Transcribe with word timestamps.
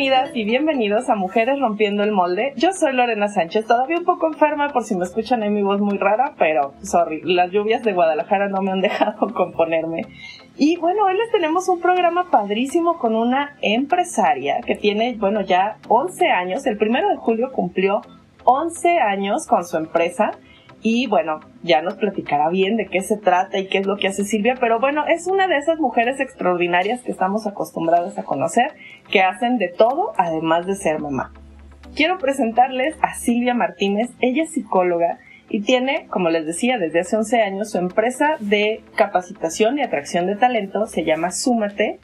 Bienvenidas 0.00 0.34
y 0.34 0.44
bienvenidos 0.44 1.10
a 1.10 1.14
Mujeres 1.14 1.60
Rompiendo 1.60 2.02
el 2.02 2.10
Molde. 2.10 2.54
Yo 2.56 2.72
soy 2.72 2.94
Lorena 2.94 3.28
Sánchez, 3.28 3.66
todavía 3.66 3.98
un 3.98 4.06
poco 4.06 4.28
enferma 4.28 4.70
por 4.70 4.82
si 4.82 4.96
me 4.96 5.04
escuchan 5.04 5.42
en 5.42 5.52
mi 5.52 5.62
voz 5.62 5.78
muy 5.82 5.98
rara, 5.98 6.32
pero 6.38 6.72
sorry, 6.80 7.20
las 7.22 7.50
lluvias 7.50 7.82
de 7.82 7.92
Guadalajara 7.92 8.48
no 8.48 8.62
me 8.62 8.70
han 8.70 8.80
dejado 8.80 9.28
componerme. 9.34 10.06
Y 10.56 10.78
bueno, 10.78 11.04
hoy 11.04 11.18
les 11.18 11.30
tenemos 11.30 11.68
un 11.68 11.82
programa 11.82 12.30
padrísimo 12.30 12.96
con 12.96 13.14
una 13.14 13.58
empresaria 13.60 14.62
que 14.64 14.74
tiene, 14.74 15.16
bueno, 15.18 15.42
ya 15.42 15.76
11 15.86 16.28
años. 16.28 16.64
El 16.64 16.78
primero 16.78 17.10
de 17.10 17.16
julio 17.16 17.52
cumplió 17.52 18.00
11 18.44 19.00
años 19.00 19.46
con 19.46 19.66
su 19.66 19.76
empresa 19.76 20.30
y 20.82 21.06
bueno, 21.06 21.40
ya 21.62 21.82
nos 21.82 21.94
platicará 21.94 22.48
bien 22.48 22.76
de 22.76 22.86
qué 22.86 23.02
se 23.02 23.16
trata 23.16 23.58
y 23.58 23.68
qué 23.68 23.78
es 23.78 23.86
lo 23.86 23.96
que 23.96 24.08
hace 24.08 24.24
Silvia, 24.24 24.54
pero 24.58 24.80
bueno, 24.80 25.04
es 25.06 25.26
una 25.26 25.46
de 25.46 25.58
esas 25.58 25.78
mujeres 25.78 26.20
extraordinarias 26.20 27.02
que 27.02 27.10
estamos 27.10 27.46
acostumbrados 27.46 28.18
a 28.18 28.24
conocer, 28.24 28.72
que 29.10 29.22
hacen 29.22 29.58
de 29.58 29.68
todo 29.68 30.12
además 30.16 30.66
de 30.66 30.76
ser 30.76 30.98
mamá. 30.98 31.32
Quiero 31.94 32.18
presentarles 32.18 32.96
a 33.02 33.14
Silvia 33.14 33.52
Martínez, 33.52 34.10
ella 34.20 34.44
es 34.44 34.52
psicóloga 34.52 35.18
y 35.48 35.62
tiene, 35.62 36.06
como 36.08 36.30
les 36.30 36.46
decía, 36.46 36.78
desde 36.78 37.00
hace 37.00 37.16
11 37.16 37.42
años 37.42 37.70
su 37.70 37.78
empresa 37.78 38.36
de 38.38 38.82
capacitación 38.94 39.78
y 39.78 39.82
atracción 39.82 40.26
de 40.26 40.36
talento, 40.36 40.86
se 40.86 41.04
llama 41.04 41.32
Súmate, 41.32 41.98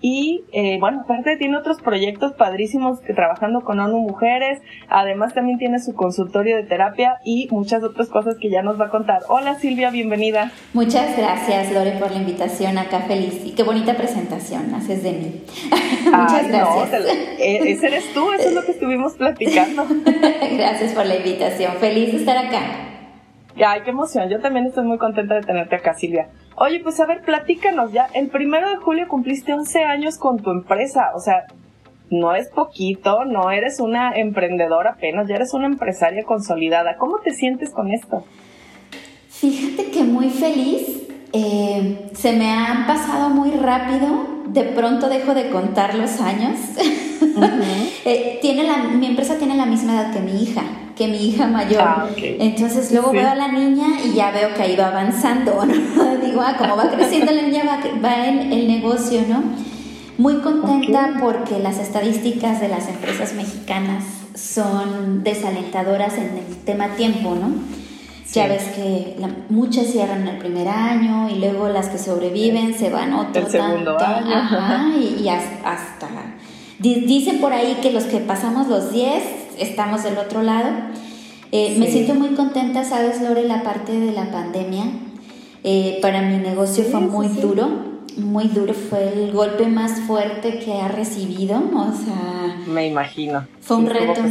y 0.00 0.44
eh, 0.52 0.78
bueno, 0.78 1.02
aparte 1.02 1.36
tiene 1.36 1.56
otros 1.56 1.80
proyectos 1.80 2.32
padrísimos 2.32 3.00
que 3.00 3.14
trabajando 3.14 3.62
con 3.62 3.80
ONU 3.80 3.98
Mujeres. 3.98 4.60
Además 4.88 5.34
también 5.34 5.58
tiene 5.58 5.78
su 5.80 5.94
consultorio 5.94 6.56
de 6.56 6.64
terapia 6.64 7.18
y 7.24 7.48
muchas 7.50 7.82
otras 7.82 8.08
cosas 8.08 8.36
que 8.38 8.50
ya 8.50 8.62
nos 8.62 8.80
va 8.80 8.86
a 8.86 8.90
contar. 8.90 9.22
Hola 9.28 9.54
Silvia, 9.54 9.90
bienvenida. 9.90 10.52
Muchas 10.74 11.16
gracias 11.16 11.72
Lore 11.72 11.92
por 11.92 12.10
la 12.10 12.18
invitación 12.18 12.76
acá, 12.78 13.00
feliz. 13.00 13.40
Y 13.44 13.52
qué 13.52 13.62
bonita 13.62 13.96
presentación 13.96 14.74
haces 14.74 15.02
de 15.02 15.12
mí. 15.12 15.42
muchas 16.04 16.48
gracias. 16.48 17.04
E, 17.38 17.72
ese 17.72 17.86
eres 17.86 18.12
tú, 18.12 18.32
eso 18.32 18.48
es 18.48 18.54
lo 18.54 18.64
que 18.64 18.72
estuvimos 18.72 19.14
platicando. 19.14 19.86
gracias 20.56 20.92
por 20.92 21.06
la 21.06 21.16
invitación, 21.16 21.72
feliz 21.80 22.12
de 22.12 22.18
estar 22.18 22.36
acá. 22.36 22.95
Ay, 23.64 23.82
qué 23.84 23.90
emoción. 23.90 24.28
Yo 24.28 24.40
también 24.40 24.66
estoy 24.66 24.84
muy 24.84 24.98
contenta 24.98 25.34
de 25.34 25.40
tenerte 25.40 25.76
acá, 25.76 25.94
Silvia. 25.94 26.28
Oye, 26.56 26.80
pues 26.80 27.00
a 27.00 27.06
ver, 27.06 27.22
platícanos 27.22 27.92
ya. 27.92 28.08
El 28.12 28.28
primero 28.28 28.68
de 28.68 28.76
julio 28.76 29.08
cumpliste 29.08 29.54
11 29.54 29.84
años 29.84 30.18
con 30.18 30.38
tu 30.38 30.50
empresa. 30.50 31.12
O 31.14 31.20
sea, 31.20 31.44
no 32.10 32.34
es 32.34 32.48
poquito, 32.48 33.24
no 33.24 33.50
eres 33.50 33.80
una 33.80 34.12
emprendedora 34.14 34.90
apenas, 34.92 35.26
ya 35.26 35.36
eres 35.36 35.54
una 35.54 35.66
empresaria 35.66 36.24
consolidada. 36.24 36.96
¿Cómo 36.96 37.18
te 37.18 37.32
sientes 37.32 37.70
con 37.70 37.90
esto? 37.90 38.24
Fíjate 39.28 39.90
que 39.90 40.04
muy 40.04 40.30
feliz. 40.30 41.02
Eh, 41.32 42.10
se 42.14 42.32
me 42.32 42.50
han 42.50 42.86
pasado 42.86 43.30
muy 43.30 43.50
rápido. 43.52 44.36
De 44.48 44.62
pronto 44.62 45.08
dejo 45.08 45.34
de 45.34 45.50
contar 45.50 45.94
los 45.94 46.20
años. 46.20 46.58
Eh, 48.04 48.38
tiene 48.40 48.62
la, 48.62 48.84
mi 48.84 49.06
empresa 49.06 49.36
tiene 49.36 49.56
la 49.56 49.66
misma 49.66 49.94
edad 49.94 50.12
que 50.12 50.20
mi 50.20 50.42
hija 50.42 50.62
que 50.96 51.06
mi 51.06 51.28
hija 51.28 51.46
mayor. 51.46 51.82
Ah, 51.82 52.08
Entonces 52.16 52.90
luego 52.90 53.12
veo 53.12 53.28
a 53.28 53.34
la 53.34 53.48
niña 53.48 54.00
y 54.02 54.14
ya 54.14 54.30
veo 54.30 54.54
que 54.54 54.62
ahí 54.62 54.76
va 54.76 54.88
avanzando, 54.88 55.64
¿no? 55.96 56.16
Digo, 56.16 56.40
ah, 56.40 56.56
como 56.58 56.76
va 56.76 56.90
creciendo 56.96 57.32
la 57.32 57.42
niña, 57.42 57.62
va, 57.64 57.78
va 58.02 58.26
en 58.26 58.52
el 58.52 58.66
negocio, 58.66 59.20
¿no? 59.28 59.42
Muy 60.18 60.36
contenta 60.36 61.18
porque 61.20 61.58
las 61.58 61.78
estadísticas 61.78 62.60
de 62.60 62.68
las 62.68 62.88
empresas 62.88 63.34
mexicanas 63.34 64.04
son 64.34 65.22
desalentadoras 65.22 66.14
en 66.14 66.38
el 66.38 66.56
tema 66.64 66.88
tiempo, 66.96 67.34
¿no? 67.34 67.52
Ya 68.32 68.48
ves 68.48 68.64
que 68.74 69.16
muchas 69.48 69.86
cierran 69.86 70.26
el 70.26 70.38
primer 70.38 70.68
año 70.68 71.28
y 71.30 71.38
luego 71.38 71.68
las 71.68 71.88
que 71.88 71.96
sobreviven 71.96 72.74
se 72.76 72.90
van 72.90 73.14
otro 73.14 73.42
el 73.46 73.50
segundo 73.50 73.96
año. 73.98 74.98
y, 74.98 75.22
y 75.22 75.28
hasta... 75.28 76.08
Dicen 76.78 77.40
por 77.40 77.54
ahí 77.54 77.78
que 77.80 77.90
los 77.92 78.04
que 78.04 78.18
pasamos 78.18 78.68
los 78.68 78.92
10 78.92 79.45
estamos 79.58 80.02
del 80.02 80.18
otro 80.18 80.42
lado. 80.42 80.68
Eh, 81.52 81.76
me 81.78 81.86
siento 81.90 82.14
muy 82.14 82.30
contenta, 82.30 82.84
sabes, 82.84 83.20
Lore, 83.20 83.44
la 83.44 83.62
parte 83.62 83.98
de 83.98 84.12
la 84.12 84.30
pandemia. 84.30 84.84
Eh, 85.64 85.98
para 86.02 86.22
mi 86.22 86.36
negocio 86.36 86.84
fue 86.84 87.00
muy 87.00 87.28
duro, 87.28 87.68
muy 88.16 88.48
duro, 88.48 88.72
fue 88.72 89.12
el 89.12 89.32
golpe 89.32 89.66
más 89.66 90.00
fuerte 90.00 90.58
que 90.58 90.80
ha 90.80 90.88
recibido, 90.88 91.56
o 91.56 91.92
sea... 91.92 92.56
Me 92.66 92.86
imagino. 92.86 93.46
Fue 93.60 93.76
un 93.76 93.86
reto 93.86 94.22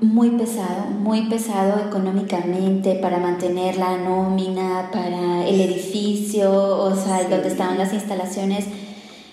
muy 0.00 0.30
pesado, 0.30 0.90
muy 0.90 1.22
pesado 1.28 1.80
económicamente 1.88 2.94
para 2.96 3.18
mantener 3.18 3.76
la 3.76 3.98
nómina, 3.98 4.90
para 4.92 5.46
el 5.46 5.60
edificio, 5.60 6.52
o 6.52 6.94
sea, 6.94 7.22
donde 7.28 7.48
estaban 7.48 7.78
las 7.78 7.92
instalaciones. 7.92 8.66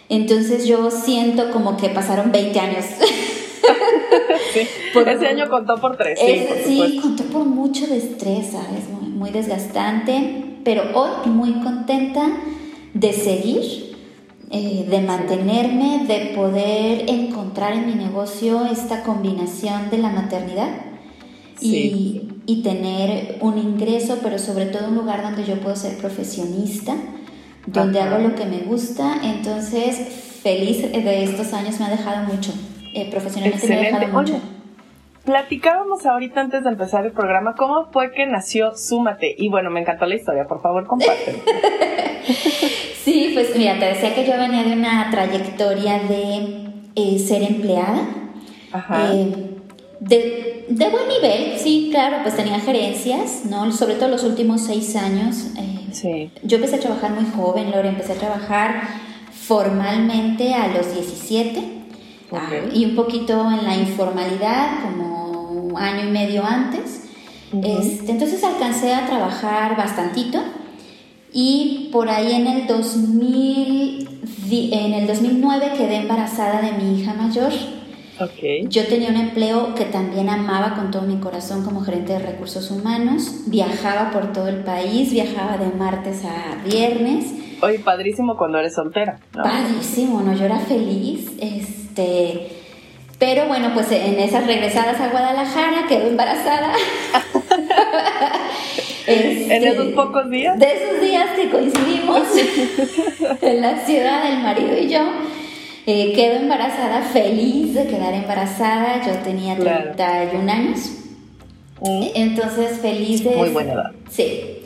Entonces 0.10 0.66
yo 0.66 0.90
siento 0.90 1.52
como 1.52 1.78
que 1.78 1.90
pasaron 1.90 2.32
20 2.32 2.60
años. 2.60 2.86
ese 5.08 5.28
año 5.28 5.50
contó 5.50 5.76
por 5.78 5.98
tres. 5.98 6.20
sí, 6.66 7.00
contó 7.02 7.24
por 7.26 7.46
mucho 7.46 7.88
de 7.88 7.98
estrés, 7.98 8.52
¿sabes? 8.52 8.90
Muy, 8.90 9.10
muy 9.10 9.30
desgastante, 9.32 10.60
pero 10.64 10.84
hoy 10.94 11.30
muy 11.30 11.54
contenta 11.62 12.28
de 12.94 13.14
seguir, 13.14 13.96
eh, 14.50 14.86
de 14.90 15.02
mantenerme, 15.02 16.06
de 16.08 16.34
poder 16.36 17.10
encontrar 17.10 17.74
en 17.74 17.88
mi 17.88 17.96
negocio 17.96 18.66
esta 18.66 19.04
combinación 19.04 19.90
de 19.90 19.98
la 19.98 20.10
maternidad 20.10 20.70
y, 21.60 22.30
y, 22.46 22.62
tener 22.62 23.38
un 23.42 23.58
ingreso, 23.58 24.20
pero 24.22 24.38
sobre 24.38 24.68
todo 24.68 24.90
un 24.90 24.96
lugar 24.96 25.24
donde 25.24 25.44
yo 25.44 25.60
puedo 25.60 25.76
ser 25.76 25.98
profesionista, 25.98 26.96
donde 27.66 28.00
hago 28.00 28.20
lo 28.20 28.36
que 28.36 28.46
me 28.46 28.60
gusta. 28.60 29.22
Entonces, 29.24 29.98
feliz 30.44 30.82
de 30.92 31.24
estos 31.24 31.54
años, 31.54 31.80
me 31.80 31.86
ha 31.86 31.90
dejado 31.90 32.32
mucho. 32.32 32.54
Eh, 32.98 33.08
profesionalmente 33.12 33.68
me 33.68 33.76
ha 33.76 33.80
dejado 33.82 34.08
mucho. 34.08 34.42
Platicábamos 35.24 36.04
ahorita 36.06 36.42
antes 36.42 36.64
de 36.64 36.70
empezar 36.70 37.06
el 37.06 37.12
programa 37.12 37.54
cómo 37.54 37.92
fue 37.92 38.12
que 38.12 38.26
nació 38.26 38.76
Súmate. 38.76 39.36
Y 39.38 39.50
bueno, 39.50 39.70
me 39.70 39.82
encantó 39.82 40.08
la 40.08 40.16
historia, 40.16 40.48
por 40.48 40.64
favor, 40.64 40.88
compártelo. 40.88 41.38
sí, 43.04 43.32
pues 43.36 43.56
mira, 43.56 43.78
te 43.78 43.86
decía 43.86 44.16
que 44.16 44.26
yo 44.26 44.36
venía 44.38 44.64
de 44.64 44.74
una 44.74 45.12
trayectoria 45.12 46.00
de 46.00 46.70
eh, 46.96 47.20
ser 47.20 47.44
empleada. 47.44 48.00
Ajá. 48.72 49.14
Eh, 49.14 49.52
de, 50.00 50.66
de, 50.70 50.90
buen 50.90 51.08
nivel, 51.08 51.60
sí, 51.60 51.90
claro, 51.92 52.18
pues 52.24 52.36
tenía 52.36 52.60
gerencias, 52.60 53.44
¿no? 53.46 53.72
Sobre 53.72 53.96
todo 53.96 54.10
los 54.10 54.24
últimos 54.24 54.62
seis 54.62 54.96
años. 54.96 55.52
Eh, 55.58 55.88
sí. 55.92 56.32
Yo 56.42 56.56
empecé 56.56 56.78
a 56.78 56.80
trabajar 56.80 57.12
muy 57.12 57.30
joven, 57.36 57.70
Lore, 57.70 57.90
empecé 57.90 58.14
a 58.14 58.16
trabajar 58.16 58.82
formalmente 59.30 60.56
a 60.56 60.68
los 60.70 60.96
17 60.96 61.77
y 62.74 62.86
un 62.86 62.96
poquito 62.96 63.50
en 63.52 63.64
la 63.64 63.76
informalidad, 63.76 64.82
como 64.84 65.78
año 65.78 66.08
y 66.08 66.12
medio 66.12 66.44
antes. 66.44 67.04
este, 67.64 68.12
entonces 68.12 68.44
alcancé 68.44 68.94
a 68.94 69.06
trabajar 69.06 69.78
bastantito 69.78 70.40
y 71.32 71.90
por 71.92 72.10
ahí 72.10 72.34
en 72.34 72.48
el, 72.48 72.68
2000, 72.68 74.10
en 74.52 74.94
el 74.94 75.08
2009 75.08 75.72
quedé 75.78 75.98
embarazada 75.98 76.62
de 76.62 76.72
mi 76.74 77.00
hija 77.00 77.14
mayor. 77.14 77.52
Okay. 78.20 78.66
Yo 78.68 78.88
tenía 78.88 79.10
un 79.10 79.18
empleo 79.18 79.76
que 79.76 79.86
también 79.86 80.30
amaba 80.30 80.74
con 80.76 80.90
todo 80.90 81.04
mi 81.04 81.18
corazón 81.18 81.64
como 81.64 81.82
gerente 81.82 82.14
de 82.14 82.20
recursos 82.20 82.72
humanos. 82.72 83.44
Viajaba 83.46 84.10
por 84.10 84.34
todo 84.34 84.48
el 84.48 84.64
país, 84.64 85.12
viajaba 85.12 85.58
de 85.58 85.70
martes 85.78 86.24
a 86.26 86.64
viernes. 86.68 87.32
Oye, 87.62 87.80
padrísimo 87.80 88.36
cuando 88.36 88.58
eres 88.58 88.74
soltera. 88.74 89.20
Padrísimo, 89.32 90.22
¿no? 90.22 90.34
Yo 90.34 90.46
era 90.46 90.58
feliz. 90.60 91.32
Este, 91.98 92.48
pero 93.18 93.48
bueno, 93.48 93.72
pues 93.74 93.92
en 93.92 94.20
esas 94.20 94.46
regresadas 94.46 95.00
a 95.02 95.10
Guadalajara 95.10 95.88
quedó 95.90 96.08
embarazada. 96.08 96.72
en 99.08 99.64
esos 99.64 99.88
pocos 99.94 100.30
días. 100.30 100.60
De 100.60 100.74
esos 100.74 101.02
días 101.02 101.32
que 101.36 101.50
coincidimos 101.50 102.28
en 103.42 103.62
la 103.62 103.80
ciudad, 103.80 104.32
el 104.32 104.44
marido 104.44 104.78
y 104.78 104.90
yo. 104.90 105.00
Eh, 105.88 106.14
quedó 106.14 106.36
embarazada, 106.36 107.02
feliz 107.02 107.74
de 107.74 107.88
quedar 107.88 108.14
embarazada. 108.14 109.02
Yo 109.04 109.14
tenía 109.24 109.56
31 109.56 110.52
años. 110.52 110.92
Mm. 111.82 112.04
Entonces, 112.14 112.80
feliz 112.80 113.24
de. 113.24 113.36
Muy 113.36 113.50
buena 113.50 113.74
edad. 113.74 113.92
Sí 114.10 114.57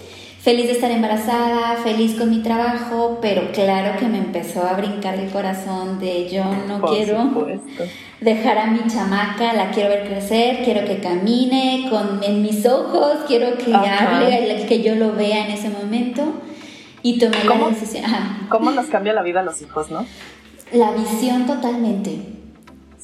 feliz 0.41 0.65
de 0.65 0.71
estar 0.73 0.89
embarazada, 0.89 1.77
feliz 1.83 2.15
con 2.17 2.31
mi 2.31 2.41
trabajo, 2.41 3.19
pero 3.21 3.51
claro 3.51 3.99
que 3.99 4.07
me 4.07 4.17
empezó 4.17 4.65
a 4.65 4.73
brincar 4.73 5.15
el 5.15 5.29
corazón 5.29 5.99
de 5.99 6.29
yo 6.29 6.43
no 6.67 6.81
quiero 6.81 7.31
dejar 8.19 8.57
a 8.57 8.65
mi 8.67 8.79
chamaca, 8.87 9.53
la 9.53 9.69
quiero 9.69 9.89
ver 9.89 10.07
crecer, 10.07 10.63
quiero 10.63 10.85
que 10.85 10.97
camine 10.97 11.87
con 11.91 12.23
en 12.23 12.41
mis 12.41 12.65
ojos, 12.65 13.19
quiero 13.27 13.55
que 13.57 13.73
hable, 13.73 14.65
que 14.67 14.81
yo 14.81 14.95
lo 14.95 15.13
vea 15.13 15.45
en 15.45 15.51
ese 15.51 15.69
momento. 15.69 16.33
Y 17.03 17.17
tomé 17.17 17.37
la 17.43 17.69
decisión. 17.69 18.05
¿Cómo 18.49 18.69
nos 18.69 18.85
cambia 18.85 19.13
la 19.13 19.23
vida 19.23 19.39
a 19.39 19.43
los 19.43 19.59
hijos, 19.63 19.89
no? 19.89 20.05
La 20.71 20.91
visión 20.91 21.47
totalmente, 21.47 22.19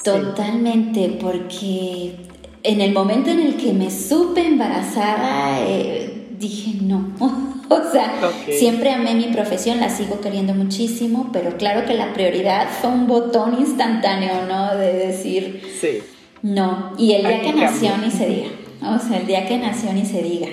totalmente, 0.04 1.18
porque 1.20 2.16
en 2.62 2.82
el 2.82 2.94
momento 2.94 3.32
en 3.32 3.40
el 3.40 3.58
que 3.58 3.74
me 3.74 3.90
supe 3.90 4.46
embarazada, 4.46 5.62
eh, 5.62 6.17
dije 6.40 6.78
no. 6.82 7.14
o 7.70 7.92
sea, 7.92 8.14
siempre 8.50 8.92
amé 8.92 9.16
mi 9.16 9.28
profesión, 9.28 9.80
la 9.80 9.90
sigo 9.90 10.22
queriendo 10.22 10.54
muchísimo, 10.54 11.30
pero 11.34 11.58
claro 11.58 11.86
que 11.86 11.94
la 11.94 12.14
prioridad 12.14 12.68
fue 12.70 12.90
un 12.92 13.08
botón 13.08 13.60
instantáneo, 13.60 14.46
¿no? 14.48 14.76
De 14.76 14.94
decir 14.94 15.62
sí. 15.80 16.00
no. 16.42 16.94
Y 16.98 17.14
el 17.14 17.22
día 17.22 17.42
que, 17.42 17.54
nació 17.54 17.98
ni 17.98 18.12
se 18.12 18.28
diga. 18.28 18.50
O 18.82 19.00
sea, 19.00 19.18
el 19.18 19.28
día 19.28 19.46
que 19.48 19.58
nació 19.58 19.94
ni 19.94 20.06
se 20.06 20.22
diga. 20.22 20.50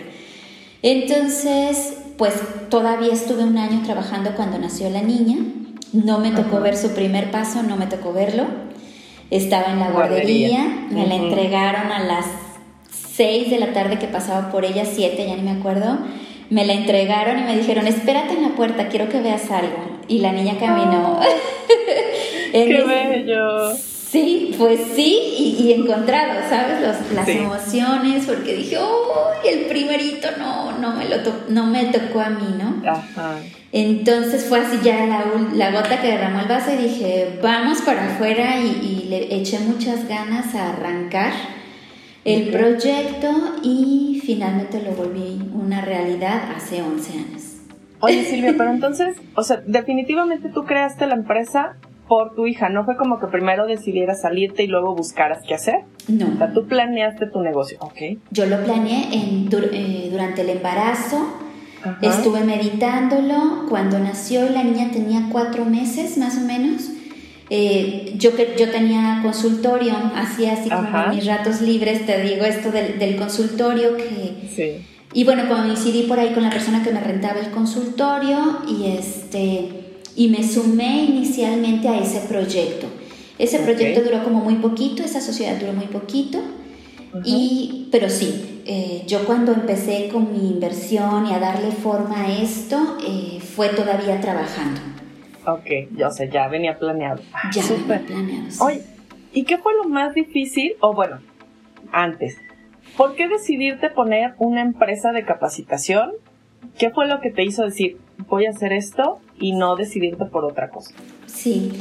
Entonces, 0.83 1.95
pues 2.17 2.35
todavía 2.69 3.13
estuve 3.13 3.45
un 3.45 3.59
año 3.59 3.83
trabajando 3.85 4.33
cuando 4.35 4.59
nació 4.59 4.91
la 4.91 5.03
niña. 5.03 5.37
No 5.93 6.19
me 6.19 6.33
tocó 6.33 6.61
ver 6.61 6.77
su 6.77 6.91
primer 6.91 7.31
paso, 7.31 7.63
no 7.63 7.77
me 7.77 7.87
tocó 7.87 8.13
verlo. 8.13 8.45
Estaba 9.31 9.73
en 9.73 9.81
la 9.81 9.91
guardería, 9.91 10.87
me 10.91 11.07
la 11.07 11.15
entregaron 11.15 11.91
a 11.91 12.01
las 12.01 12.27
6 13.17 13.51
de 13.51 13.59
la 13.59 13.73
tarde 13.73 13.99
que 13.99 14.07
pasaba 14.07 14.51
por 14.51 14.65
ella, 14.65 14.85
7, 14.85 15.27
ya 15.27 15.37
ni 15.37 15.43
me 15.43 15.53
acuerdo. 15.53 15.99
Me 16.51 16.67
la 16.67 16.75
entregaron 16.75 17.39
y 17.39 17.43
me 17.43 17.57
dijeron, 17.57 17.87
espérate 17.87 18.35
en 18.35 18.43
la 18.43 18.51
puerta, 18.51 18.89
quiero 18.89 19.09
que 19.09 19.21
veas 19.21 19.51
algo. 19.51 20.01
Y 20.09 20.19
la 20.19 20.33
niña 20.33 20.59
caminó. 20.59 21.21
¡Qué 22.53 22.85
bello! 22.85 23.75
Sí, 23.75 24.55
pues 24.57 24.79
sí, 24.95 25.57
y, 25.59 25.73
encontrado, 25.73 26.41
¿sabes? 26.49 26.81
las 27.13 27.29
emociones, 27.29 28.27
porque 28.27 28.55
dije, 28.55 28.79
¡oh! 28.79 29.33
el 29.45 29.67
primerito 29.67 30.29
no, 30.39 30.79
no, 30.79 30.95
me, 30.95 31.09
lo 31.09 31.17
no 31.49 31.67
me 31.67 31.87
tocó 31.87 32.21
a 32.21 32.31
mí, 32.31 32.55
¿no? 32.57 32.89
Ajá. 32.89 33.41
Entonces 33.73 34.45
fue 34.45 34.61
así 34.61 34.79
ya 34.85 35.05
la, 35.07 35.25
la, 35.55 35.73
gota 35.73 36.01
que 36.01 36.07
derramó 36.07 36.43
el 36.43 36.47
vaso 36.47 36.71
y 36.73 36.85
dije, 36.85 37.41
vamos 37.43 37.83
para 37.83 38.15
afuera 38.15 38.61
y, 38.61 39.07
le 39.09 39.35
eché 39.35 39.59
muchas 39.59 40.07
ganas 40.07 40.55
a 40.55 40.71
arrancar 40.71 41.33
el 42.25 42.50
proyecto 42.50 43.29
y 43.62 44.23
finalmente 44.25 44.82
lo 44.82 44.93
volví 44.93 45.50
una 45.53 45.81
realidad 45.81 46.53
hace 46.56 46.82
11 46.82 47.12
años. 47.19 47.43
Oye 48.00 48.25
Silvia, 48.31 48.55
pero 48.56 48.71
entonces, 48.71 49.17
o 49.35 49.43
sea, 49.43 49.62
definitivamente 49.67 50.49
tú 50.49 50.65
creaste 50.65 51.06
la 51.06 51.15
empresa 51.15 51.76
por 52.09 52.35
tu 52.35 52.47
hija, 52.47 52.69
no 52.69 52.85
fue 52.85 52.97
como 52.99 53.19
que 53.19 53.29
primero 53.29 53.67
decidieras 53.67 54.21
salirte 54.21 54.62
y 54.62 54.67
luego 54.67 54.94
buscaras 54.94 55.43
qué 55.47 55.55
hacer. 55.55 55.85
No. 56.06 56.29
O 56.35 56.37
sea, 56.37 56.53
tú 56.53 56.67
planeaste 56.67 57.26
tu 57.26 57.41
negocio, 57.41 57.79
¿ok? 57.81 58.19
Yo 58.31 58.44
lo 58.44 58.62
planeé 58.62 59.09
en, 59.12 59.49
eh, 59.50 60.09
durante 60.11 60.43
el 60.43 60.50
embarazo 60.50 61.44
Estuve 62.00 62.44
meditándolo 62.44 63.67
cuando 63.69 63.99
nació 63.99 64.49
la 64.49 64.62
niña 64.62 64.91
tenía 64.91 65.29
cuatro 65.31 65.65
meses 65.65 66.17
más 66.17 66.38
o 66.38 66.41
menos. 66.41 66.91
Eh, 67.50 68.14
yo, 68.17 68.31
yo 68.56 68.70
tenía 68.70 69.20
consultorio, 69.23 69.94
hacía 70.14 70.55
así 70.55 70.70
como 70.70 71.14
mis 71.14 71.26
ratos 71.26 71.61
libres, 71.61 72.06
te 72.06 72.23
digo 72.23 72.44
esto 72.44 72.70
del, 72.70 73.17
consultorio 73.17 73.96
que... 73.96 74.49
Sí. 74.55 74.87
Y 75.12 75.25
bueno, 75.25 75.44
coincidí 75.49 76.02
por 76.02 76.19
ahí 76.19 76.32
con 76.35 76.43
la 76.43 76.50
persona 76.50 76.82
que 76.82 76.91
me 76.91 77.00
rentaba 77.00 77.38
el 77.38 77.50
consultorio 77.50 78.62
y, 78.67 78.96
este, 78.96 79.69
y 80.17 80.29
me 80.29 80.46
sumé 80.46 81.05
inicialmente 81.05 81.87
a 81.87 82.00
ese 82.00 82.20
proyecto. 82.20 82.88
Ese 83.38 83.61
proyecto 83.61 84.02
duró 84.02 84.25
como 84.25 84.41
muy 84.41 84.56
poquito, 84.56 85.05
esa 85.05 85.20
sociedad 85.20 85.56
duró 85.58 85.73
muy 85.73 85.87
poquito, 85.87 86.41
y, 87.25 87.88
pero 87.93 88.11
sí, 88.11 88.62
eh, 88.67 89.05
yo 89.06 89.25
cuando 89.25 89.52
empecé 89.52 90.08
con 90.08 90.32
mi 90.32 90.49
inversión 90.49 91.26
y 91.26 91.32
a 91.32 91.38
darle 91.38 91.70
forma 91.70 92.23
a 92.23 92.43
esto, 92.43 92.99
eh, 93.06 93.38
fue 93.41 93.69
todavía 93.69 94.20
trabajando. 94.20 94.81
Ok, 95.46 95.96
yo 95.96 96.11
sé, 96.11 96.31
ya 96.31 96.49
venía 96.49 96.79
planeado. 96.79 97.23
Ya 97.52 97.62
venía 97.62 98.00
planeado. 98.06 98.64
Oye, 98.64 98.82
¿y 99.32 99.44
qué 99.44 99.58
fue 99.58 99.75
lo 99.75 99.85
más 99.88 100.14
difícil? 100.14 100.73
O 100.81 100.94
bueno, 100.94 101.20
antes, 101.93 102.38
¿por 102.96 103.14
qué 103.14 103.29
decidirte 103.29 103.91
poner 103.91 104.35
una 104.38 104.62
empresa 104.62 105.12
de 105.12 105.25
capacitación? 105.25 106.12
¿Qué 106.79 106.91
fue 106.91 107.06
lo 107.06 107.20
que 107.20 107.31
te 107.31 107.44
hizo 107.44 107.62
decir, 107.64 107.99
voy 108.29 108.46
a 108.46 108.50
hacer 108.50 108.73
esto 108.73 109.20
y 109.38 109.52
no 109.52 109.76
decidirte 109.76 110.25
por 110.25 110.44
otra 110.44 110.70
cosa? 110.70 110.94
Sí, 111.26 111.73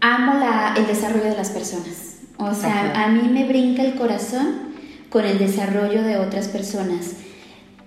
amo 0.00 0.34
la, 0.34 0.74
el 0.76 0.86
desarrollo 0.86 1.24
de 1.24 1.36
las 1.36 1.50
personas. 1.50 2.22
O 2.38 2.54
sea, 2.54 3.04
a 3.04 3.08
mí 3.08 3.28
me 3.28 3.44
brinca 3.46 3.82
el 3.82 3.94
corazón 3.94 4.70
con 5.10 5.26
el 5.26 5.38
desarrollo 5.38 6.02
de 6.02 6.16
otras 6.16 6.48
personas. 6.48 7.16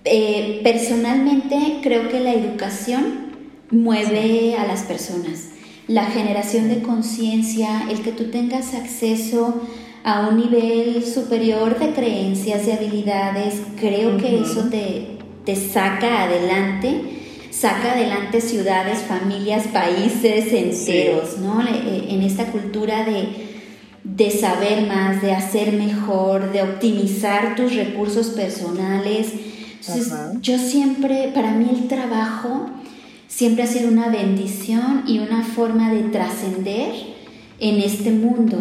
Eh, 0.04 0.60
personalmente 0.62 1.80
creo 1.82 2.08
que 2.08 2.20
la 2.20 2.32
educación 2.32 3.23
mueve 3.74 4.56
a 4.56 4.66
las 4.66 4.82
personas. 4.82 5.48
La 5.86 6.06
generación 6.06 6.68
de 6.68 6.80
conciencia, 6.80 7.90
el 7.90 8.00
que 8.00 8.12
tú 8.12 8.30
tengas 8.30 8.72
acceso 8.74 9.60
a 10.02 10.28
un 10.28 10.38
nivel 10.38 11.04
superior 11.04 11.78
de 11.78 11.92
creencias, 11.92 12.66
de 12.66 12.74
habilidades, 12.74 13.56
creo 13.78 14.16
que 14.16 14.40
eso 14.40 14.68
te, 14.70 15.18
te 15.44 15.56
saca 15.56 16.24
adelante, 16.24 17.00
saca 17.50 17.92
adelante 17.92 18.40
ciudades, 18.40 19.00
familias, 19.00 19.64
países 19.68 20.52
enteros, 20.52 21.38
¿no? 21.38 21.62
Eh, 21.62 22.06
en 22.08 22.22
esta 22.22 22.46
cultura 22.46 23.04
de, 23.04 23.28
de 24.04 24.30
saber 24.30 24.86
más, 24.86 25.22
de 25.22 25.32
hacer 25.32 25.72
mejor, 25.72 26.52
de 26.52 26.62
optimizar 26.62 27.56
tus 27.56 27.74
recursos 27.74 28.28
personales. 28.28 29.32
yo 30.40 30.58
siempre, 30.58 31.30
para 31.34 31.52
mí 31.52 31.68
el 31.70 31.88
trabajo 31.88 32.70
siempre 33.34 33.64
ha 33.64 33.66
sido 33.66 33.88
una 33.88 34.08
bendición 34.08 35.02
y 35.08 35.18
una 35.18 35.42
forma 35.42 35.92
de 35.92 36.04
trascender 36.04 36.92
en 37.58 37.80
este 37.80 38.12
mundo, 38.12 38.58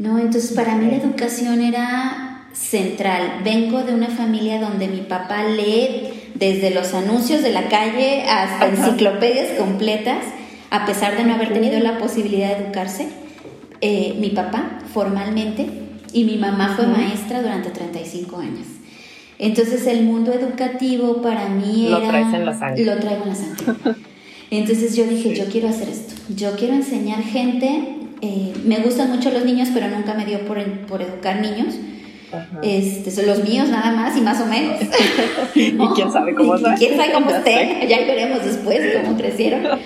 ¿no? 0.00 0.18
Entonces, 0.18 0.52
para 0.52 0.74
mí 0.74 0.90
la 0.90 0.96
educación 0.96 1.60
era 1.60 2.48
central. 2.52 3.42
Vengo 3.44 3.84
de 3.84 3.94
una 3.94 4.08
familia 4.08 4.60
donde 4.60 4.88
mi 4.88 5.02
papá 5.02 5.44
lee 5.44 6.08
desde 6.34 6.70
los 6.70 6.94
anuncios 6.94 7.42
de 7.42 7.52
la 7.52 7.68
calle 7.68 8.24
hasta 8.24 8.66
enciclopedias 8.66 9.56
completas, 9.56 10.24
a 10.70 10.84
pesar 10.84 11.16
de 11.16 11.22
no 11.22 11.34
haber 11.34 11.52
tenido 11.52 11.78
la 11.78 11.98
posibilidad 11.98 12.56
de 12.56 12.64
educarse 12.64 13.08
eh, 13.80 14.16
mi 14.18 14.30
papá 14.30 14.80
formalmente 14.92 15.68
y 16.12 16.24
mi 16.24 16.38
mamá 16.38 16.74
fue 16.74 16.88
maestra 16.88 17.40
durante 17.40 17.70
35 17.70 18.36
años. 18.38 18.66
Entonces 19.38 19.86
el 19.86 20.02
mundo 20.02 20.32
educativo 20.32 21.22
para 21.22 21.48
mí 21.48 21.86
era... 21.86 22.00
Lo 22.00 22.08
traes 22.08 22.34
en 22.34 22.44
la 22.44 22.58
sangre. 22.58 22.84
Lo 22.84 22.96
traigo 22.96 23.22
en 23.22 23.28
la 23.28 23.34
sangre. 23.36 23.94
Entonces 24.50 24.96
yo 24.96 25.04
dije, 25.04 25.34
yo 25.34 25.44
quiero 25.46 25.68
hacer 25.68 25.88
esto. 25.88 26.14
Yo 26.34 26.56
quiero 26.56 26.74
enseñar 26.74 27.22
gente. 27.22 27.96
Eh, 28.20 28.52
me 28.64 28.78
gustan 28.78 29.10
mucho 29.10 29.30
los 29.30 29.44
niños, 29.44 29.68
pero 29.72 29.88
nunca 29.88 30.14
me 30.14 30.24
dio 30.24 30.40
por, 30.46 30.62
por 30.86 31.02
educar 31.02 31.40
niños. 31.40 31.74
Este, 32.62 33.10
son 33.10 33.26
los 33.26 33.42
míos 33.42 33.68
nada 33.70 33.90
más 33.92 34.16
y 34.16 34.20
más 34.20 34.40
o 34.40 34.46
menos. 34.46 34.76
y 35.54 35.72
quién 35.94 36.12
sabe 36.12 36.34
cómo 36.34 36.56
y, 36.58 36.62
quién 36.78 36.96
sabe 36.96 37.12
cómo 37.12 37.30
estén. 37.34 37.88
Ya 37.88 37.98
veremos 37.98 38.44
después 38.44 38.80
cómo 39.02 39.16
crecieron 39.16 39.78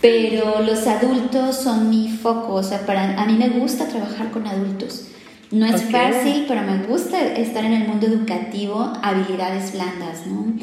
pero 0.00 0.62
los 0.62 0.86
adultos 0.86 1.56
son 1.56 1.90
mi 1.90 2.08
foco, 2.08 2.54
o 2.54 2.62
sea, 2.62 2.86
para, 2.86 3.20
a 3.20 3.26
mí 3.26 3.34
me 3.34 3.50
gusta 3.50 3.86
trabajar 3.86 4.30
con 4.30 4.46
adultos. 4.46 5.06
No 5.50 5.66
es 5.66 5.82
fácil, 5.90 6.44
pero 6.48 6.62
me 6.62 6.78
gusta 6.86 7.20
estar 7.34 7.64
en 7.64 7.72
el 7.72 7.88
mundo 7.88 8.06
educativo, 8.06 8.92
habilidades 9.02 9.72
blandas, 9.72 10.26
¿no? 10.26 10.54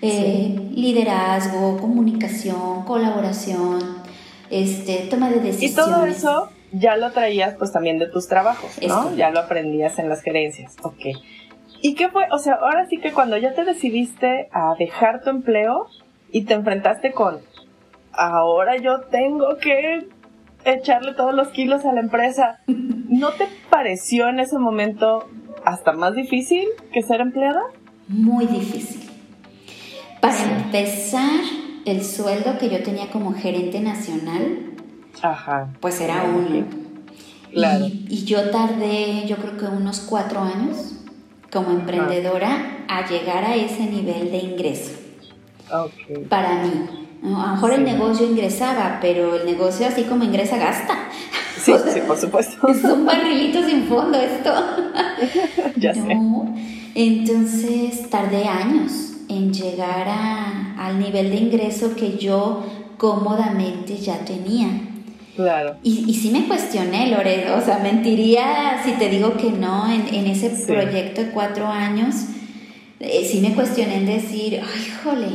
Eh, 0.00 0.56
liderazgo, 0.74 1.76
comunicación, 1.78 2.84
colaboración, 2.84 3.80
este, 4.50 5.08
toma 5.10 5.30
de 5.30 5.40
decisiones. 5.40 5.72
Y 5.72 5.74
todo 5.74 6.06
eso 6.06 6.50
ya 6.72 6.96
lo 6.96 7.10
traías 7.12 7.54
pues 7.58 7.72
también 7.72 7.98
de 7.98 8.06
tus 8.06 8.28
trabajos, 8.28 8.70
¿no? 8.86 9.14
Ya 9.16 9.30
lo 9.30 9.40
aprendías 9.40 9.98
en 9.98 10.08
las 10.08 10.22
gerencias, 10.22 10.76
ok. 10.82 11.18
¿Y 11.80 11.94
qué 11.94 12.08
fue? 12.08 12.26
O 12.30 12.38
sea, 12.38 12.54
ahora 12.54 12.86
sí 12.88 12.98
que 12.98 13.12
cuando 13.12 13.36
ya 13.36 13.54
te 13.54 13.64
decidiste 13.64 14.48
a 14.52 14.74
dejar 14.78 15.22
tu 15.22 15.30
empleo 15.30 15.88
y 16.30 16.42
te 16.44 16.54
enfrentaste 16.54 17.12
con 17.12 17.40
ahora 18.18 18.76
yo 18.76 19.00
tengo 19.10 19.56
que 19.56 20.08
echarle 20.64 21.14
todos 21.14 21.34
los 21.34 21.48
kilos 21.48 21.84
a 21.84 21.92
la 21.92 22.00
empresa. 22.00 22.60
¿No 22.66 23.30
te 23.30 23.46
pareció 23.70 24.28
en 24.28 24.40
ese 24.40 24.58
momento 24.58 25.28
hasta 25.64 25.92
más 25.92 26.14
difícil 26.14 26.66
que 26.92 27.02
ser 27.02 27.20
empleada? 27.20 27.62
Muy 28.08 28.46
difícil. 28.46 29.07
Para 30.20 30.42
empezar, 30.42 31.40
el 31.84 32.04
sueldo 32.04 32.58
que 32.58 32.68
yo 32.68 32.82
tenía 32.82 33.10
como 33.10 33.32
gerente 33.34 33.80
nacional, 33.80 34.74
pues 35.80 36.00
era 36.00 36.24
uno. 36.24 36.66
Claro. 37.52 37.86
Y, 37.86 38.06
y, 38.10 38.24
yo 38.24 38.50
tardé, 38.50 39.26
yo 39.26 39.36
creo 39.36 39.56
que 39.56 39.64
unos 39.64 40.00
cuatro 40.00 40.40
años 40.40 40.94
como 41.50 41.70
emprendedora 41.70 42.84
a 42.88 43.08
llegar 43.08 43.44
a 43.44 43.54
ese 43.54 43.86
nivel 43.86 44.30
de 44.30 44.38
ingreso. 44.38 44.92
para 46.28 46.62
mí. 46.62 46.70
A 47.24 47.26
lo 47.28 47.52
mejor 47.54 47.72
el 47.72 47.84
negocio 47.84 48.26
ingresaba, 48.26 48.98
pero 49.00 49.36
el 49.36 49.46
negocio 49.46 49.86
así 49.86 50.04
como 50.04 50.24
ingresa 50.24 50.56
gasta. 50.58 50.94
Sí, 51.58 51.74
sí, 51.92 52.00
por 52.06 52.16
supuesto. 52.16 52.68
Es 52.70 52.84
un 52.84 53.04
barrilito 53.04 53.66
sin 53.68 53.88
fondo 53.88 54.16
esto. 54.16 54.54
ya 55.76 55.92
sé. 55.92 56.16
Entonces 56.94 58.08
tardé 58.08 58.44
años 58.46 59.17
en 59.28 59.52
llegar 59.52 60.08
al 60.78 60.98
nivel 60.98 61.30
de 61.30 61.36
ingreso 61.36 61.94
que 61.94 62.16
yo 62.16 62.64
cómodamente 62.96 63.96
ya 63.96 64.18
tenía. 64.24 64.68
Claro. 65.36 65.76
Y, 65.84 66.04
y 66.10 66.14
sí 66.14 66.30
me 66.30 66.48
cuestioné, 66.48 67.08
Loredo, 67.10 67.56
o 67.56 67.60
sea, 67.60 67.78
mentiría 67.78 68.82
si 68.84 68.92
te 68.92 69.08
digo 69.08 69.36
que 69.36 69.50
no 69.50 69.88
en, 69.88 70.12
en 70.12 70.26
ese 70.26 70.50
proyecto 70.66 71.22
de 71.22 71.30
cuatro 71.30 71.66
años. 71.66 72.14
Eh, 72.98 73.24
sí 73.24 73.40
me 73.40 73.54
cuestioné 73.54 73.98
en 73.98 74.06
decir, 74.06 74.60
ay, 74.60 74.92
jole, 75.04 75.28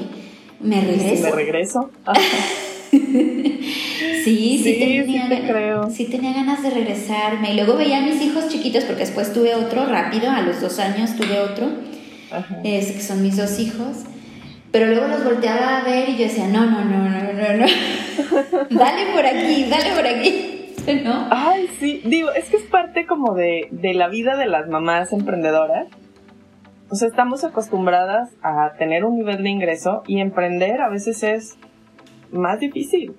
¿me 0.59 0.81
regreso? 0.81 1.23
¿Me 1.23 1.31
regreso? 1.31 1.89
sí, 2.91 4.59
sí, 4.61 4.75
tenía, 4.79 5.05
sí, 5.29 5.41
creo. 5.47 5.89
sí 5.89 6.05
tenía 6.05 6.33
ganas 6.33 6.61
de 6.61 6.71
regresarme. 6.71 7.53
Y 7.53 7.55
luego 7.55 7.77
veía 7.77 7.99
a 7.99 8.01
mis 8.01 8.21
hijos 8.21 8.49
chiquitos, 8.49 8.83
porque 8.83 9.01
después 9.01 9.31
tuve 9.33 9.55
otro 9.55 9.85
rápido, 9.85 10.29
a 10.29 10.41
los 10.41 10.59
dos 10.59 10.79
años 10.79 11.15
tuve 11.15 11.39
otro, 11.39 11.69
Es, 12.63 12.91
que 12.91 13.01
son 13.01 13.21
mis 13.21 13.37
dos 13.37 13.59
hijos. 13.59 14.03
Pero 14.71 14.87
luego 14.87 15.07
los 15.07 15.23
volteaba 15.23 15.77
a 15.77 15.83
ver 15.83 16.09
y 16.09 16.17
yo 16.17 16.23
decía, 16.23 16.47
no, 16.47 16.65
no, 16.65 16.83
no, 16.83 16.97
no, 16.97 17.33
no, 17.33 17.57
no. 17.57 17.65
dale 18.71 19.11
por 19.13 19.25
aquí, 19.25 19.65
dale 19.69 19.91
por 19.95 20.07
aquí. 20.07 20.73
¿No? 21.03 21.27
Ay, 21.29 21.69
sí. 21.79 22.01
Digo, 22.05 22.31
es 22.31 22.49
que 22.49 22.57
es 22.57 22.63
parte 22.63 23.05
como 23.05 23.35
de, 23.35 23.67
de 23.71 23.93
la 23.93 24.07
vida 24.07 24.35
de 24.35 24.47
las 24.47 24.67
mamás 24.67 25.13
emprendedoras. 25.13 25.87
O 26.89 26.95
sea, 26.95 27.07
estamos 27.07 27.43
acostumbradas 27.43 28.35
a 28.41 28.73
tener 28.77 29.05
un 29.05 29.15
nivel 29.15 29.43
de 29.43 29.49
ingreso 29.49 30.03
y 30.07 30.19
emprender 30.19 30.81
a 30.81 30.89
veces 30.89 31.23
es 31.23 31.57
más 32.31 32.59
difícil. 32.59 33.15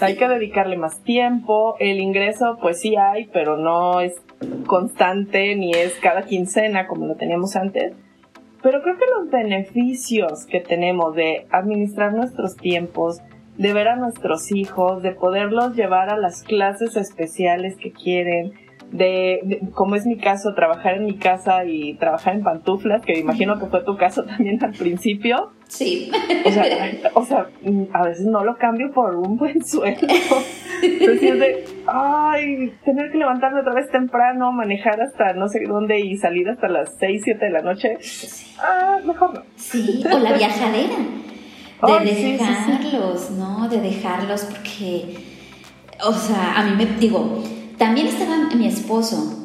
Hay 0.00 0.16
que 0.16 0.28
dedicarle 0.28 0.76
más 0.76 1.02
tiempo. 1.02 1.76
El 1.78 2.00
ingreso, 2.00 2.58
pues 2.60 2.80
sí 2.80 2.96
hay, 2.96 3.26
pero 3.32 3.56
no 3.56 4.00
es 4.00 4.14
constante 4.66 5.54
ni 5.56 5.72
es 5.72 5.94
cada 6.00 6.22
quincena 6.22 6.86
como 6.86 7.06
lo 7.06 7.16
teníamos 7.16 7.56
antes. 7.56 7.92
Pero 8.62 8.82
creo 8.82 8.96
que 8.98 9.06
los 9.18 9.30
beneficios 9.30 10.44
que 10.46 10.60
tenemos 10.60 11.14
de 11.14 11.46
administrar 11.50 12.12
nuestros 12.12 12.56
tiempos, 12.56 13.20
de 13.56 13.72
ver 13.72 13.88
a 13.88 13.96
nuestros 13.96 14.52
hijos, 14.52 15.02
de 15.02 15.12
poderlos 15.12 15.74
llevar 15.74 16.10
a 16.10 16.18
las 16.18 16.42
clases 16.42 16.96
especiales 16.96 17.76
que 17.76 17.92
quieren, 17.92 18.52
de, 18.90 19.60
como 19.74 19.94
es 19.94 20.06
mi 20.06 20.18
caso, 20.18 20.54
trabajar 20.54 20.96
en 20.96 21.04
mi 21.04 21.16
casa 21.16 21.64
y 21.64 21.94
trabajar 21.94 22.34
en 22.34 22.42
pantuflas, 22.42 23.02
que 23.02 23.18
imagino 23.18 23.58
que 23.58 23.66
fue 23.66 23.84
tu 23.84 23.96
caso 23.96 24.24
también 24.26 24.62
al 24.62 24.72
principio. 24.72 25.52
Sí. 25.68 26.10
O 26.44 26.50
sea, 26.50 26.64
o 27.14 27.24
sea 27.24 27.46
a 27.92 28.02
veces 28.04 28.26
no 28.26 28.44
lo 28.44 28.56
cambio 28.56 28.90
por 28.92 29.14
un 29.14 29.36
buen 29.36 29.64
sueldo. 29.64 30.08
Entonces 30.82 31.38
de, 31.38 31.64
ay, 31.86 32.72
tener 32.84 33.12
que 33.12 33.18
levantarme 33.18 33.60
otra 33.60 33.74
vez 33.74 33.88
temprano, 33.90 34.50
manejar 34.50 35.00
hasta 35.00 35.34
no 35.34 35.48
sé 35.48 35.60
dónde 35.66 36.00
y 36.00 36.16
salir 36.16 36.48
hasta 36.48 36.68
las 36.68 36.96
6, 36.98 37.22
7 37.24 37.44
de 37.44 37.50
la 37.50 37.62
noche. 37.62 37.98
Ah, 38.58 38.98
mejor 39.04 39.34
no. 39.34 39.42
Sí, 39.56 40.02
o 40.12 40.18
la 40.18 40.32
viajadera. 40.32 40.96
De 42.04 42.14
dejarlos, 42.14 43.30
¿no? 43.30 43.66
De 43.68 43.80
dejarlos 43.80 44.44
porque, 44.44 45.16
o 46.04 46.12
sea, 46.12 46.58
a 46.58 46.64
mí 46.64 46.72
me 46.76 46.84
digo, 46.98 47.42
también 47.80 48.08
estaba 48.08 48.36
mi 48.54 48.66
esposo. 48.66 49.38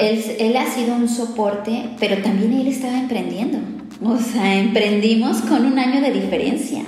Él, 0.00 0.22
él, 0.38 0.56
ha 0.58 0.66
sido 0.66 0.94
un 0.94 1.08
soporte, 1.08 1.88
pero 1.98 2.22
también 2.22 2.52
él 2.52 2.68
estaba 2.68 2.98
emprendiendo. 2.98 3.58
O 4.04 4.18
sea, 4.18 4.58
emprendimos 4.58 5.38
con 5.38 5.64
un 5.64 5.78
año 5.78 6.02
de 6.02 6.12
diferencia. 6.12 6.84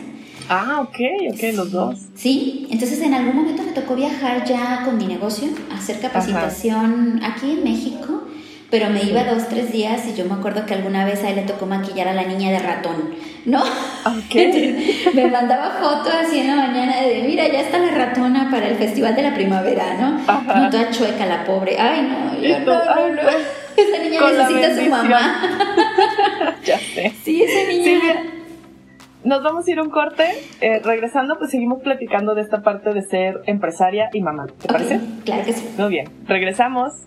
Ah, 0.51 0.81
ok, 0.83 0.99
ok, 1.33 1.43
los 1.55 1.73
dos. 1.73 1.99
Sí, 2.15 2.67
entonces 2.71 3.01
en 3.01 3.15
algún 3.15 3.37
momento 3.37 3.63
me 3.63 3.73
tocó 3.73 3.97
viajar 3.97 4.45
ya 4.45 4.83
con 4.85 4.99
mi 4.99 5.07
negocio, 5.07 5.49
hacer 5.75 6.01
capacitación 6.01 7.23
aquí 7.25 7.53
en 7.53 7.65
México, 7.65 8.28
pero 8.71 8.91
me 8.91 9.03
iba 9.03 9.25
dos, 9.25 9.49
tres 9.49 9.73
días 9.73 10.07
y 10.07 10.15
yo 10.15 10.27
me 10.27 10.35
acuerdo 10.35 10.67
que 10.67 10.75
alguna 10.75 11.05
vez 11.05 11.25
a 11.25 11.31
él 11.31 11.37
le 11.37 11.43
tocó 11.43 11.67
maquillar 11.67 12.09
a 12.09 12.13
la 12.13 12.25
niña 12.25 12.51
de 12.51 12.59
ratón, 12.59 13.15
¿no? 13.47 13.61
Ok. 13.61 14.35
me 15.15 15.27
mandaba 15.29 15.71
fotos 15.81 16.13
así 16.13 16.41
en 16.41 16.49
la 16.49 16.57
mañana 16.57 17.01
de, 17.01 17.23
mira, 17.27 17.49
ya 17.49 17.61
está 17.61 17.79
la 17.79 17.93
ratona 17.93 18.51
para 18.51 18.69
el 18.69 18.77
Festival 18.77 19.17
de 19.17 19.23
la 19.23 19.35
Primavera, 19.35 19.95
¿no? 19.99 20.21
Ajá. 20.27 20.61
No, 20.61 20.71
toda 20.71 20.91
chueca 20.91 21.25
la 21.25 21.45
pobre. 21.45 21.79
Ay, 21.79 22.03
no, 22.03 22.41
yo, 22.41 22.61
no, 22.61 22.85
no, 22.85 23.09
no. 23.15 23.23
Esa 23.77 24.03
niña 24.03 24.21
necesita 24.21 24.67
a 24.67 24.77
su 24.77 24.91
mamá. 24.91 25.43
ya 26.65 26.79
sé. 26.79 27.13
Sí, 27.23 27.43
esa 27.45 27.73
niña 27.73 28.39
nos 29.25 29.43
vamos 29.43 29.67
a 29.67 29.71
ir 29.71 29.81
un 29.81 29.91
corte. 29.91 30.25
Eh, 30.61 30.81
regresando, 30.83 31.39
pues 31.39 31.51
seguimos 31.51 31.83
platicando 31.83 32.35
de 32.35 32.43
esta 32.43 32.63
parte 32.63 32.93
de 32.93 33.03
ser 33.03 33.41
empresaria 33.47 34.11
y 34.13 34.21
mamá. 34.21 34.47
¿Te 34.61 34.69
parece? 34.69 35.01
Claro 35.25 35.45
que 35.45 35.53
sí. 35.53 35.69
Muy 35.77 35.91
bien. 35.91 36.09
Regresamos. 36.27 37.07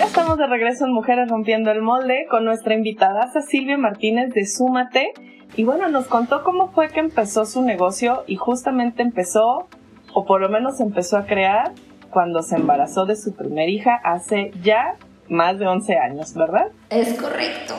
Estamos 0.00 0.38
de 0.38 0.46
regreso 0.46 0.86
en 0.86 0.92
Mujeres 0.92 1.28
Rompiendo 1.28 1.70
el 1.70 1.82
Molde 1.82 2.26
con 2.30 2.44
nuestra 2.46 2.74
invitada 2.74 3.30
Silvia 3.42 3.76
Martínez 3.76 4.32
de 4.32 4.46
Súmate. 4.46 5.12
Y 5.54 5.64
bueno, 5.64 5.88
nos 5.90 6.06
contó 6.06 6.42
cómo 6.42 6.70
fue 6.70 6.88
que 6.88 7.00
empezó 7.00 7.44
su 7.44 7.62
negocio 7.62 8.24
y 8.26 8.36
justamente 8.36 9.02
empezó, 9.02 9.68
o 10.14 10.24
por 10.24 10.40
lo 10.40 10.48
menos 10.48 10.80
empezó 10.80 11.18
a 11.18 11.26
crear, 11.26 11.72
cuando 12.10 12.42
se 12.42 12.56
embarazó 12.56 13.04
de 13.04 13.16
su 13.16 13.34
primer 13.34 13.68
hija 13.68 14.00
hace 14.02 14.50
ya 14.62 14.96
más 15.32 15.58
de 15.58 15.66
11 15.66 15.96
años, 15.96 16.34
¿verdad? 16.34 16.66
Es 16.90 17.14
correcto. 17.14 17.74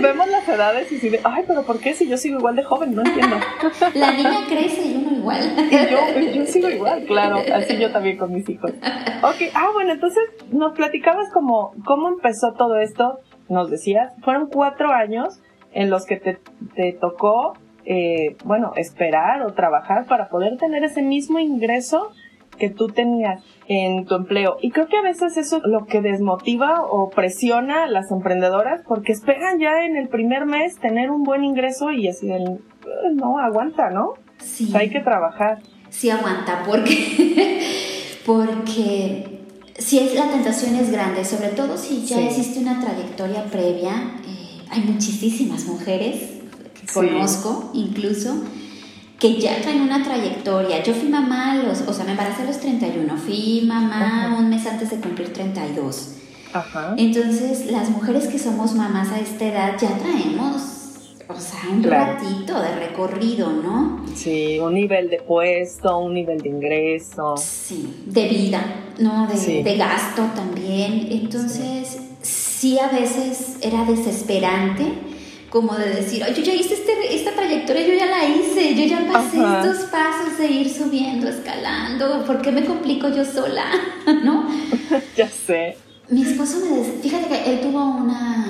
vemos 0.00 0.28
las 0.28 0.48
edades 0.48 0.90
y 0.92 0.98
si 0.98 1.10
ay, 1.24 1.44
pero 1.46 1.64
¿por 1.64 1.80
qué 1.80 1.94
si 1.94 2.08
yo 2.08 2.16
sigo 2.16 2.38
igual 2.38 2.56
de 2.56 2.62
joven? 2.62 2.94
No 2.94 3.02
entiendo. 3.02 3.36
La 3.94 4.12
niña 4.12 4.46
crece 4.48 4.82
y 4.82 4.96
uno 4.96 5.18
igual. 5.18 5.40
Y 5.70 6.32
yo, 6.34 6.46
sigo 6.46 6.70
igual, 6.70 7.04
claro, 7.04 7.42
así 7.52 7.76
yo 7.76 7.90
también 7.90 8.16
con 8.16 8.32
mis 8.32 8.48
hijos. 8.48 8.70
Ok, 9.22 9.50
ah, 9.54 9.70
bueno, 9.74 9.92
entonces 9.92 10.22
nos 10.52 10.74
platicabas 10.74 11.30
como 11.32 11.74
cómo 11.84 12.08
empezó 12.08 12.52
todo 12.56 12.78
esto, 12.78 13.18
nos 13.48 13.70
decías, 13.70 14.12
fueron 14.22 14.48
cuatro 14.48 14.92
años 14.92 15.40
en 15.72 15.90
los 15.90 16.06
que 16.06 16.16
te, 16.16 16.38
te 16.74 16.92
tocó, 16.92 17.54
eh, 17.84 18.36
bueno, 18.44 18.72
esperar 18.76 19.42
o 19.42 19.52
trabajar 19.54 20.06
para 20.06 20.28
poder 20.28 20.56
tener 20.56 20.84
ese 20.84 21.02
mismo 21.02 21.38
ingreso 21.38 22.12
que 22.56 22.70
tú 22.70 22.88
tenías 22.88 23.42
en 23.68 24.04
tu 24.06 24.14
empleo. 24.14 24.56
Y 24.60 24.70
creo 24.70 24.88
que 24.88 24.96
a 24.96 25.02
veces 25.02 25.36
eso 25.36 25.58
es 25.58 25.62
lo 25.64 25.86
que 25.86 26.00
desmotiva 26.00 26.82
o 26.82 27.10
presiona 27.10 27.84
a 27.84 27.86
las 27.88 28.10
emprendedoras 28.10 28.82
porque 28.86 29.12
esperan 29.12 29.58
ya 29.58 29.84
en 29.84 29.96
el 29.96 30.08
primer 30.08 30.46
mes 30.46 30.76
tener 30.78 31.10
un 31.10 31.22
buen 31.22 31.44
ingreso 31.44 31.90
y 31.90 32.08
así 32.08 32.28
no, 33.14 33.38
aguanta, 33.38 33.90
¿no? 33.90 34.14
Sí. 34.38 34.70
hay 34.74 34.90
que 34.90 35.00
trabajar. 35.00 35.58
Sí 35.90 36.10
aguanta 36.10 36.62
porque, 36.66 37.62
porque 38.26 39.36
si 39.78 39.98
es, 39.98 40.14
la 40.14 40.30
tentación 40.30 40.76
es 40.76 40.90
grande, 40.90 41.24
sobre 41.24 41.48
todo 41.48 41.76
si 41.76 42.04
ya 42.04 42.20
existe 42.20 42.60
una 42.60 42.80
trayectoria 42.80 43.44
previa. 43.44 44.20
Eh, 44.26 44.62
hay 44.68 44.80
muchísimas 44.82 45.66
mujeres 45.66 46.40
que 46.80 46.92
conozco 46.92 47.70
incluso 47.74 48.42
que 49.18 49.40
ya 49.40 49.60
traen 49.62 49.80
una 49.82 50.02
trayectoria. 50.02 50.82
Yo 50.82 50.92
fui 50.92 51.08
mamá, 51.08 51.54
los, 51.54 51.82
o 51.82 51.92
sea, 51.92 52.04
me 52.04 52.12
embaracé 52.12 52.42
a 52.42 52.46
los 52.46 52.58
31, 52.58 53.16
fui 53.16 53.62
mamá 53.66 54.36
un 54.38 54.50
mes 54.50 54.66
antes 54.66 54.90
de 54.90 54.96
cumplir 54.96 55.32
32. 55.32 56.12
Ajá. 56.52 56.94
Entonces, 56.96 57.70
las 57.70 57.90
mujeres 57.90 58.28
que 58.28 58.38
somos 58.38 58.74
mamás 58.74 59.10
a 59.10 59.20
esta 59.20 59.46
edad 59.46 59.74
ya 59.80 59.96
traemos, 59.98 60.62
o 61.28 61.40
sea, 61.40 61.70
un 61.70 61.82
ratito 61.82 62.60
de 62.60 62.76
recorrido, 62.76 63.50
¿no? 63.50 64.04
Sí, 64.14 64.58
un 64.60 64.74
nivel 64.74 65.08
de 65.08 65.18
puesto, 65.18 65.98
un 65.98 66.14
nivel 66.14 66.40
de 66.40 66.48
ingreso. 66.50 67.36
Sí, 67.36 68.04
de 68.06 68.28
vida, 68.28 68.64
¿no? 68.98 69.26
De, 69.26 69.62
de 69.62 69.76
gasto 69.76 70.22
también. 70.34 71.08
Entonces, 71.10 71.98
sí. 72.20 72.20
sí 72.22 72.78
a 72.78 72.88
veces 72.88 73.56
era 73.62 73.84
desesperante 73.84 75.15
como 75.56 75.74
de 75.74 75.88
decir, 75.88 76.22
yo 76.22 76.42
ya 76.42 76.52
hice 76.52 76.74
este, 76.74 77.14
esta 77.14 77.32
trayectoria, 77.32 77.86
yo 77.86 77.94
ya 77.94 78.04
la 78.04 78.28
hice, 78.28 78.74
yo 78.74 78.84
ya 78.84 79.10
pasé 79.10 79.38
estos 79.38 79.88
pasos 79.88 80.36
de 80.36 80.48
ir 80.48 80.70
subiendo, 80.70 81.30
escalando, 81.30 82.26
¿por 82.26 82.42
qué 82.42 82.52
me 82.52 82.62
complico 82.62 83.08
yo 83.08 83.24
sola? 83.24 83.64
¿No? 84.22 84.46
ya 85.16 85.30
sé. 85.30 85.78
Mi 86.10 86.20
esposo 86.20 86.58
me 86.60 86.76
decía, 86.76 86.92
fíjate 87.00 87.28
que 87.28 87.50
él 87.54 87.60
tuvo 87.62 87.82
una 87.82 88.46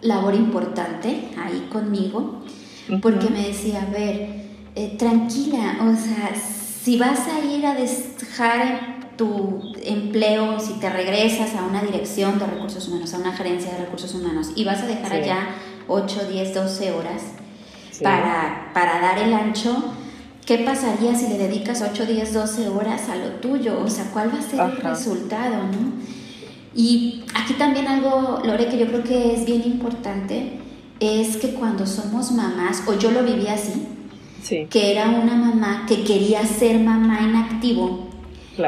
labor 0.00 0.34
importante 0.34 1.28
ahí 1.40 1.68
conmigo, 1.70 2.42
porque 3.00 3.30
me 3.30 3.46
decía, 3.46 3.82
a 3.82 3.92
ver, 3.92 4.28
eh, 4.74 4.96
tranquila, 4.98 5.78
o 5.82 5.94
sea, 5.94 6.32
si 6.34 6.98
vas 6.98 7.28
a 7.28 7.44
ir 7.44 7.64
a 7.64 7.76
dejar 7.76 8.98
tu 9.16 9.72
empleo, 9.84 10.58
si 10.58 10.80
te 10.80 10.90
regresas 10.90 11.54
a 11.54 11.62
una 11.62 11.80
dirección 11.80 12.40
de 12.40 12.46
recursos 12.46 12.88
humanos, 12.88 13.14
a 13.14 13.18
una 13.18 13.32
gerencia 13.32 13.70
de 13.70 13.78
recursos 13.84 14.14
humanos, 14.14 14.50
y 14.56 14.64
vas 14.64 14.82
a 14.82 14.86
dejar 14.88 15.12
allá 15.12 15.48
8, 15.88 16.28
10, 16.30 16.54
12 16.54 16.92
horas 16.92 17.22
para, 18.02 18.70
para 18.72 19.00
dar 19.00 19.18
el 19.18 19.32
ancho, 19.34 19.92
¿qué 20.46 20.58
pasaría 20.58 21.14
si 21.14 21.28
le 21.28 21.38
dedicas 21.38 21.82
8, 21.82 22.06
10, 22.06 22.32
12 22.32 22.68
horas 22.68 23.08
a 23.08 23.16
lo 23.16 23.30
tuyo? 23.40 23.80
O 23.84 23.88
sea, 23.88 24.04
¿cuál 24.12 24.32
va 24.32 24.38
a 24.38 24.42
ser 24.42 24.60
el 24.60 24.76
resultado, 24.76 25.64
no? 25.64 25.92
Y 26.74 27.24
aquí 27.34 27.54
también 27.54 27.88
algo, 27.88 28.40
Lore, 28.44 28.68
que 28.68 28.78
yo 28.78 28.86
creo 28.86 29.02
que 29.02 29.34
es 29.34 29.44
bien 29.44 29.62
importante, 29.64 30.58
es 31.00 31.36
que 31.36 31.54
cuando 31.54 31.86
somos 31.86 32.30
mamás, 32.32 32.82
o 32.86 32.94
yo 32.94 33.10
lo 33.10 33.22
viví 33.24 33.48
así, 33.48 33.88
que 34.70 34.92
era 34.92 35.08
una 35.08 35.34
mamá 35.34 35.84
que 35.88 36.04
quería 36.04 36.44
ser 36.46 36.78
mamá 36.78 37.18
en 37.24 37.36
activo 37.36 38.08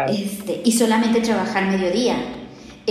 este, 0.08 0.60
y 0.64 0.72
solamente 0.72 1.20
trabajar 1.20 1.66
mediodía. 1.66 2.16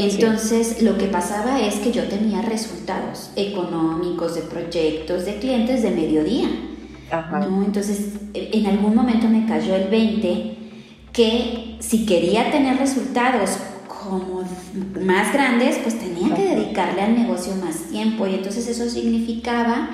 Entonces, 0.01 0.81
lo 0.81 0.97
que 0.97 1.05
pasaba 1.05 1.59
es 1.59 1.75
que 1.75 1.91
yo 1.91 2.03
tenía 2.07 2.41
resultados 2.41 3.31
económicos, 3.35 4.35
de 4.35 4.41
proyectos, 4.41 5.25
de 5.25 5.39
clientes 5.39 5.83
de 5.83 5.91
mediodía. 5.91 6.49
¿no? 7.31 7.63
Entonces, 7.63 8.13
en 8.33 8.65
algún 8.67 8.95
momento 8.95 9.27
me 9.27 9.45
cayó 9.45 9.75
el 9.75 9.89
20 9.89 10.57
que 11.11 11.77
si 11.79 12.05
quería 12.05 12.51
tener 12.51 12.77
resultados 12.77 13.57
como 13.87 14.43
más 15.01 15.33
grandes, 15.33 15.77
pues 15.79 15.99
tenía 15.99 16.33
que 16.35 16.55
dedicarle 16.55 17.01
al 17.01 17.15
negocio 17.15 17.53
más 17.55 17.89
tiempo. 17.89 18.27
Y 18.27 18.35
entonces 18.35 18.67
eso 18.67 18.89
significaba 18.89 19.89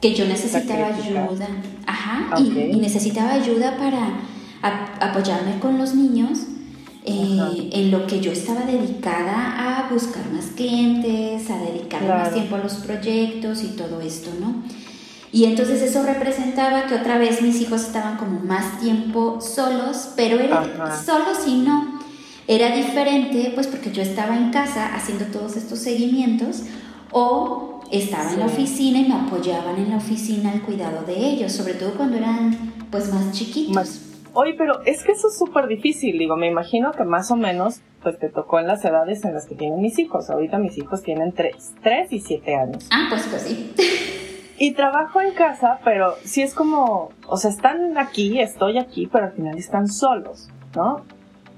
que 0.00 0.14
yo 0.14 0.26
necesitaba 0.26 0.86
ayuda, 0.86 1.48
ajá, 1.86 2.40
y, 2.40 2.76
necesitaba 2.78 3.32
ayuda 3.32 3.76
para 3.76 4.20
apoyarme 5.00 5.58
con 5.60 5.78
los 5.78 5.94
niños 5.94 6.46
eh, 7.04 7.70
en 7.72 7.90
lo 7.90 8.06
que 8.06 8.20
yo 8.20 8.30
estaba 8.30 8.60
dedicada 8.62 9.86
a 9.86 9.88
buscar 9.90 10.30
más 10.30 10.46
clientes, 10.54 11.48
a 11.48 11.58
dedicarle 11.58 12.08
más 12.08 12.34
tiempo 12.34 12.56
a 12.56 12.58
los 12.58 12.74
proyectos 12.74 13.62
y 13.62 13.68
todo 13.68 14.00
esto, 14.00 14.30
¿no? 14.38 14.62
Y 15.32 15.44
entonces 15.44 15.80
eso 15.80 16.02
representaba 16.02 16.86
que 16.86 16.94
otra 16.94 17.16
vez 17.16 17.40
mis 17.40 17.60
hijos 17.60 17.82
estaban 17.82 18.16
como 18.16 18.40
más 18.40 18.80
tiempo 18.80 19.40
solos, 19.40 20.10
pero 20.16 20.40
era 20.40 20.62
solos 21.02 21.38
y 21.46 21.56
no. 21.58 22.00
Era 22.48 22.74
diferente, 22.74 23.52
pues 23.54 23.68
porque 23.68 23.92
yo 23.92 24.02
estaba 24.02 24.36
en 24.36 24.50
casa 24.50 24.94
haciendo 24.94 25.26
todos 25.26 25.56
estos 25.56 25.78
seguimientos 25.78 26.64
o 27.12 27.80
estaba 27.92 28.32
en 28.32 28.40
la 28.40 28.46
oficina 28.46 28.98
y 28.98 29.08
me 29.08 29.14
apoyaban 29.14 29.76
en 29.76 29.90
la 29.90 29.96
oficina 29.96 30.50
al 30.50 30.62
cuidado 30.62 31.04
de 31.06 31.14
ellos, 31.14 31.52
sobre 31.52 31.74
todo 31.74 31.92
cuando 31.92 32.16
eran 32.16 32.74
pues 32.90 33.12
más 33.12 33.32
chiquitos. 33.32 34.09
Oye, 34.32 34.54
pero 34.56 34.82
es 34.84 35.02
que 35.02 35.12
eso 35.12 35.28
es 35.28 35.38
súper 35.38 35.66
difícil, 35.66 36.18
digo, 36.18 36.36
me 36.36 36.46
imagino 36.46 36.92
que 36.92 37.04
más 37.04 37.30
o 37.30 37.36
menos 37.36 37.80
pues 38.02 38.18
te 38.18 38.28
tocó 38.28 38.58
en 38.58 38.66
las 38.66 38.84
edades 38.84 39.24
en 39.24 39.34
las 39.34 39.46
que 39.46 39.54
tienen 39.54 39.80
mis 39.80 39.98
hijos. 39.98 40.30
Ahorita 40.30 40.58
mis 40.58 40.78
hijos 40.78 41.02
tienen 41.02 41.32
3, 41.32 41.74
3 41.82 42.12
y 42.12 42.20
7 42.20 42.54
años. 42.54 42.88
Ah, 42.90 43.06
pues 43.10 43.26
pues 43.28 43.42
sí. 43.42 43.74
Y 44.58 44.72
trabajo 44.72 45.20
en 45.22 45.32
casa, 45.32 45.80
pero 45.84 46.16
sí 46.22 46.42
es 46.42 46.54
como, 46.54 47.10
o 47.26 47.36
sea, 47.38 47.50
están 47.50 47.96
aquí, 47.96 48.40
estoy 48.40 48.78
aquí, 48.78 49.06
pero 49.06 49.26
al 49.26 49.32
final 49.32 49.56
están 49.56 49.88
solos, 49.88 50.50
¿no? 50.74 51.02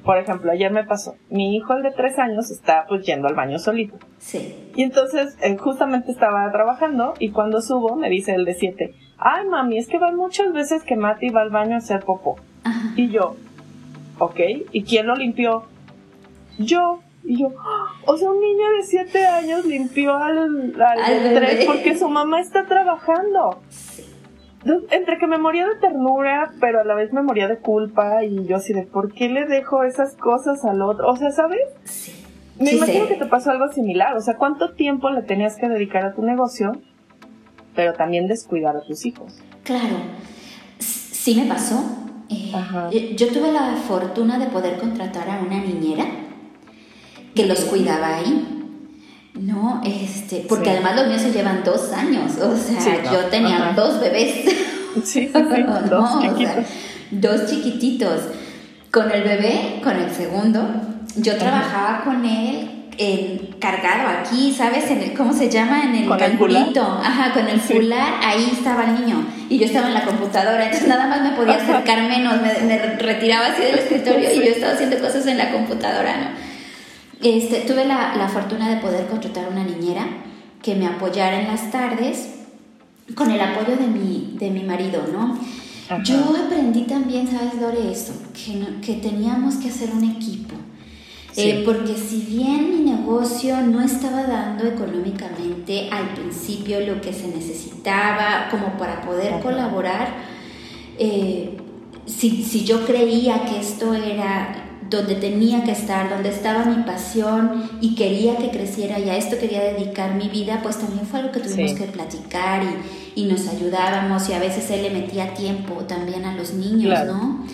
Por 0.05 0.19
ejemplo, 0.19 0.50
ayer 0.50 0.71
me 0.73 0.85
pasó, 0.85 1.17
mi 1.29 1.57
hijo, 1.57 1.75
el 1.75 1.83
de 1.83 1.91
tres 1.91 2.19
años, 2.19 2.50
está 2.50 2.87
pues 2.88 3.05
yendo 3.05 3.29
al 3.29 3.35
baño 3.35 3.59
solito. 3.59 3.97
Sí. 4.19 4.71
Y 4.76 4.83
entonces, 4.83 5.37
eh, 5.43 5.57
justamente 5.57 6.12
estaba 6.12 6.50
trabajando 6.52 7.14
y 7.19 7.31
cuando 7.31 7.61
subo 7.61 7.97
me 7.97 8.09
dice 8.09 8.35
el 8.35 8.45
de 8.45 8.55
siete, 8.55 8.95
ay 9.19 9.47
mami, 9.47 9.79
es 9.79 9.88
que 9.88 9.99
van 9.99 10.17
muchas 10.17 10.52
veces 10.52 10.83
que 10.85 10.97
Mati 10.97 11.28
va 11.28 11.43
al 11.43 11.50
baño 11.50 11.75
a 11.75 11.78
hacer 11.78 12.04
popó. 12.04 12.37
Y 12.97 13.09
yo, 13.09 13.37
ok, 14.19 14.41
¿y 14.73 14.85
quién 14.85 15.07
lo 15.07 15.17
limpió? 15.17 15.65
Yo. 16.59 17.01
Y 17.25 17.39
yo, 17.39 17.53
o 18.05 18.17
sea, 18.17 18.31
un 18.31 18.41
niño 18.41 18.69
de 18.77 18.83
siete 18.83 19.25
años 19.25 19.65
limpió 19.65 20.17
al, 20.17 20.75
al, 20.83 21.23
de 21.23 21.35
tres 21.37 21.65
porque 21.67 21.97
su 21.97 22.09
mamá 22.09 22.41
está 22.41 22.67
trabajando 22.67 23.61
entre 24.91 25.19
que 25.19 25.27
me 25.27 25.39
moría 25.39 25.67
de 25.67 25.77
ternura, 25.77 26.53
pero 26.61 26.81
a 26.81 26.85
la 26.85 26.95
vez 26.95 27.13
me 27.13 27.23
moría 27.23 27.49
de 27.49 27.59
culpa 27.59 28.25
y 28.25 28.47
yo 28.47 28.57
así 28.57 28.73
de, 28.73 28.83
¿por 28.83 29.13
qué 29.13 29.29
le 29.29 29.47
dejo 29.47 29.83
esas 29.85 30.17
cosas 30.17 30.65
al 30.65 30.83
otro? 30.83 31.09
O 31.09 31.17
sea, 31.17 31.31
¿sabes? 31.31 31.61
Sí. 31.85 32.13
Me 32.59 32.73
imagino 32.73 33.09
que 33.09 33.17
te 33.17 33.27
pasó 33.27 33.51
algo 33.51 33.73
similar, 33.73 34.17
o 34.17 34.21
sea, 34.21 34.37
¿cuánto 34.37 34.75
tiempo 34.75 35.11
le 35.11 35.23
tenías 35.23 35.57
que 35.57 35.69
dedicar 35.69 36.05
a 36.05 36.15
tu 36.15 36.23
negocio, 36.23 36.73
pero 37.75 37.95
también 37.95 38.29
descuidar 38.29 38.77
a 38.77 38.83
tus 38.83 39.05
hijos? 39.05 39.41
Claro, 39.65 39.97
sí 40.79 41.35
me 41.41 41.47
pasó. 41.47 41.83
Eh, 42.92 43.14
yo 43.16 43.28
tuve 43.28 43.52
la 43.52 43.75
fortuna 43.88 44.38
de 44.38 44.47
poder 44.47 44.78
contratar 44.78 45.28
a 45.28 45.40
una 45.40 45.58
niñera 45.58 46.06
que 47.34 47.47
los 47.47 47.60
cuidaba 47.60 48.16
ahí. 48.16 48.58
No, 49.34 49.80
este, 49.84 50.45
porque 50.49 50.71
además 50.71 50.97
los 50.97 51.06
míos 51.08 51.23
se 51.23 51.32
llevan 51.32 51.62
dos 51.64 51.90
años, 51.92 52.36
o 52.36 52.54
sea, 52.54 53.02
yo 53.10 53.26
tenía 53.30 53.73
dos 53.75 53.99
bebés. 53.99 54.45
Sí, 55.04 55.30
sí, 55.30 55.30
dos, 55.90 56.21
chiquitos. 56.21 56.64
dos 57.10 57.47
chiquititos. 57.47 58.21
Con 58.90 59.10
el 59.10 59.23
bebé, 59.23 59.80
con 59.82 59.97
el 59.97 60.10
segundo, 60.10 60.68
yo 61.16 61.36
trabajaba 61.36 62.04
con 62.04 62.25
él 62.26 62.82
en, 62.99 63.54
cargado 63.58 64.08
aquí, 64.08 64.52
¿sabes? 64.52 64.90
En 64.90 65.02
el, 65.02 65.14
¿Cómo 65.14 65.32
se 65.32 65.49
llama? 65.49 65.84
En 65.84 65.95
el 65.95 66.16
calculito. 66.18 66.82
Ajá, 66.82 67.32
con 67.32 67.49
el 67.49 67.60
fular, 67.60 68.21
ahí 68.23 68.50
estaba 68.52 68.84
el 68.84 69.00
niño. 69.00 69.25
Y 69.52 69.58
yo 69.58 69.67
estaba 69.67 69.88
en 69.88 69.93
la 69.93 70.06
computadora, 70.06 70.65
entonces 70.65 70.88
nada 70.88 71.06
más 71.08 71.21
me 71.21 71.36
podía 71.36 71.56
acercar 71.56 72.08
menos, 72.08 72.41
me, 72.41 72.97
retiraba 72.97 73.49
así 73.49 73.60
del 73.60 73.80
escritorio 73.80 74.32
y 74.32 74.36
yo 74.36 74.45
estaba 74.45 74.73
haciendo 74.73 74.99
cosas 74.99 75.26
en 75.26 75.36
la 75.36 75.52
computadora, 75.52 76.17
¿no? 76.17 76.28
Este, 77.21 77.60
tuve 77.60 77.84
la, 77.84 78.30
fortuna 78.32 78.71
de 78.71 78.80
poder 78.80 79.08
contratar 79.08 79.50
una 79.50 79.62
niñera 79.62 80.06
que 80.62 80.75
me 80.75 80.86
apoyara 80.86 81.38
en 81.38 81.49
las 81.49 81.71
tardes 81.71 82.30
con 83.15 83.30
el 83.30 83.43
apoyo 83.43 83.76
de 83.76 83.88
mi, 83.88 84.38
de 84.38 84.49
mi 84.49 84.62
marido, 84.62 85.06
¿no? 85.12 85.38
Yo 86.02 86.34
aprendí 86.47 86.84
también, 86.84 87.30
¿sabes, 87.30 87.60
Dore? 87.60 87.93
Eso, 87.93 88.15
que, 88.32 88.80
que 88.80 89.02
teníamos 89.02 89.56
que 89.56 89.69
hacer 89.69 89.91
un 89.91 90.17
equipo. 90.17 90.54
Eh, 91.36 91.62
porque 91.64 91.95
si 91.97 92.21
bien 92.21 92.71
mi 92.71 92.90
negocio 92.90 93.60
no 93.62 93.80
estaba 93.80 94.25
dando 94.25 94.64
económicamente 94.64 95.88
al 95.90 96.12
principio 96.14 96.80
lo 96.80 97.00
que 97.00 97.12
se 97.12 97.28
necesitaba 97.28 98.49
como 98.50 98.76
para 98.76 99.00
poder 99.00 99.40
colaborar, 99.40 100.08
eh, 100.99 101.56
si, 102.04 102.42
si, 102.42 102.64
yo 102.64 102.84
creía 102.84 103.47
que 103.47 103.60
esto 103.60 103.95
era 103.95 104.62
donde 104.90 105.14
tenía 105.14 105.64
que 105.64 105.73
estar, 105.73 106.10
donde 106.10 106.28
estaba 106.28 106.66
mi 106.66 106.82
pasión 106.82 107.71
y 107.80 107.95
quería 107.95 108.36
que 108.36 108.50
creciera 108.50 108.99
y 108.99 109.08
a 109.08 109.16
esto 109.16 109.38
quería 109.38 109.62
dedicar 109.62 110.14
mi 110.14 110.28
vida, 110.28 110.60
pues 110.62 110.76
también 110.76 111.06
fue 111.06 111.21
algo 111.21 111.32
que 111.32 111.40
tuvimos 111.40 111.73
que 111.73 111.84
platicar 111.84 112.62
y, 113.14 113.23
y, 113.23 113.25
nos 113.25 113.49
ayudábamos 113.49 114.28
y 114.28 114.34
a 114.34 114.38
veces 114.38 114.71
él 114.71 114.82
le 114.82 114.90
metía 114.90 115.32
tiempo 115.32 115.76
también 115.84 116.26
a 116.26 116.34
los 116.34 116.52
niños, 116.52 117.06
¿no? 117.06 117.47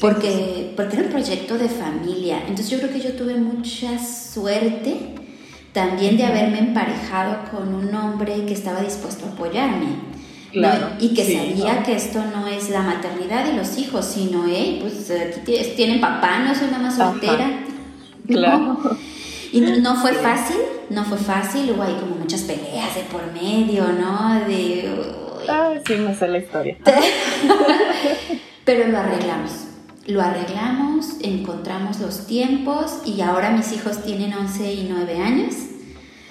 Porque, 0.00 0.72
porque 0.76 0.96
era 0.96 1.06
un 1.06 1.12
proyecto 1.12 1.58
de 1.58 1.68
familia. 1.68 2.38
Entonces 2.40 2.70
yo 2.70 2.78
creo 2.78 2.92
que 2.92 3.00
yo 3.00 3.12
tuve 3.12 3.34
mucha 3.34 3.98
suerte 3.98 4.96
también 5.72 6.16
de 6.16 6.24
haberme 6.24 6.58
emparejado 6.58 7.50
con 7.50 7.74
un 7.74 7.94
hombre 7.94 8.44
que 8.46 8.54
estaba 8.54 8.80
dispuesto 8.80 9.26
a 9.26 9.30
apoyarme. 9.30 10.10
Y 10.98 11.14
que 11.14 11.22
sabía 11.22 11.82
que 11.84 11.94
esto 11.94 12.22
no 12.34 12.46
es 12.48 12.70
la 12.70 12.82
maternidad 12.82 13.44
de 13.44 13.52
los 13.52 13.78
hijos, 13.78 14.04
sino, 14.04 14.44
hey, 14.48 14.78
pues 14.80 15.10
aquí 15.10 15.56
tienen 15.76 16.00
papá, 16.00 16.40
no 16.40 16.54
soy 16.54 16.68
mamá 16.68 16.90
soltera. 16.90 17.50
Claro. 18.26 18.78
Y 19.50 19.60
no, 19.60 19.96
fue 19.96 20.12
fácil, 20.12 20.58
no 20.88 21.04
fue 21.04 21.18
fácil, 21.18 21.72
hubo 21.72 21.82
ahí 21.82 21.96
como 21.98 22.14
muchas 22.14 22.42
peleas 22.42 22.94
de 22.94 23.00
por 23.10 23.32
medio, 23.32 23.88
¿no? 23.88 24.46
De... 24.46 24.88
Ah, 25.48 25.72
sí, 25.84 25.94
me 25.94 26.14
sé 26.14 26.28
la 26.28 26.38
historia. 26.38 26.76
Pero 28.64 28.86
lo 28.86 28.98
arreglamos, 28.98 29.50
lo 30.10 30.22
arreglamos, 30.22 31.16
encontramos 31.22 32.00
los 32.00 32.26
tiempos 32.26 32.98
y 33.04 33.20
ahora 33.20 33.50
mis 33.50 33.72
hijos 33.72 34.02
tienen 34.04 34.32
11 34.34 34.74
y 34.74 34.88
9 34.90 35.18
años 35.18 35.54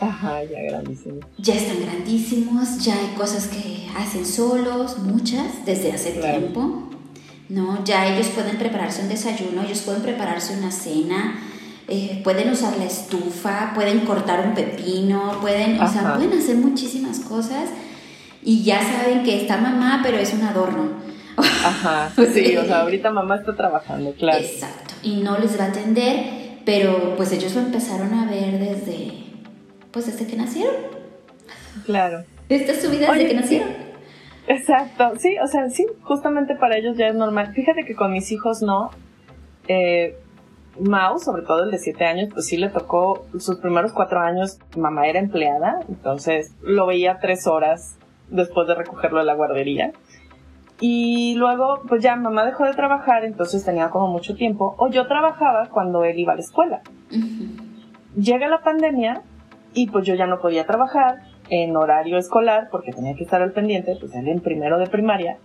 Ajá, 0.01 0.43
ya 0.43 0.61
grandísimos. 0.61 1.25
Ya 1.37 1.55
están 1.55 1.81
grandísimos, 1.81 2.83
ya 2.83 2.93
hay 2.93 3.15
cosas 3.17 3.47
que 3.47 3.89
hacen 3.97 4.25
solos, 4.25 4.97
muchas, 4.99 5.65
desde 5.65 5.91
hace 5.91 6.11
tiempo. 6.11 6.83
¿no? 7.49 7.83
Ya 7.83 8.07
ellos 8.07 8.27
pueden 8.27 8.57
prepararse 8.57 9.01
un 9.01 9.09
desayuno, 9.09 9.63
ellos 9.63 9.79
pueden 9.81 10.01
prepararse 10.01 10.57
una 10.57 10.71
cena. 10.71 11.39
eh, 11.91 12.21
pueden 12.23 12.51
usar 12.51 12.77
la 12.77 12.85
estufa, 12.85 13.71
pueden 13.73 14.01
cortar 14.01 14.47
un 14.47 14.53
pepino, 14.53 15.39
pueden, 15.41 15.81
o 15.81 15.91
sea, 15.91 16.13
pueden 16.15 16.37
hacer 16.37 16.55
muchísimas 16.57 17.19
cosas 17.21 17.69
y 18.43 18.61
ya 18.63 18.79
saben 18.83 19.23
que 19.23 19.41
está 19.41 19.57
mamá, 19.57 20.01
pero 20.03 20.17
es 20.17 20.31
un 20.33 20.43
adorno. 20.43 20.98
Ajá, 21.39 22.11
sí, 22.33 22.55
o 22.57 22.65
sea, 22.65 22.81
ahorita 22.81 23.11
mamá 23.11 23.37
está 23.37 23.55
trabajando, 23.55 24.13
claro. 24.13 24.39
Exacto, 24.39 24.93
y 25.03 25.21
no 25.21 25.37
les 25.39 25.59
va 25.59 25.65
a 25.65 25.67
atender, 25.69 26.59
pero 26.65 27.15
pues 27.15 27.31
ellos 27.31 27.55
lo 27.55 27.61
empezaron 27.61 28.13
a 28.13 28.29
ver 28.29 28.59
desde, 28.59 29.11
pues 29.91 30.07
desde 30.07 30.27
que 30.27 30.35
nacieron. 30.35 30.75
Claro. 31.85 32.23
Esta 32.49 32.71
es 32.71 32.81
su 32.81 32.89
vida 32.89 33.11
desde 33.11 33.27
que 33.27 33.33
nacieron. 33.33 33.69
Exacto, 34.47 35.13
sí, 35.19 35.37
o 35.43 35.47
sea, 35.47 35.69
sí, 35.69 35.85
justamente 36.01 36.55
para 36.55 36.77
ellos 36.77 36.97
ya 36.97 37.07
es 37.07 37.15
normal. 37.15 37.53
Fíjate 37.53 37.85
que 37.85 37.95
con 37.95 38.11
mis 38.11 38.31
hijos 38.31 38.61
no. 38.61 38.91
Eh, 39.67 40.15
Mau, 40.79 41.19
sobre 41.19 41.41
todo 41.41 41.63
el 41.63 41.71
de 41.71 41.77
7 41.77 42.05
años, 42.05 42.29
pues 42.33 42.47
sí 42.47 42.57
le 42.57 42.69
tocó 42.69 43.25
sus 43.37 43.57
primeros 43.57 43.91
4 43.91 44.19
años, 44.21 44.59
mamá 44.77 45.07
era 45.07 45.19
empleada, 45.19 45.79
entonces 45.89 46.53
lo 46.61 46.85
veía 46.85 47.19
3 47.19 47.47
horas 47.47 47.97
después 48.29 48.67
de 48.67 48.75
recogerlo 48.75 49.19
de 49.19 49.25
la 49.25 49.33
guardería. 49.33 49.91
Y 50.81 51.35
luego, 51.35 51.81
pues 51.87 52.01
ya 52.01 52.15
mamá 52.15 52.45
dejó 52.45 52.65
de 52.65 52.73
trabajar, 52.73 53.25
entonces 53.25 53.65
tenía 53.65 53.89
como 53.89 54.07
mucho 54.07 54.35
tiempo, 54.35 54.75
o 54.77 54.89
yo 54.89 55.07
trabajaba 55.07 55.67
cuando 55.69 56.03
él 56.05 56.17
iba 56.17 56.33
a 56.33 56.35
la 56.35 56.41
escuela. 56.41 56.81
Llega 58.15 58.47
la 58.47 58.61
pandemia 58.61 59.21
y 59.73 59.87
pues 59.89 60.05
yo 60.05 60.15
ya 60.15 60.25
no 60.25 60.39
podía 60.39 60.65
trabajar 60.65 61.21
en 61.49 61.75
horario 61.75 62.17
escolar 62.17 62.69
porque 62.71 62.91
tenía 62.91 63.15
que 63.15 63.23
estar 63.23 63.41
al 63.41 63.51
pendiente, 63.51 63.97
pues 63.99 64.13
él 64.15 64.27
en 64.27 64.39
primero 64.39 64.79
de 64.79 64.87
primaria. 64.87 65.37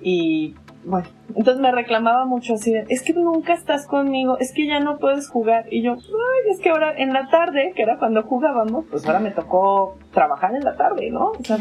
Y 0.00 0.54
bueno, 0.84 1.08
entonces 1.34 1.60
me 1.60 1.72
reclamaba 1.72 2.24
mucho 2.24 2.54
así 2.54 2.72
es 2.88 3.02
que 3.02 3.12
nunca 3.12 3.52
estás 3.52 3.86
conmigo, 3.86 4.38
es 4.38 4.52
que 4.52 4.66
ya 4.66 4.80
no 4.80 4.98
puedes 4.98 5.28
jugar. 5.28 5.64
Y 5.70 5.82
yo, 5.82 5.92
ay, 5.92 6.50
es 6.50 6.60
que 6.60 6.70
ahora 6.70 6.94
en 6.96 7.12
la 7.12 7.28
tarde, 7.28 7.72
que 7.74 7.82
era 7.82 7.98
cuando 7.98 8.22
jugábamos, 8.22 8.84
pues 8.90 9.06
ahora 9.06 9.18
me 9.18 9.30
tocó 9.30 9.96
trabajar 10.12 10.54
en 10.54 10.62
la 10.62 10.76
tarde, 10.76 11.10
¿no? 11.10 11.30
O 11.30 11.44
sea, 11.44 11.58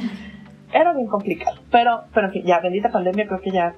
era 0.71 0.93
bien 0.93 1.07
complicado. 1.07 1.57
Pero, 1.71 2.03
pero 2.13 2.29
ya, 2.33 2.59
bendita 2.59 2.89
pandemia, 2.89 3.27
creo 3.27 3.41
que 3.41 3.51
ya, 3.51 3.75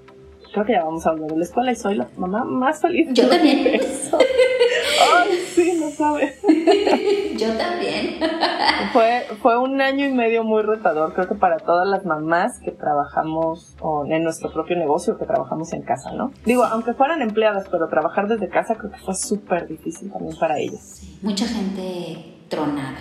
creo 0.54 0.65
que 0.65 0.73
ya 0.73 0.84
vamos 0.84 1.06
a 1.06 1.12
volver 1.12 1.34
a 1.34 1.36
la 1.36 1.43
escuela 1.43 1.71
y 1.71 1.75
soy 1.75 1.95
la 1.95 2.08
mamá 2.17 2.43
más 2.43 2.82
feliz. 2.82 3.10
Yo 3.13 3.28
también. 3.28 3.80
Ay, 5.13 5.32
sí, 5.54 5.78
no 5.80 5.89
sabes. 5.89 6.41
Yo 7.38 7.54
también. 7.58 8.19
Fue, 8.93 9.23
fue 9.41 9.58
un 9.60 9.82
año 9.82 10.06
y 10.06 10.13
medio 10.13 10.43
muy 10.43 10.63
retador, 10.63 11.13
creo 11.13 11.28
que 11.28 11.36
para 11.36 11.58
todas 11.58 11.88
las 11.88 12.06
mamás 12.06 12.60
que 12.60 12.71
trabajamos 12.71 13.75
en 14.10 14.23
nuestro 14.23 14.52
propio 14.52 14.78
negocio, 14.78 15.17
que 15.17 15.25
trabajamos 15.25 15.73
en 15.73 15.84
casa, 15.84 16.12
¿no? 16.13 16.32
Digo, 16.45 16.63
aunque 16.63 16.93
fueran 16.93 17.21
empleadas, 17.21 17.67
pero 17.69 17.88
trabajar 17.88 18.28
desde 18.28 18.47
casa 18.47 18.75
creo 18.75 18.91
que 18.91 18.97
fue 18.99 19.13
súper 19.13 19.67
difícil 19.67 20.12
también 20.12 20.36
para 20.39 20.58
ellas. 20.58 21.04
mucha 21.21 21.45
gente 21.45 22.38
tronada. 22.47 22.97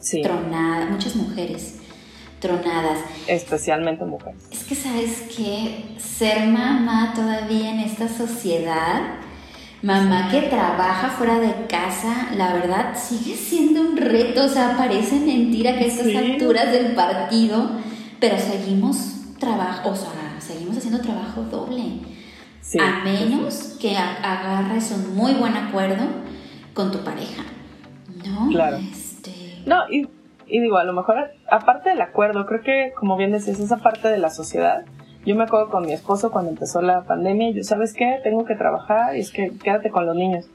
Sí. 0.00 0.22
Tronada, 0.22 0.86
muchas 0.86 1.14
mujeres 1.14 1.83
tronadas. 2.40 2.98
Especialmente 3.26 4.04
mujeres. 4.04 4.42
Es 4.50 4.64
que 4.64 4.74
sabes 4.74 5.22
que 5.34 5.96
ser 5.98 6.46
mamá 6.46 7.12
todavía 7.14 7.70
en 7.70 7.80
esta 7.80 8.08
sociedad, 8.08 9.02
mamá 9.82 10.28
que 10.30 10.42
trabaja 10.42 11.10
fuera 11.10 11.38
de 11.38 11.66
casa, 11.66 12.28
la 12.36 12.54
verdad 12.54 12.94
sigue 12.96 13.34
siendo 13.34 13.80
un 13.80 13.96
reto, 13.96 14.44
o 14.44 14.48
sea, 14.48 14.76
parece 14.76 15.20
mentira 15.20 15.76
que 15.78 15.84
a 15.84 15.86
estas 15.86 16.14
alturas 16.14 16.72
del 16.72 16.94
partido, 16.94 17.70
pero 18.20 18.38
seguimos 18.38 19.14
trabajo, 19.38 19.90
o 19.90 19.96
sea, 19.96 20.36
seguimos 20.38 20.76
haciendo 20.76 21.00
trabajo 21.00 21.42
doble. 21.42 22.00
a 22.80 23.04
menos 23.04 23.76
que 23.80 23.96
agarres 23.96 24.90
un 24.90 25.14
muy 25.14 25.34
buen 25.34 25.54
acuerdo 25.54 26.04
con 26.72 26.90
tu 26.90 26.98
pareja. 27.04 27.44
¿No? 28.26 28.48
Claro. 28.48 28.78
Este... 28.78 29.62
No, 29.66 29.88
y 29.90 30.08
y 30.46 30.60
digo, 30.60 30.78
a 30.78 30.84
lo 30.84 30.92
mejor, 30.92 31.30
aparte 31.50 31.90
del 31.90 32.00
acuerdo, 32.00 32.46
creo 32.46 32.62
que, 32.62 32.92
como 32.96 33.16
bien 33.16 33.32
decías, 33.32 33.60
esa 33.60 33.78
parte 33.78 34.08
de 34.08 34.18
la 34.18 34.30
sociedad. 34.30 34.84
Yo 35.24 35.34
me 35.36 35.44
acuerdo 35.44 35.70
con 35.70 35.86
mi 35.86 35.92
esposo 35.92 36.30
cuando 36.30 36.50
empezó 36.50 36.82
la 36.82 37.04
pandemia 37.04 37.50
y 37.50 37.54
yo, 37.54 37.64
¿sabes 37.64 37.94
qué? 37.94 38.20
Tengo 38.22 38.44
que 38.44 38.54
trabajar 38.54 39.16
y 39.16 39.20
es 39.20 39.30
que 39.30 39.52
quédate 39.62 39.90
con 39.90 40.06
los 40.06 40.14
niños. 40.14 40.46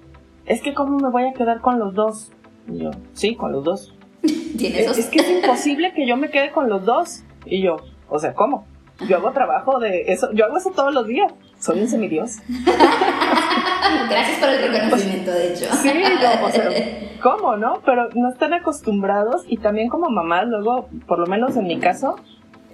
Es 0.46 0.62
que, 0.62 0.74
¿cómo 0.74 0.98
me 1.00 1.10
voy 1.10 1.24
a 1.24 1.34
quedar 1.34 1.62
con 1.62 1.80
los 1.80 1.94
dos? 1.96 2.32
Y 2.68 2.80
yo, 2.80 2.92
sí, 3.14 3.36
con 3.36 3.52
los 3.52 3.64
dos. 3.64 3.96
¿Tienes 4.22 4.92
es, 4.92 4.98
es 5.00 5.06
que 5.08 5.20
es 5.20 5.30
imposible 5.30 5.94
que 5.94 6.08
yo 6.08 6.18
me 6.18 6.30
quede 6.30 6.52
con 6.52 6.70
los 6.70 6.86
dos. 6.86 7.24
Y 7.46 7.62
yo, 7.62 7.78
o 8.10 8.20
sea, 8.20 8.34
¿cómo? 8.34 8.68
Yo 9.08 9.18
hago 9.18 9.32
trabajo 9.32 9.80
de 9.80 10.12
eso, 10.12 10.32
yo 10.34 10.46
hago 10.46 10.58
eso 10.58 10.72
todos 10.72 10.94
los 10.94 11.08
días. 11.08 11.32
Soy 11.60 11.82
un 11.82 11.88
semidios. 11.88 12.38
Gracias 14.10 14.40
por 14.40 14.50
el 14.50 14.72
reconocimiento, 14.72 15.32
de 15.32 15.54
hecho. 15.54 15.66
Sí, 15.82 15.90
¿cómo, 17.20 17.56
no? 17.56 17.82
Pero 17.86 18.10
no 18.16 18.30
están 18.30 18.54
acostumbrados 18.54 19.44
y 19.48 19.58
también 19.58 19.90
como 19.90 20.10
mamá, 20.10 20.44
luego, 20.44 20.90
por 21.08 21.20
lo 21.20 21.26
menos 21.28 21.56
en 21.58 21.68
mi 21.68 21.80
caso, 21.80 22.16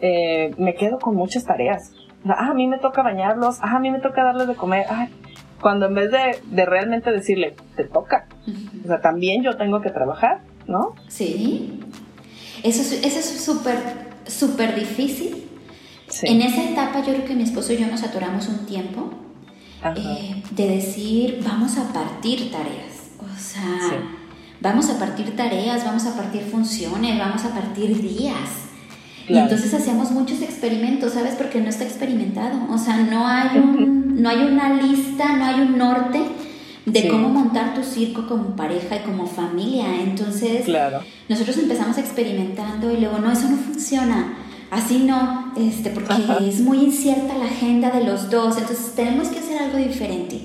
eh, 0.01 0.53
me 0.58 0.75
quedo 0.75 0.99
con 0.99 1.15
muchas 1.15 1.45
tareas. 1.45 1.93
Ah, 2.27 2.49
a 2.49 2.53
mí 2.53 2.67
me 2.67 2.79
toca 2.79 3.03
bañarlos, 3.03 3.60
ah, 3.62 3.75
a 3.75 3.79
mí 3.79 3.91
me 3.91 3.99
toca 3.99 4.23
darles 4.23 4.47
de 4.47 4.55
comer, 4.55 4.86
ah, 4.89 5.08
cuando 5.62 5.86
en 5.86 5.95
vez 5.95 6.12
de, 6.12 6.39
de 6.43 6.65
realmente 6.65 7.12
decirle, 7.12 7.55
te 7.75 7.84
toca, 7.84 8.27
o 8.84 8.88
sea, 8.88 9.01
también 9.01 9.43
yo 9.43 9.58
tengo 9.58 9.81
que 9.81 9.89
trabajar, 9.89 10.41
¿no? 10.67 10.95
Sí. 11.08 11.81
Eso 12.63 12.81
es 12.81 13.03
eso 13.05 13.19
es 13.19 13.45
súper, 13.45 13.77
súper 14.25 14.75
difícil. 14.75 15.47
En 16.23 16.41
esa 16.41 16.63
etapa 16.63 16.99
yo 16.99 17.13
creo 17.13 17.25
que 17.25 17.36
mi 17.36 17.43
esposo 17.43 17.73
y 17.73 17.77
yo 17.77 17.88
nos 17.88 18.03
atoramos 18.03 18.47
un 18.47 18.65
tiempo 18.65 19.12
eh, 19.95 20.43
de 20.51 20.67
decir, 20.67 21.41
vamos 21.43 21.77
a 21.77 21.91
partir 21.93 22.51
tareas. 22.51 23.12
O 23.19 23.38
sea, 23.38 23.62
vamos 24.65 24.89
a 24.89 24.97
partir 24.97 25.36
tareas, 25.36 25.86
vamos 25.86 26.08
a 26.08 26.15
partir 26.15 26.41
funciones, 26.41 27.19
vamos 27.19 27.45
a 27.45 27.49
partir 27.49 28.01
días. 28.01 28.65
Y 29.28 29.38
entonces 29.38 29.71
hacíamos 29.73 30.10
muchos 30.12 30.41
experimentos, 30.41 31.13
¿sabes? 31.13 31.36
Porque 31.36 31.62
no 31.62 31.69
está 31.69 31.84
experimentado. 31.84 32.58
O 32.71 32.78
sea, 32.78 32.97
no 32.97 33.28
hay, 33.28 33.60
un, 33.60 34.15
no 34.21 34.30
hay 34.30 34.39
una 34.43 34.73
lista, 34.82 35.36
no 35.38 35.45
hay 35.45 35.62
un 35.62 35.78
norte 35.78 36.19
de 36.86 37.08
cómo 37.08 37.30
montar 37.30 37.75
tu 37.75 37.84
circo 37.84 38.28
como 38.28 38.56
pareja 38.56 38.95
y 38.97 38.99
como 38.99 39.28
familia. 39.28 39.86
Entonces, 40.01 40.67
nosotros 41.30 41.58
empezamos 41.58 41.99
experimentando 41.99 42.91
y 42.91 42.97
luego, 42.97 43.19
no, 43.19 43.32
eso 43.32 43.47
no 43.47 43.58
funciona 43.58 44.34
así 44.71 44.99
no, 44.99 45.54
este, 45.56 45.89
porque 45.91 46.13
es 46.41 46.60
muy 46.60 46.80
incierta 46.80 47.38
la 47.38 47.45
agenda 47.45 47.91
de 47.91 48.04
los 48.04 48.30
dos, 48.30 48.58
entonces 48.58 48.93
tenemos 48.95 49.30
que 49.30 49.39
hacer 49.39 49.62
algo 49.62 49.78
diferente. 49.78 50.44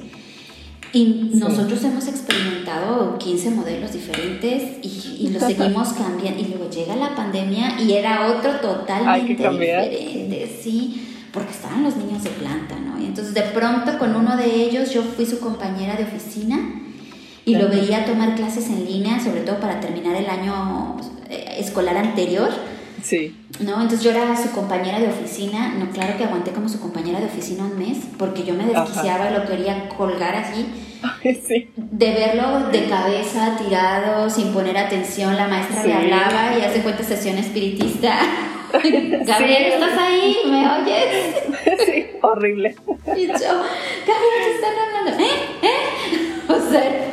Y 0.93 1.31
nosotros 1.35 1.83
hemos 1.85 2.09
experimentado 2.09 3.17
15 3.19 3.51
modelos 3.53 3.93
diferentes 3.93 4.79
y, 4.83 5.19
y 5.21 5.29
los 5.31 5.43
seguimos 5.43 5.89
cambiando. 5.93 6.41
Y 6.41 6.47
luego 6.47 6.69
llega 6.69 6.97
la 6.97 7.15
pandemia 7.15 7.81
y 7.81 7.93
era 7.93 8.27
otro 8.27 8.55
totalmente 8.61 9.49
diferente, 9.49 10.59
sí, 10.63 11.07
porque 11.33 11.53
estaban 11.53 11.85
los 11.85 11.97
niños 11.97 12.25
de 12.25 12.31
planta, 12.31 12.77
¿no? 12.79 13.01
Y 13.01 13.07
entonces 13.07 13.35
de 13.35 13.43
pronto 13.43 13.99
con 13.99 14.17
uno 14.17 14.37
de 14.37 14.47
ellos 14.47 14.93
yo 14.93 15.03
fui 15.03 15.27
su 15.27 15.39
compañera 15.39 15.95
de 15.95 16.05
oficina 16.05 16.59
y 17.45 17.55
lo 17.55 17.69
veía 17.69 18.05
tomar 18.05 18.35
clases 18.35 18.69
en 18.69 18.85
línea, 18.85 19.21
sobre 19.21 19.41
todo 19.43 19.61
para 19.61 19.81
terminar 19.81 20.17
el 20.17 20.29
año 20.29 20.97
eh, 21.29 21.57
escolar 21.59 21.97
anterior 21.97 22.51
Sí. 23.03 23.37
¿No? 23.61 23.75
Entonces 23.81 24.03
yo 24.03 24.11
era 24.11 24.37
su 24.37 24.51
compañera 24.53 25.01
de 25.01 25.09
oficina, 25.09 25.75
no, 25.79 25.91
claro 25.91 26.17
que 26.17 26.25
aguanté 26.25 26.53
como 26.53 26.69
su 26.69 26.81
compañera 26.81 27.21
de 27.21 27.27
oficina 27.27 27.65
un 27.65 27.79
mes, 27.79 27.99
porque 28.19 28.45
yo 28.45 28.55
me 28.55 28.65
desquiciaba 28.65 29.31
y 29.31 29.35
lo 29.35 29.47
quería 29.47 29.89
colgar 29.89 30.35
así. 30.37 30.67
Sí. 31.23 31.71
De 31.77 32.13
verlo 32.13 32.69
de 32.71 32.85
cabeza, 32.85 33.57
tirado, 33.57 34.29
sin 34.29 34.53
poner 34.53 34.77
atención, 34.77 35.35
la 35.35 35.49
maestra 35.49 35.83
le 35.85 35.95
hablaba 35.95 36.59
y 36.59 36.63
hace 36.63 36.83
cuenta 36.83 37.03
sesión 37.03 37.39
espiritista. 37.39 38.19
Gabriel, 38.73 39.73
¿estás 39.73 39.99
ahí? 39.99 40.37
¿Me 40.47 40.71
oyes? 40.71 41.35
Sí, 41.85 42.07
horrible. 42.23 42.77
Y 43.17 43.27
yo, 43.27 43.35
Gabriel, 44.07 44.41
¿te 44.45 44.55
están 44.55 44.75
hablando? 44.79 45.23
¿Eh? 45.23 45.29
¿Eh? 45.63 46.43
O 46.49 46.71
sea. 46.71 47.10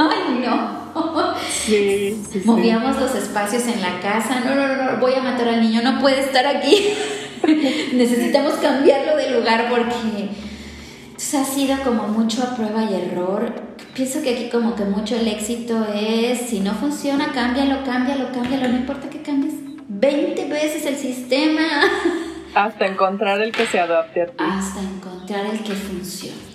Sí, 1.67 2.41
Movíamos 2.45 2.97
los 2.97 3.13
espacios 3.13 3.67
en 3.67 3.82
la 3.82 3.99
casa. 3.99 4.39
No, 4.39 4.56
no, 4.56 4.67
no, 4.67 4.99
voy 5.01 5.13
a 5.15 5.21
matar 5.21 5.49
al 5.49 5.62
niño, 5.62 5.82
no 5.82 5.99
puede 5.99 6.21
estar 6.21 6.47
aquí. 6.47 6.93
Necesitamos 7.93 8.53
cambiarlo 8.53 9.17
de 9.17 9.32
lugar 9.32 9.67
porque 9.69 10.30
ha 11.36 11.43
sido 11.43 11.77
como 11.84 12.08
mucho 12.08 12.41
a 12.43 12.56
prueba 12.56 12.84
y 12.84 12.93
error. 12.93 13.51
Pienso 13.93 14.21
que 14.21 14.36
aquí 14.36 14.49
como 14.49 14.75
que 14.75 14.86
mucho 14.86 15.17
el 15.17 15.27
éxito 15.27 15.86
es, 15.93 16.39
si 16.39 16.62
no 16.62 16.71
funciona, 16.73 17.34
cámbialo, 17.34 17.84
cámbialo, 17.84 18.32
cámbialo, 18.32 18.69
no 18.69 18.77
importa 18.77 19.10
que 19.10 19.21
cambies 19.21 19.56
20 19.89 20.45
veces 20.45 20.86
el 20.86 20.95
sistema. 20.95 21.63
Hasta 22.56 22.86
encontrar 22.86 23.41
el 23.41 23.51
que 23.51 23.65
se 23.65 23.77
adapte 23.77 24.21
a 24.21 24.25
ti. 24.27 24.36
Hasta 24.39 24.80
encontrar 24.82 25.45
el 25.47 25.60
que 25.63 25.73
funcione. 25.73 26.47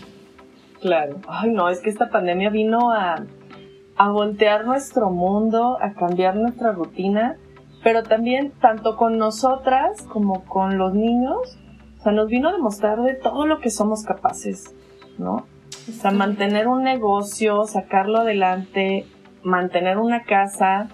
Claro. 0.80 1.20
Ay, 1.28 1.50
no, 1.50 1.68
es 1.68 1.80
que 1.80 1.90
esta 1.90 2.08
pandemia 2.08 2.48
vino 2.48 2.90
a 2.90 3.24
a 3.96 4.10
voltear 4.10 4.64
nuestro 4.64 5.10
mundo, 5.10 5.78
a 5.80 5.92
cambiar 5.94 6.36
nuestra 6.36 6.72
rutina, 6.72 7.36
pero 7.82 8.02
también 8.02 8.52
tanto 8.60 8.96
con 8.96 9.18
nosotras 9.18 10.02
como 10.02 10.44
con 10.44 10.78
los 10.78 10.94
niños, 10.94 11.58
o 11.98 12.02
sea, 12.02 12.12
nos 12.12 12.28
vino 12.28 12.48
a 12.48 12.52
demostrar 12.52 13.00
de 13.02 13.14
todo 13.14 13.46
lo 13.46 13.60
que 13.60 13.70
somos 13.70 14.04
capaces, 14.04 14.74
¿no? 15.18 15.46
O 15.88 15.92
sea, 15.92 16.10
mantener 16.10 16.68
un 16.68 16.82
negocio, 16.82 17.64
sacarlo 17.64 18.18
adelante, 18.18 19.06
mantener 19.42 19.98
una 19.98 20.24
casa, 20.24 20.88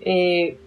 eh, 0.00 0.58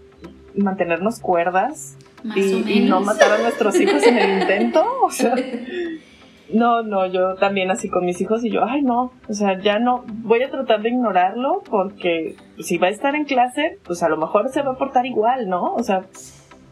mantenernos 0.56 1.20
cuerdas 1.20 1.98
y, 2.36 2.82
no 2.82 3.02
matar 3.02 3.32
a 3.34 3.38
nuestros 3.40 3.80
hijos 3.80 4.04
en 4.04 4.18
el 4.18 4.42
intento. 4.42 4.86
O 5.02 5.12
sea, 5.12 5.36
no, 6.54 6.84
no, 6.84 7.06
yo 7.08 7.36
también 7.36 7.72
así 7.72 7.90
con 7.90 8.06
mis 8.06 8.20
hijos 8.22 8.44
y 8.44 8.50
yo, 8.50 8.64
ay 8.64 8.82
no, 8.82 9.12
o 9.28 9.34
sea, 9.34 9.60
ya 9.60 9.80
no, 9.80 10.04
voy 10.08 10.42
a 10.44 10.50
tratar 10.50 10.82
de 10.82 10.90
ignorarlo 10.90 11.64
porque 11.70 12.36
si 12.60 12.78
va 12.78 12.88
a 12.88 12.92
estar 12.92 13.16
en 13.16 13.26
clase, 13.26 13.78
pues 13.84 14.04
a 14.04 14.10
lo 14.10 14.18
mejor 14.18 14.50
se 14.50 14.62
va 14.62 14.72
a 14.72 14.78
portar 14.78 15.06
igual, 15.06 15.48
¿no? 15.50 15.74
O 15.74 15.84
sea, 15.84 16.06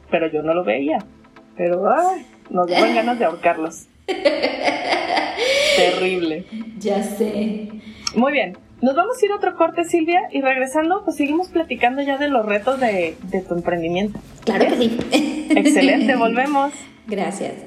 pero 0.10 0.28
yo 0.28 0.42
no 0.42 0.54
lo 0.54 0.64
veía. 0.64 1.00
Pero, 1.56 1.90
ay, 1.92 2.26
nos 2.50 2.68
daban 2.68 2.94
ganas 2.94 3.20
de 3.20 3.26
ahorcarlos. 3.26 3.88
Terrible. 5.76 6.46
Ya 6.80 7.04
sé. 7.04 7.70
Muy 8.16 8.32
bien. 8.32 8.58
Nos 8.82 8.96
vamos 8.96 9.18
a 9.20 9.26
ir 9.26 9.32
a 9.32 9.36
otro 9.36 9.56
corte, 9.56 9.86
Silvia, 9.86 10.22
y 10.32 10.42
regresando, 10.42 11.04
pues 11.04 11.18
seguimos 11.18 11.50
platicando 11.50 12.04
ya 12.04 12.18
de 12.18 12.30
los 12.30 12.46
retos 12.46 12.80
de, 12.80 13.16
de 13.24 13.42
tu 13.42 13.56
emprendimiento. 13.56 14.20
Claro 14.46 14.68
que 14.68 14.76
sí. 14.76 15.48
Excelente, 15.50 16.16
volvemos. 16.16 16.74
Gracias. 17.08 17.67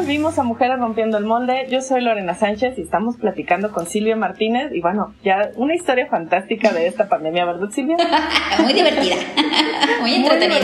volvimos 0.00 0.38
a 0.38 0.44
Mujeres 0.44 0.78
Rompiendo 0.78 1.18
el 1.18 1.26
Molde. 1.26 1.66
Yo 1.68 1.82
soy 1.82 2.00
Lorena 2.00 2.34
Sánchez 2.34 2.78
y 2.78 2.80
estamos 2.80 3.18
platicando 3.18 3.70
con 3.70 3.84
Silvia 3.84 4.16
Martínez. 4.16 4.72
Y 4.72 4.80
bueno, 4.80 5.12
ya 5.22 5.50
una 5.56 5.74
historia 5.74 6.06
fantástica 6.06 6.72
de 6.72 6.86
esta 6.86 7.06
pandemia, 7.06 7.44
¿verdad, 7.44 7.68
Silvia? 7.68 7.98
Muy 8.62 8.72
divertida. 8.72 9.16
Muy 10.00 10.14
entretenida. 10.14 10.62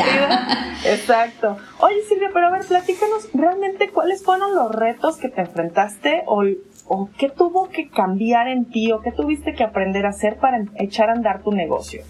Exacto. 0.87 1.59
Oye, 1.81 1.97
Silvia, 2.09 2.31
pero 2.33 2.47
a 2.47 2.51
ver, 2.51 2.65
platícanos 2.65 3.29
realmente 3.35 3.91
cuáles 3.91 4.25
fueron 4.25 4.55
los 4.55 4.75
retos 4.75 5.19
que 5.19 5.29
te 5.29 5.43
enfrentaste 5.43 6.23
o, 6.25 6.43
o 6.87 7.11
qué 7.19 7.29
tuvo 7.29 7.69
que 7.69 7.91
cambiar 7.91 8.49
en 8.49 8.71
ti 8.71 8.91
o 8.93 9.03
qué 9.03 9.13
tuviste 9.13 9.53
que 9.53 9.65
aprender 9.65 10.07
a 10.07 10.11
hacer 10.11 10.39
para 10.39 10.65
echar 10.77 11.11
a 11.11 11.13
andar 11.13 11.43
tu 11.43 11.53
negocio. 11.53 12.05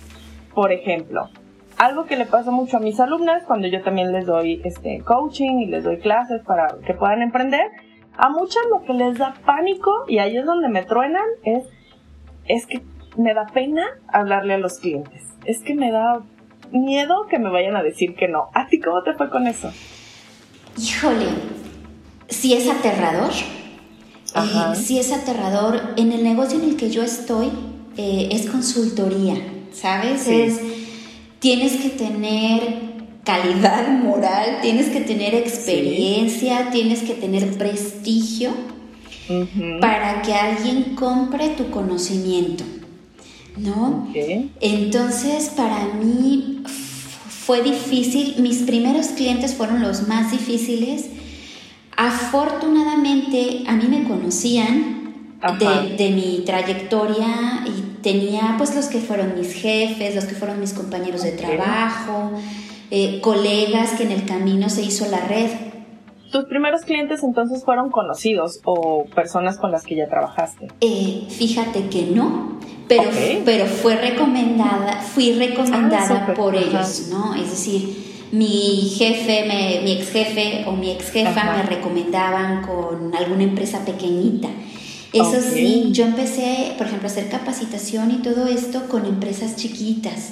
Por 0.54 0.70
ejemplo, 0.70 1.28
algo 1.78 2.06
que 2.06 2.16
le 2.16 2.26
pasa 2.26 2.50
mucho 2.50 2.78
a 2.78 2.80
mis 2.80 2.98
alumnas 3.00 3.44
cuando 3.46 3.68
yo 3.68 3.82
también 3.82 4.12
les 4.12 4.26
doy 4.26 4.60
este 4.64 5.02
coaching 5.04 5.58
y 5.60 5.66
les 5.66 5.84
doy 5.84 5.98
clases 5.98 6.42
para 6.42 6.68
que 6.86 6.94
puedan 6.94 7.22
emprender, 7.22 7.70
a 8.16 8.30
muchas 8.30 8.62
lo 8.70 8.82
que 8.82 8.94
les 8.94 9.18
da 9.18 9.34
pánico 9.44 10.04
y 10.08 10.18
ahí 10.18 10.36
es 10.36 10.46
donde 10.46 10.68
me 10.68 10.82
truenan 10.82 11.26
es 11.44 11.64
es 12.48 12.66
que 12.66 12.80
me 13.16 13.34
da 13.34 13.46
pena 13.46 13.84
hablarle 14.08 14.54
a 14.54 14.58
los 14.58 14.78
clientes. 14.78 15.22
Es 15.44 15.62
que 15.62 15.74
me 15.74 15.90
da 15.90 16.22
miedo 16.70 17.26
que 17.28 17.38
me 17.38 17.50
vayan 17.50 17.76
a 17.76 17.82
decir 17.82 18.14
que 18.14 18.28
no. 18.28 18.48
¿A 18.54 18.66
ti 18.66 18.80
cómo 18.80 19.02
te 19.02 19.14
fue 19.14 19.30
con 19.30 19.46
eso? 19.46 19.72
Híjole, 20.78 21.26
si 22.28 22.54
es 22.54 22.68
aterrador. 22.68 23.32
Eh, 24.34 24.74
si 24.74 24.98
es 24.98 25.12
aterrador. 25.12 25.80
En 25.96 26.12
el 26.12 26.22
negocio 26.22 26.58
en 26.60 26.68
el 26.68 26.76
que 26.76 26.90
yo 26.90 27.02
estoy 27.02 27.50
eh, 27.96 28.28
es 28.30 28.50
consultoría, 28.50 29.36
¿sabes? 29.72 30.28
Es 30.28 30.75
tienes 31.46 31.76
que 31.76 31.90
tener 31.90 32.80
calidad 33.22 33.86
moral, 34.02 34.58
tienes 34.62 34.88
que 34.88 35.00
tener 35.00 35.32
experiencia, 35.32 36.70
tienes 36.72 37.04
que 37.04 37.14
tener 37.14 37.56
prestigio 37.56 38.50
para 39.80 40.22
que 40.22 40.34
alguien 40.34 40.96
compre 40.96 41.50
tu 41.50 41.70
conocimiento, 41.70 42.64
¿no? 43.56 44.08
Entonces, 44.60 45.50
para 45.50 45.84
mí 45.94 46.62
fue 46.64 47.62
difícil, 47.62 48.42
mis 48.42 48.62
primeros 48.62 49.06
clientes 49.10 49.54
fueron 49.54 49.82
los 49.82 50.08
más 50.08 50.32
difíciles. 50.32 51.10
Afortunadamente, 51.96 53.62
a 53.68 53.76
mí 53.76 53.86
me 53.86 54.02
conocían 54.02 55.14
de, 55.60 55.94
de, 55.96 56.10
mi 56.10 56.42
trayectoria 56.44 57.64
y 57.66 57.85
tenía 58.06 58.54
pues 58.56 58.72
los 58.76 58.86
que 58.86 59.00
fueron 59.00 59.34
mis 59.36 59.52
jefes, 59.52 60.14
los 60.14 60.26
que 60.26 60.36
fueron 60.36 60.60
mis 60.60 60.72
compañeros 60.72 61.24
de 61.24 61.32
trabajo, 61.32 62.30
eh, 62.92 63.20
colegas 63.20 63.94
que 63.94 64.04
en 64.04 64.12
el 64.12 64.24
camino 64.24 64.68
se 64.68 64.82
hizo 64.82 65.10
la 65.10 65.26
red. 65.26 65.50
¿Tus 66.30 66.44
primeros 66.44 66.82
clientes 66.82 67.24
entonces 67.24 67.64
fueron 67.64 67.90
conocidos 67.90 68.60
o 68.64 69.06
personas 69.12 69.58
con 69.58 69.72
las 69.72 69.82
que 69.82 69.96
ya 69.96 70.06
trabajaste? 70.08 70.68
Eh, 70.80 71.26
fíjate 71.30 71.88
que 71.88 72.02
no, 72.02 72.60
pero, 72.86 73.10
pero 73.44 73.66
fue 73.66 73.96
recomendada, 73.96 75.00
fui 75.00 75.32
recomendada 75.32 76.28
ah, 76.28 76.34
por 76.34 76.54
ellos, 76.54 77.08
¿no? 77.10 77.34
Es 77.34 77.50
decir, 77.50 78.28
mi 78.30 78.88
jefe, 78.96 79.82
mi 79.82 79.90
ex 79.90 80.10
jefe 80.12 80.64
o 80.68 80.70
mi 80.70 80.92
ex 80.92 81.10
jefa 81.10 81.56
me 81.56 81.62
recomendaban 81.64 82.62
con 82.62 83.12
alguna 83.16 83.42
empresa 83.42 83.84
pequeñita. 83.84 84.48
Eso 85.20 85.40
sí, 85.40 85.88
yo 85.92 86.04
empecé, 86.04 86.74
por 86.78 86.86
ejemplo, 86.86 87.08
a 87.08 87.10
hacer 87.10 87.28
capacitación 87.28 88.10
y 88.10 88.16
todo 88.16 88.46
esto 88.46 88.88
con 88.88 89.06
empresas 89.06 89.56
chiquitas. 89.56 90.30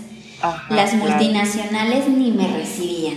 Las 0.70 0.94
multinacionales 0.94 2.08
ni 2.08 2.30
me 2.30 2.48
recibían. 2.48 3.16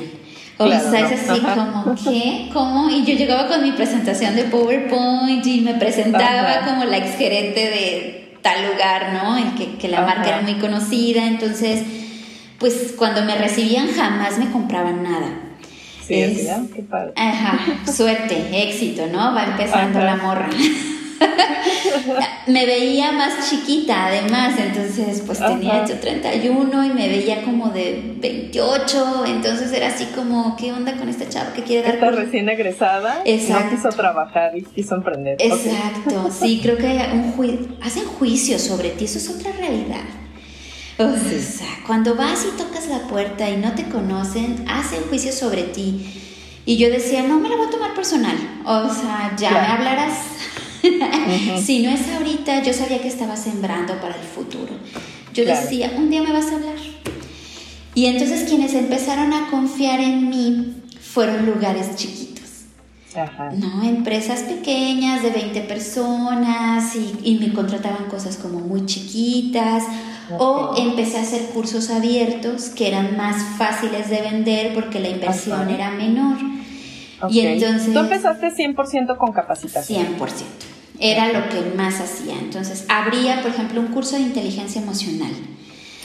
O 0.60 0.68
sea, 0.68 1.12
es 1.12 1.30
así 1.30 1.40
como, 1.42 1.96
¿qué? 2.04 2.50
¿Cómo? 2.52 2.90
Y 2.90 3.06
yo 3.06 3.14
llegaba 3.14 3.48
con 3.48 3.62
mi 3.62 3.74
presentación 3.74 4.36
de 4.36 4.46
PowerPoint 4.46 5.46
y 5.46 5.62
me 5.62 5.76
presentaba 5.76 6.66
como 6.66 6.86
la 6.86 6.98
exgerente 6.98 7.60
de 7.60 8.38
tal 8.42 8.72
lugar, 8.72 9.14
¿no? 9.14 9.38
Y 9.38 9.44
que, 9.56 9.78
que 9.78 9.88
la 9.88 10.02
marca 10.02 10.28
era 10.28 10.42
muy 10.42 10.56
conocida. 10.56 11.28
Entonces, 11.28 11.84
pues 12.60 12.96
cuando 12.98 13.24
me 13.24 13.36
recibían 13.36 13.88
jamás 13.94 14.40
me 14.40 14.50
compraban 14.50 15.04
nada. 15.04 15.28
Sí, 16.08 16.16
es, 16.16 16.48
qué 16.74 16.84
padre. 16.84 17.12
Ajá, 17.16 17.60
suerte, 17.92 18.48
éxito, 18.54 19.08
¿no? 19.12 19.36
Va 19.36 19.44
empezando 19.44 20.00
la 20.00 20.16
morra. 20.16 20.50
me 22.48 22.66
veía 22.66 23.12
más 23.12 23.50
chiquita 23.50 24.08
además, 24.08 24.56
entonces 24.58 25.22
pues 25.26 25.40
tenía 25.40 25.84
hecho 25.84 26.00
31 26.00 26.86
y 26.86 26.90
me 26.90 27.08
veía 27.08 27.44
como 27.44 27.70
de 27.70 28.16
28, 28.18 29.26
entonces 29.28 29.72
era 29.72 29.88
así 29.88 30.06
como, 30.16 30.56
¿qué 30.56 30.72
onda 30.72 30.94
con 30.98 31.10
esta 31.10 31.28
chava 31.28 31.54
que 31.54 31.64
quiere 31.64 31.84
dar? 31.84 31.96
Está 31.96 32.12
recién 32.12 32.50
egresada, 32.50 33.24
no 33.26 33.70
quiso 33.70 33.90
trabajar 33.90 34.58
y 34.58 34.64
quiso 34.64 34.96
emprender. 34.96 35.38
Exacto, 35.40 36.30
sí, 36.32 36.60
creo 36.64 36.78
que 36.78 36.86
un 37.14 37.78
hacen 37.82 38.06
juicio 38.06 38.60
sobre 38.60 38.90
ti, 38.90 39.06
eso 39.06 39.18
es 39.18 39.30
otra 39.30 39.52
realidad. 39.52 40.06
O 41.00 41.16
sea, 41.16 41.68
cuando 41.86 42.16
vas 42.16 42.44
y 42.44 42.58
tocas 42.58 42.88
la 42.88 43.08
puerta 43.08 43.48
y 43.48 43.58
no 43.58 43.74
te 43.76 43.84
conocen, 43.84 44.66
hacen 44.68 45.04
juicio 45.04 45.32
sobre 45.32 45.62
ti. 45.64 46.24
Y 46.66 46.78
yo 46.78 46.90
decía, 46.90 47.22
no 47.22 47.40
me 47.40 47.50
la 47.50 47.56
voy 47.56 47.68
a 47.68 47.70
tomar 47.70 47.94
personal. 47.94 48.36
O 48.66 48.90
sea, 48.92 49.36
ya 49.38 49.52
me 49.52 49.58
hablarás 49.60 50.37
si 51.64 51.80
no 51.80 51.90
es 51.90 52.08
ahorita, 52.10 52.64
yo 52.64 52.74
sabía 52.74 53.02
que 53.02 53.08
estaba 53.08 53.36
sembrando 53.36 54.00
para 54.00 54.16
el 54.16 54.24
futuro. 54.24 54.74
Yo 55.34 55.46
decía, 55.46 55.94
un 55.96 56.10
día 56.10 56.24
me 56.24 56.32
vas 56.32 56.52
a 56.52 56.56
hablar. 56.56 56.76
Y 57.94 58.06
entonces 58.06 58.48
quienes 58.48 58.74
empezaron 58.74 59.34
a 59.34 59.50
confiar 59.50 60.00
en 60.00 60.30
mí 60.30 60.76
fueron 61.02 61.46
lugares 61.46 61.96
chiquitos. 61.96 62.28
No, 63.56 63.84
empresas 63.84 64.42
pequeñas 64.42 65.24
de 65.24 65.32
20 65.32 65.62
personas 65.62 66.96
y, 66.96 67.40
me 67.40 67.52
contrataban 67.52 68.06
cosas 68.10 68.38
como 68.38 68.60
muy 68.60 68.86
chiquitas. 68.86 69.84
O 70.38 70.76
empecé 70.78 71.18
a 71.18 71.22
hacer 71.22 71.46
cursos 71.54 71.90
abiertos 71.90 72.66
que 72.70 72.90
eran 72.90 73.16
más 73.16 73.58
fáciles 73.58 74.10
de 74.10 74.22
vender 74.22 74.74
porque 74.74 75.00
la 75.00 75.10
inversión 75.10 75.70
era 75.70 75.90
menor. 75.92 76.38
Y 77.30 77.40
entonces... 77.40 77.94
¿Tú 77.94 78.00
empezaste 78.00 78.54
100% 78.54 79.18
con 79.18 79.32
capacitación? 79.32 80.18
100%. 80.20 80.77
Era 81.00 81.32
lo 81.32 81.50
que 81.50 81.76
más 81.76 82.00
hacía. 82.00 82.34
Entonces, 82.40 82.86
habría, 82.90 83.42
por 83.42 83.52
ejemplo, 83.52 83.82
un 83.82 83.88
curso 83.88 84.16
de 84.16 84.24
inteligencia 84.24 84.82
emocional. 84.82 85.32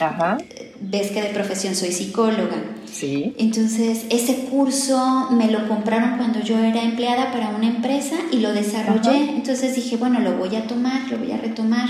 Ajá. 0.01 0.39
Ves 0.81 1.11
que 1.13 1.23
de 1.23 1.29
profesión 1.29 1.75
soy 1.75 1.93
psicóloga. 1.93 2.57
Sí. 2.91 3.35
Entonces, 3.39 4.05
ese 4.11 4.47
curso 4.51 5.29
me 5.31 5.51
lo 5.51 5.67
compraron 5.69 6.17
cuando 6.17 6.41
yo 6.41 6.59
era 6.59 6.83
empleada 6.83 7.33
para 7.33 7.51
una 7.51 7.67
empresa 7.67 8.17
y 8.31 8.39
lo 8.41 8.53
desarrollé. 8.53 9.31
Entonces 9.31 9.75
dije, 9.75 9.97
bueno, 9.97 10.21
lo 10.21 10.37
voy 10.37 10.55
a 10.57 10.67
tomar, 10.67 11.11
lo 11.11 11.19
voy 11.19 11.33
a 11.33 11.39
retomar. 11.39 11.89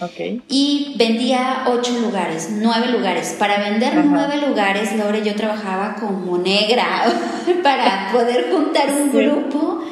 Okay. 0.00 0.42
Y 0.48 0.96
vendía 0.98 1.64
ocho 1.66 1.98
lugares, 2.00 2.48
nueve 2.50 2.88
lugares. 2.88 3.36
Para 3.38 3.58
vender 3.58 4.04
nueve 4.04 4.38
lugares, 4.38 4.96
Lore, 4.96 5.22
yo 5.24 5.36
trabajaba 5.36 5.94
como 5.94 6.36
negra 6.38 7.04
para 7.62 8.10
poder 8.12 8.50
juntar 8.50 8.88
un 8.90 9.12
grupo 9.12 9.84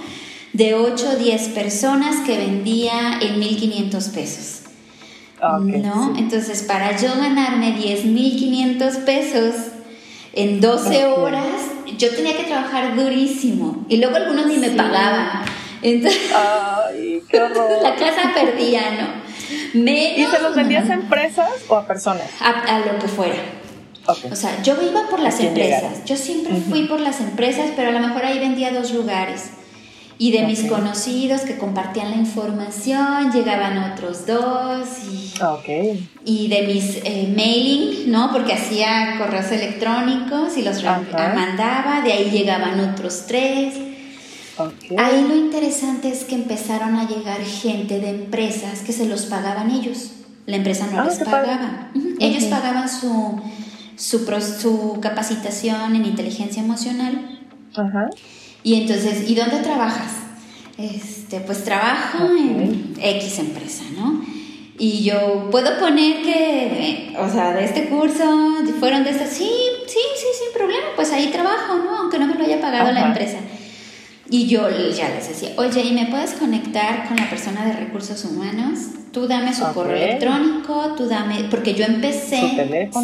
de 0.52 0.74
ocho 0.74 1.10
o 1.10 1.16
diez 1.16 1.48
personas 1.48 2.26
que 2.26 2.36
vendía 2.36 3.18
en 3.20 3.38
1500 3.38 4.08
pesos. 4.08 4.58
¿No? 5.42 6.14
Entonces, 6.16 6.62
para 6.62 6.96
yo 6.96 7.08
ganarme 7.16 7.76
10.500 7.76 9.04
pesos 9.04 9.54
en 10.34 10.60
12 10.60 11.04
horas, 11.06 11.56
yo 11.98 12.14
tenía 12.14 12.36
que 12.36 12.44
trabajar 12.44 12.94
durísimo. 12.94 13.84
Y 13.88 13.96
luego 13.96 14.16
algunos 14.16 14.46
ni 14.46 14.58
me 14.58 14.70
pagaban. 14.70 15.42
Entonces, 15.82 16.30
Ay, 16.32 17.22
qué 17.28 17.40
horror. 17.42 17.70
la 17.82 17.96
casa 17.96 18.32
perdía, 18.32 18.82
¿no? 18.92 19.22
¿Y 19.74 20.24
se 20.24 20.40
los 20.40 20.54
vendías 20.54 20.88
a 20.90 20.94
empresas 20.94 21.50
o 21.68 21.74
a 21.74 21.86
personas? 21.88 22.28
A, 22.40 22.78
lo 22.78 22.98
que 23.00 23.08
fuera. 23.08 23.34
O 24.06 24.36
sea, 24.36 24.62
yo 24.62 24.76
iba 24.80 25.08
por 25.08 25.18
las 25.18 25.40
empresas. 25.40 26.04
Yo 26.04 26.16
siempre 26.16 26.54
fui 26.54 26.86
por 26.86 27.00
las 27.00 27.20
empresas, 27.20 27.70
pero 27.74 27.88
a 27.88 27.92
lo 27.92 28.00
mejor 28.00 28.24
ahí 28.24 28.38
vendía 28.38 28.70
dos 28.72 28.92
lugares. 28.92 29.50
Y 30.22 30.30
de 30.30 30.46
mis 30.46 30.62
conocidos 30.66 31.40
que 31.40 31.58
compartían 31.58 32.12
la 32.12 32.16
información, 32.16 33.32
llegaban 33.32 33.92
otros 33.92 34.24
dos. 34.24 34.86
Y, 35.10 35.32
y 36.24 36.46
de 36.46 36.62
mis 36.62 37.00
eh, 37.02 37.34
mailing, 37.36 38.08
¿no? 38.12 38.30
Porque 38.30 38.52
hacía 38.52 39.16
correos 39.18 39.50
electrónicos 39.50 40.56
y 40.56 40.62
los 40.62 40.80
mandaba, 40.84 42.02
de 42.04 42.12
ahí 42.12 42.30
llegaban 42.30 42.78
otros 42.78 43.24
tres. 43.26 43.74
Ahí 44.96 45.26
lo 45.26 45.34
interesante 45.34 46.10
es 46.10 46.22
que 46.22 46.36
empezaron 46.36 46.94
a 46.94 47.08
llegar 47.08 47.40
gente 47.40 47.98
de 47.98 48.10
empresas 48.10 48.82
que 48.82 48.92
se 48.92 49.06
los 49.06 49.26
pagaban 49.26 49.72
ellos. 49.72 50.12
La 50.46 50.54
empresa 50.54 50.86
no 50.86 51.00
ah, 51.00 51.04
les 51.06 51.18
pagaba. 51.18 51.90
Ellos 52.20 52.44
pagaban 52.44 52.88
su, 52.88 53.40
su, 53.96 54.20
su, 54.60 55.00
capacitación 55.00 55.96
en 55.96 56.04
inteligencia 56.04 56.62
emocional. 56.62 57.40
Ajá. 57.74 58.08
Y 58.62 58.74
entonces, 58.74 59.28
¿y 59.28 59.34
dónde 59.34 59.58
trabajas? 59.58 60.12
Este, 60.78 61.40
pues 61.40 61.64
trabajo 61.64 62.28
en 62.36 62.94
X 63.00 63.38
empresa, 63.38 63.84
¿no? 63.96 64.24
Y 64.78 65.04
yo 65.04 65.48
puedo 65.50 65.78
poner 65.78 66.22
que, 66.22 67.14
o 67.18 67.30
sea, 67.30 67.52
de 67.52 67.64
este 67.64 67.88
curso 67.88 68.24
fueron 68.80 69.04
de 69.04 69.10
estas, 69.10 69.30
sí, 69.30 69.50
sí, 69.86 69.98
sí, 70.16 70.26
sin 70.42 70.52
problema, 70.54 70.86
pues 70.96 71.12
ahí 71.12 71.28
trabajo, 71.28 71.76
¿no? 71.76 71.96
Aunque 71.98 72.18
no 72.18 72.26
me 72.26 72.34
lo 72.34 72.44
haya 72.44 72.60
pagado 72.60 72.90
la 72.90 73.08
empresa. 73.08 73.38
Y 74.30 74.46
yo 74.46 74.68
ya 74.70 75.10
les 75.10 75.28
decía, 75.28 75.50
oye, 75.56 75.82
¿y 75.82 75.92
me 75.92 76.06
puedes 76.06 76.32
conectar 76.32 77.06
con 77.06 77.18
la 77.18 77.28
persona 77.28 77.66
de 77.66 77.74
recursos 77.74 78.24
humanos? 78.24 78.78
Tú 79.12 79.28
dame 79.28 79.54
su 79.54 79.64
correo 79.74 79.94
electrónico, 79.94 80.94
tú 80.96 81.06
dame, 81.06 81.44
porque 81.50 81.74
yo 81.74 81.84
empecé 81.84 82.40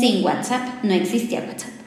sin 0.01 0.25
WhatsApp, 0.25 0.83
no 0.83 0.95
existía 0.95 1.41
WhatsApp. 1.41 1.78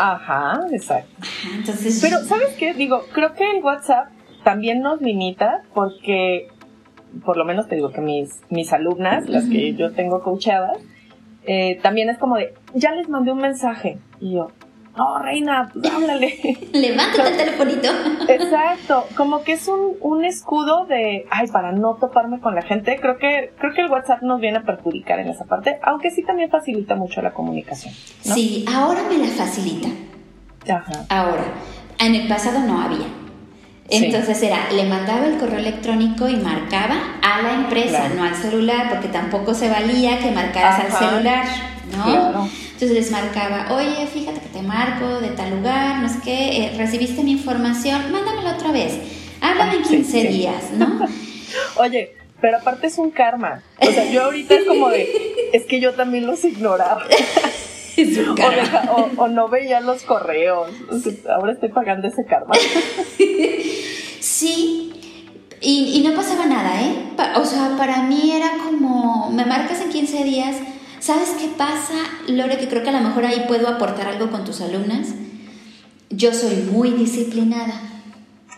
Ajá, 0.00 0.60
exacto. 0.70 1.10
entonces, 1.56 1.98
Pero, 2.00 2.18
¿sabes 2.20 2.54
qué? 2.56 2.72
Digo, 2.72 3.02
creo 3.12 3.34
que 3.34 3.50
el 3.50 3.64
WhatsApp 3.64 4.12
también 4.44 4.80
nos 4.80 5.00
limita 5.00 5.62
porque, 5.74 6.48
por 7.24 7.36
lo 7.36 7.44
menos 7.44 7.66
te 7.66 7.74
digo 7.74 7.90
que 7.90 8.00
mis, 8.00 8.42
mis 8.48 8.72
alumnas, 8.72 9.28
las 9.28 9.46
que 9.46 9.74
yo 9.74 9.92
tengo 9.92 10.22
coachadas, 10.22 10.78
eh, 11.46 11.80
también 11.82 12.10
es 12.10 12.18
como 12.18 12.36
de, 12.36 12.54
ya 12.74 12.92
les 12.92 13.08
mandé 13.08 13.32
un 13.32 13.40
mensaje. 13.40 13.98
Y 14.20 14.34
yo, 14.34 14.52
no, 14.98 15.18
reina, 15.20 15.70
pues 15.72 15.90
háblale. 15.92 16.58
Levántate 16.72 17.30
el 17.30 17.36
telefonito. 17.36 17.88
Exacto, 18.28 19.06
como 19.16 19.44
que 19.44 19.52
es 19.52 19.68
un, 19.68 19.96
un, 20.00 20.24
escudo 20.24 20.86
de, 20.86 21.24
ay, 21.30 21.46
para 21.46 21.70
no 21.70 21.94
toparme 21.94 22.40
con 22.40 22.56
la 22.56 22.62
gente. 22.62 22.98
Creo 23.00 23.16
que, 23.16 23.52
creo 23.58 23.72
que 23.72 23.82
el 23.82 23.90
WhatsApp 23.90 24.22
nos 24.22 24.40
viene 24.40 24.58
a 24.58 24.62
perjudicar 24.62 25.20
en 25.20 25.28
esa 25.28 25.44
parte, 25.44 25.78
aunque 25.82 26.10
sí 26.10 26.24
también 26.24 26.50
facilita 26.50 26.96
mucho 26.96 27.22
la 27.22 27.32
comunicación. 27.32 27.94
Sí, 27.94 28.64
ahora 28.74 29.02
me 29.08 29.18
la 29.18 29.28
facilita. 29.28 29.88
Ajá. 30.68 31.06
Ahora, 31.08 31.44
en 32.00 32.14
el 32.16 32.26
pasado 32.26 32.58
no 32.60 32.80
había. 32.82 33.06
Entonces 33.90 34.42
era, 34.42 34.70
le 34.70 34.84
mandaba 34.84 35.26
el 35.26 35.38
correo 35.38 35.58
electrónico 35.58 36.28
y 36.28 36.36
marcaba 36.36 36.96
a 37.22 37.40
la 37.40 37.54
empresa, 37.54 38.08
no 38.10 38.24
al 38.24 38.34
celular, 38.34 38.90
porque 38.90 39.08
tampoco 39.08 39.54
se 39.54 39.70
valía 39.70 40.18
que 40.18 40.30
marcaras 40.30 40.80
al 40.80 40.92
celular, 40.92 41.46
¿no? 41.96 42.48
Entonces 42.72 42.90
les 42.90 43.10
marcaba, 43.10 43.74
oye, 43.74 44.06
fíjate 44.06 44.40
que 44.40 44.48
te 44.48 44.62
marco 44.62 45.20
de 45.20 45.28
tal 45.30 45.50
lugar, 45.50 46.00
no 46.00 46.08
sé 46.08 46.18
qué, 46.22 46.64
eh, 46.64 46.74
recibiste 46.76 47.22
mi 47.22 47.32
información, 47.32 48.12
mándamela 48.12 48.54
otra 48.54 48.72
vez, 48.72 48.94
háblame 49.40 49.76
en 49.76 49.82
15 49.82 50.24
días, 50.24 50.70
¿no? 50.72 51.06
oye, 51.76 52.14
pero 52.40 52.58
aparte 52.58 52.86
es 52.86 52.98
un 52.98 53.10
karma. 53.10 53.62
O 53.80 53.86
sea, 53.86 54.10
yo 54.10 54.24
ahorita 54.24 54.54
es 54.54 54.64
como 54.64 54.88
de, 54.90 55.50
es 55.52 55.64
que 55.64 55.80
yo 55.80 55.94
también 55.94 56.26
los 56.26 56.44
ignoraba. 56.44 57.04
o, 58.90 59.22
o, 59.22 59.28
no 59.28 59.48
veía 59.48 59.80
los 59.80 60.02
correos. 60.02 60.70
ahora 61.28 61.52
estoy 61.52 61.70
pagando 61.70 62.06
ese 62.06 62.24
karma. 62.24 62.54
sí, 64.20 64.92
y, 65.60 65.98
y, 65.98 66.02
no 66.06 66.14
pasaba 66.14 66.46
nada, 66.46 66.80
¿eh? 66.80 66.94
O 67.36 67.44
sea, 67.44 67.74
para 67.76 68.02
mí 68.04 68.32
era 68.32 68.52
como, 68.64 69.30
me 69.30 69.44
marcas 69.44 69.80
en 69.80 69.90
15 69.90 70.24
días, 70.24 70.56
¿Sabes 71.00 71.30
qué 71.38 71.48
pasa, 71.56 71.94
Lore? 72.26 72.58
Que 72.58 72.68
creo 72.68 72.82
que 72.82 72.90
a 72.90 73.00
lo 73.00 73.08
mejor 73.08 73.24
ahí 73.24 73.44
puedo 73.46 73.68
aportar 73.68 74.08
algo 74.08 74.30
con 74.30 74.44
tus 74.44 74.60
alumnas. 74.60 75.08
Yo 76.10 76.32
soy 76.34 76.56
muy 76.70 76.90
disciplinada. 76.90 77.80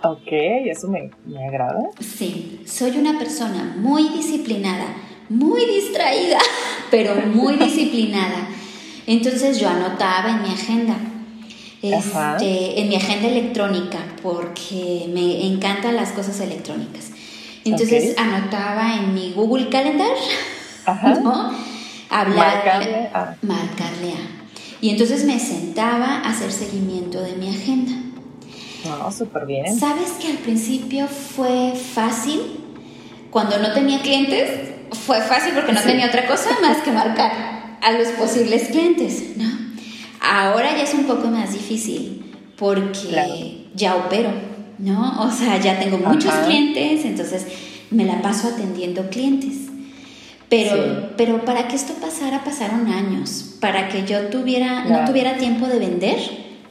Ok, 0.02 0.28
eso 0.30 0.88
me, 0.88 1.10
me 1.26 1.46
agrada. 1.46 1.90
Sí, 2.00 2.60
soy 2.64 2.96
una 2.96 3.18
persona 3.18 3.74
muy 3.76 4.08
disciplinada, 4.08 4.86
muy 5.28 5.66
distraída, 5.66 6.38
pero 6.90 7.14
muy 7.26 7.56
disciplinada. 7.58 8.48
Entonces 9.06 9.58
yo 9.58 9.68
anotaba 9.68 10.30
en 10.30 10.42
mi 10.42 10.48
agenda, 10.48 10.96
este, 11.82 12.80
en 12.80 12.88
mi 12.88 12.96
agenda 12.96 13.28
electrónica, 13.28 13.98
porque 14.22 15.06
me 15.12 15.46
encantan 15.46 15.96
las 15.96 16.12
cosas 16.12 16.40
electrónicas. 16.40 17.10
Entonces 17.64 18.16
anotaba 18.16 18.94
en 18.94 19.12
mi 19.12 19.32
Google 19.32 19.68
Calendar, 19.68 20.16
¿no? 21.22 21.69
Hablarle, 22.10 23.10
marcarle 23.42 24.12
a. 24.12 24.40
Y 24.80 24.90
entonces 24.90 25.24
me 25.24 25.38
sentaba 25.38 26.20
a 26.20 26.30
hacer 26.30 26.50
seguimiento 26.52 27.20
de 27.22 27.34
mi 27.36 27.48
agenda. 27.48 27.92
No, 28.84 29.12
súper 29.12 29.46
bien. 29.46 29.78
¿Sabes 29.78 30.12
que 30.12 30.28
al 30.28 30.38
principio 30.38 31.06
fue 31.06 31.74
fácil? 31.74 32.40
Cuando 33.30 33.58
no 33.58 33.72
tenía 33.72 34.00
clientes, 34.00 34.70
fue 35.06 35.20
fácil 35.20 35.52
porque 35.54 35.72
no 35.72 35.80
tenía 35.80 36.06
otra 36.06 36.26
cosa 36.26 36.50
más 36.62 36.78
que 36.78 36.90
marcar 36.90 37.78
a 37.80 37.92
los 37.92 38.08
posibles 38.08 38.68
clientes, 38.68 39.36
¿no? 39.36 39.48
Ahora 40.20 40.72
ya 40.72 40.82
es 40.82 40.94
un 40.94 41.04
poco 41.04 41.28
más 41.28 41.52
difícil 41.52 42.34
porque 42.58 43.68
ya 43.74 43.96
opero, 43.96 44.30
¿no? 44.78 45.22
O 45.22 45.30
sea, 45.30 45.58
ya 45.58 45.78
tengo 45.78 45.98
muchos 45.98 46.32
clientes, 46.46 47.04
entonces 47.04 47.46
me 47.90 48.04
la 48.04 48.20
paso 48.20 48.48
atendiendo 48.48 49.08
clientes. 49.08 49.69
Pero, 50.50 51.12
pero 51.16 51.44
para 51.44 51.68
que 51.68 51.76
esto 51.76 51.94
pasara, 51.94 52.42
pasaron 52.44 52.88
años. 52.88 53.54
Para 53.60 53.88
que 53.88 54.04
yo 54.04 54.26
tuviera, 54.26 54.84
no 54.84 55.04
tuviera 55.04 55.36
tiempo 55.36 55.66
de 55.68 55.78
vender, 55.78 56.18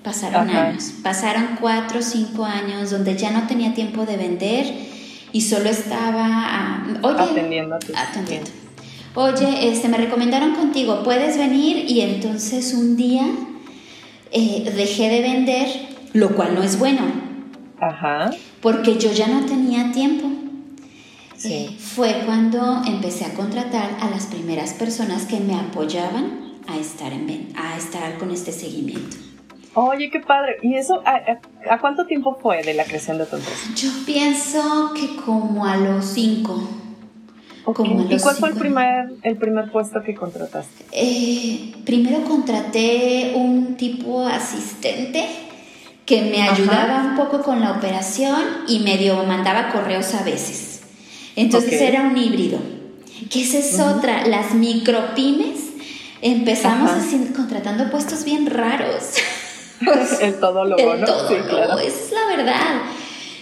pasaron 0.03 0.49
años. 0.49 0.93
Pasaron 1.01 1.57
cuatro 1.59 1.99
o 1.99 2.01
cinco 2.03 2.43
años 2.43 2.91
donde 2.91 3.15
ya 3.15 3.31
no 3.31 3.47
tenía 3.47 3.73
tiempo 3.73 4.05
de 4.05 4.17
vender 4.17 4.65
y 5.31 5.41
solo 5.41 5.69
estaba 5.69 6.27
ah, 6.27 6.83
oye, 7.03 7.21
atendiendo. 7.21 7.77
atendiendo. 7.95 8.49
Oye, 9.15 9.69
este, 9.69 9.87
me 9.87 9.97
recomendaron 9.97 10.55
contigo, 10.55 11.01
puedes 11.03 11.37
venir 11.37 11.89
y 11.89 12.01
entonces 12.01 12.73
un 12.73 12.97
día 12.97 13.27
eh, 14.31 14.71
dejé 14.75 15.09
de 15.09 15.21
vender, 15.21 15.67
lo 16.13 16.35
cual 16.35 16.53
no 16.53 16.63
es 16.63 16.77
bueno. 16.77 17.01
Ajá. 17.79 18.31
Porque 18.61 18.97
yo 18.97 19.11
ya 19.13 19.27
no 19.27 19.45
tenía 19.45 19.91
tiempo. 19.93 20.27
Sí. 21.39 21.77
fue 21.79 22.23
cuando 22.25 22.81
empecé 22.85 23.25
a 23.25 23.33
contratar 23.33 23.97
a 24.01 24.09
las 24.09 24.25
primeras 24.25 24.73
personas 24.73 25.25
que 25.25 25.39
me 25.39 25.55
apoyaban 25.55 26.59
a 26.67 26.77
estar, 26.77 27.13
en, 27.13 27.53
a 27.55 27.77
estar 27.77 28.17
con 28.17 28.29
este 28.31 28.51
seguimiento. 28.51 29.15
Oye, 29.73 30.09
qué 30.09 30.19
padre. 30.19 30.57
¿Y 30.61 30.75
eso 30.75 31.01
a, 31.05 31.79
cuánto 31.79 32.05
tiempo 32.05 32.37
fue 32.41 32.63
de 32.63 32.73
la 32.73 32.83
creación 32.83 33.17
de 33.17 33.25
tu 33.25 33.37
empresa? 33.37 33.69
Yo 33.75 33.89
pienso 34.05 34.93
que 34.93 35.15
como 35.23 35.65
a 35.65 35.77
los 35.77 36.05
cinco. 36.05 36.61
¿Y 38.09 38.19
cuál 38.19 38.35
fue 38.35 38.49
el 38.49 38.55
primer, 38.55 39.11
el 39.21 39.37
primer 39.37 39.71
puesto 39.71 40.01
que 40.01 40.15
contrataste? 40.15 40.85
Eh, 40.91 41.73
primero 41.85 42.23
contraté 42.23 43.33
un 43.35 43.75
tipo 43.77 44.25
asistente 44.25 45.27
que 46.05 46.23
me 46.23 46.41
ayudaba 46.41 47.03
un 47.03 47.15
poco 47.15 47.43
con 47.43 47.61
la 47.61 47.73
operación 47.73 48.41
y 48.67 48.79
medio 48.79 49.23
mandaba 49.25 49.69
correos 49.69 50.15
a 50.15 50.23
veces. 50.23 50.68
Entonces 51.39 51.81
era 51.81 52.01
un 52.01 52.17
híbrido. 52.17 52.59
Que 53.29 53.43
esa 53.43 53.59
es 53.59 53.79
otra, 53.79 54.27
las 54.27 54.53
micropymes 54.53 55.59
empezamos 56.21 56.91
así, 56.91 57.31
contratando 57.35 57.89
puestos 57.89 58.25
bien 58.25 58.45
raros. 58.45 59.03
el 60.21 60.39
todólogo, 60.39 60.93
el 60.93 61.01
¿no? 61.01 61.07
sí, 61.27 61.35
claro. 61.47 61.79
es 61.79 62.11
la 62.11 62.35
verdad. 62.35 62.81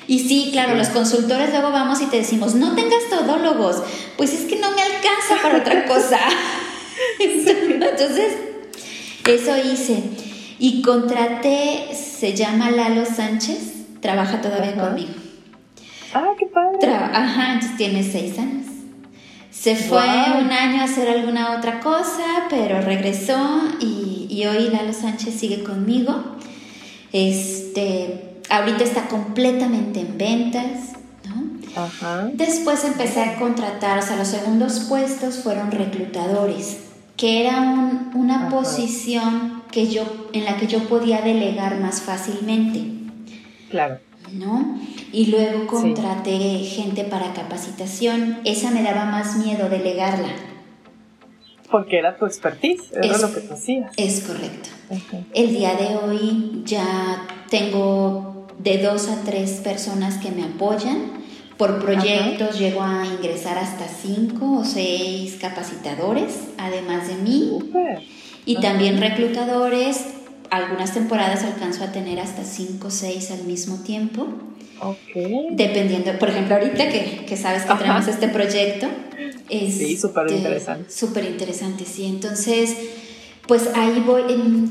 Y 0.07 0.19
sí, 0.19 0.49
claro, 0.51 0.75
los 0.75 0.89
consultores 0.89 1.49
luego 1.49 1.71
vamos 1.71 2.01
y 2.01 2.05
te 2.05 2.17
decimos, 2.17 2.55
no 2.55 2.75
tengas 2.75 3.09
todólogos. 3.09 3.77
Pues 4.15 4.33
es 4.33 4.41
que 4.45 4.57
no 4.57 4.71
me 4.71 4.81
alcanza 4.81 5.41
para 5.41 5.57
otra 5.57 5.85
cosa. 5.85 6.19
Entonces, 7.19 8.33
eso 9.25 9.57
hice. 9.57 10.03
Y 10.59 10.81
contraté, 10.81 11.87
se 11.93 12.35
llama 12.35 12.71
Lalo 12.71 13.05
Sánchez, 13.05 13.59
trabaja 14.01 14.39
todavía 14.39 14.75
conmigo. 14.75 15.26
Ah, 16.13 16.29
qué 16.37 16.45
padre. 16.47 16.93
Ajá, 16.93 17.53
entonces 17.53 17.77
tiene 17.77 18.03
seis 18.03 18.37
años. 18.39 18.65
Se 19.51 19.75
fue 19.75 20.03
un 20.39 20.51
año 20.51 20.81
a 20.81 20.83
hacer 20.83 21.09
alguna 21.09 21.57
otra 21.57 21.79
cosa, 21.79 22.45
pero 22.49 22.79
regresó 22.81 23.59
y, 23.79 24.27
y 24.29 24.45
hoy 24.45 24.69
Lalo 24.69 24.93
Sánchez 24.93 25.33
sigue 25.33 25.63
conmigo. 25.63 26.37
Este, 27.11 28.39
ahorita 28.49 28.83
está 28.83 29.07
completamente 29.07 30.01
en 30.01 30.17
ventas, 30.17 30.93
¿no? 31.27 31.81
Ajá. 31.81 32.29
Después 32.33 32.83
empecé 32.85 33.21
a 33.21 33.39
contratar, 33.39 33.97
o 33.97 34.01
sea, 34.01 34.15
los 34.15 34.27
segundos 34.27 34.85
puestos 34.87 35.37
fueron 35.39 35.71
reclutadores, 35.71 36.77
que 37.15 37.41
era 37.41 37.59
una 38.13 38.49
posición 38.49 39.63
que 39.71 39.87
yo, 39.87 40.29
en 40.33 40.45
la 40.45 40.57
que 40.57 40.67
yo 40.67 40.87
podía 40.87 41.21
delegar 41.21 41.79
más 41.79 42.01
fácilmente. 42.01 42.83
Claro. 43.69 43.99
¿No? 44.33 44.79
Y 45.11 45.27
luego 45.27 45.67
contraté 45.67 46.37
gente 46.59 47.03
para 47.03 47.33
capacitación. 47.33 48.39
Esa 48.43 48.71
me 48.71 48.83
daba 48.83 49.05
más 49.05 49.37
miedo 49.37 49.69
delegarla. 49.69 50.29
Porque 51.69 51.97
era 51.97 52.17
tu 52.17 52.25
expertise, 52.25 52.91
era 52.93 53.15
es, 53.15 53.21
lo 53.21 53.33
que 53.33 53.41
tú 53.41 53.53
hacías. 53.53 53.91
Es 53.97 54.21
correcto. 54.21 54.69
El 55.33 55.49
día 55.49 55.75
de 55.75 55.97
hoy 55.97 56.63
ya 56.65 57.27
tengo 57.49 58.47
de 58.57 58.77
dos 58.77 59.09
a 59.09 59.23
tres 59.23 59.59
personas 59.63 60.17
que 60.17 60.31
me 60.31 60.43
apoyan. 60.43 61.17
Por 61.57 61.79
proyectos 61.79 62.59
llego 62.59 62.83
a 62.83 63.05
ingresar 63.05 63.57
hasta 63.57 63.87
cinco 63.87 64.59
o 64.59 64.63
seis 64.63 65.37
capacitadores, 65.41 66.49
además 66.57 67.07
de 67.07 67.15
mí. 67.15 67.59
Y 68.45 68.61
también 68.61 68.99
reclutadores. 68.99 70.16
Algunas 70.49 70.93
temporadas 70.93 71.43
alcanzo 71.43 71.83
a 71.83 71.91
tener 71.91 72.19
hasta 72.19 72.43
cinco 72.43 72.87
o 72.87 72.91
seis 72.91 73.31
al 73.31 73.43
mismo 73.43 73.77
tiempo. 73.83 74.27
Ok. 74.79 75.51
Dependiendo, 75.51 76.17
por 76.19 76.29
ejemplo, 76.29 76.55
ahorita 76.55 76.89
que, 76.89 77.25
que 77.27 77.37
sabes 77.37 77.63
que 77.63 77.73
tenemos 77.75 78.07
este 78.07 78.27
proyecto. 78.27 78.87
Es 79.49 79.75
sí, 79.75 79.97
súper 79.97 80.31
interesante. 80.31 80.91
Súper 80.91 81.25
interesante, 81.25 81.85
sí. 81.85 82.05
Entonces, 82.05 82.75
pues 83.47 83.69
ahí 83.75 84.03
voy. 84.05 84.23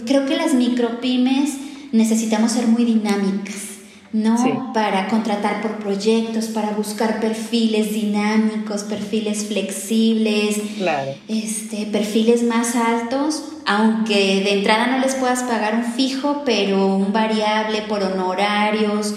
Creo 0.07 0.27
que 0.27 0.37
las 0.37 0.55
micropymes 0.55 1.55
necesitamos 1.93 2.53
ser 2.53 2.67
muy 2.67 2.85
dinámicas. 2.85 3.76
¿No? 4.13 4.73
Para 4.73 5.09
contratar 5.09 5.63
por 5.63 5.79
proyectos, 5.79 6.47
para 6.47 6.71
buscar 6.71 7.21
perfiles 7.21 7.93
dinámicos, 7.93 8.85
perfiles 8.85 9.47
flexibles, 9.47 10.59
claro. 10.79 11.13
este, 11.29 11.87
perfiles 11.87 12.43
más 12.43 12.77
altos, 12.77 13.45
aunque 13.67 14.43
de 14.45 14.59
entrada 14.59 14.87
no 14.87 14.99
les 14.99 15.15
puedas 15.17 15.43
pagar 15.43 15.75
un 15.75 15.85
fijo, 15.85 16.43
pero 16.45 16.87
un 16.87 17.13
variable 17.13 17.83
por 17.83 18.03
honorarios. 18.03 19.15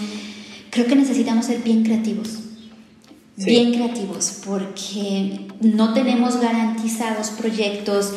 Creo 0.70 0.86
que 0.88 0.96
necesitamos 0.96 1.46
ser 1.46 1.60
bien 1.60 1.84
creativos. 1.84 2.40
Bien 3.38 3.72
creativos, 3.74 4.42
porque 4.46 5.48
no 5.62 5.94
tenemos 5.94 6.42
garantizados 6.42 7.30
proyectos 7.30 8.14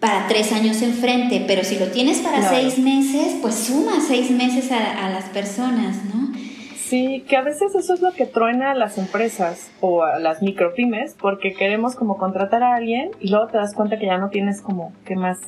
para 0.00 0.26
tres 0.26 0.50
años 0.52 0.80
enfrente, 0.80 1.44
pero 1.46 1.62
si 1.62 1.78
lo 1.78 1.88
tienes 1.88 2.20
para 2.20 2.42
seis 2.48 2.78
meses, 2.78 3.36
pues 3.42 3.54
suma 3.54 4.00
seis 4.00 4.30
meses 4.30 4.72
a, 4.72 5.06
a, 5.06 5.10
las 5.10 5.26
personas, 5.26 6.04
¿no? 6.06 6.32
Sí, 6.76 7.22
que 7.28 7.36
a 7.36 7.42
veces 7.42 7.74
eso 7.74 7.92
es 7.92 8.00
lo 8.00 8.12
que 8.12 8.24
truena 8.24 8.72
a 8.72 8.74
las 8.74 8.96
empresas 8.96 9.70
o 9.80 10.02
a 10.02 10.18
las 10.18 10.42
micropymes, 10.42 11.14
porque 11.20 11.52
queremos 11.52 11.94
como 11.94 12.16
contratar 12.16 12.62
a 12.62 12.74
alguien 12.74 13.10
y 13.20 13.28
luego 13.28 13.48
te 13.48 13.58
das 13.58 13.74
cuenta 13.74 13.98
que 13.98 14.06
ya 14.06 14.16
no 14.16 14.30
tienes 14.30 14.62
como 14.62 14.92
qué 15.04 15.16
más 15.16 15.38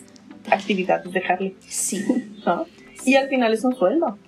actividades 0.51 1.11
dejarle. 1.13 1.55
Sí. 1.67 2.05
¿No? 2.47 2.67
Y 3.07 3.17
al 3.17 3.29
final 3.29 3.55
es 3.55 3.65
un 3.65 3.75
sueldo. 3.75 4.19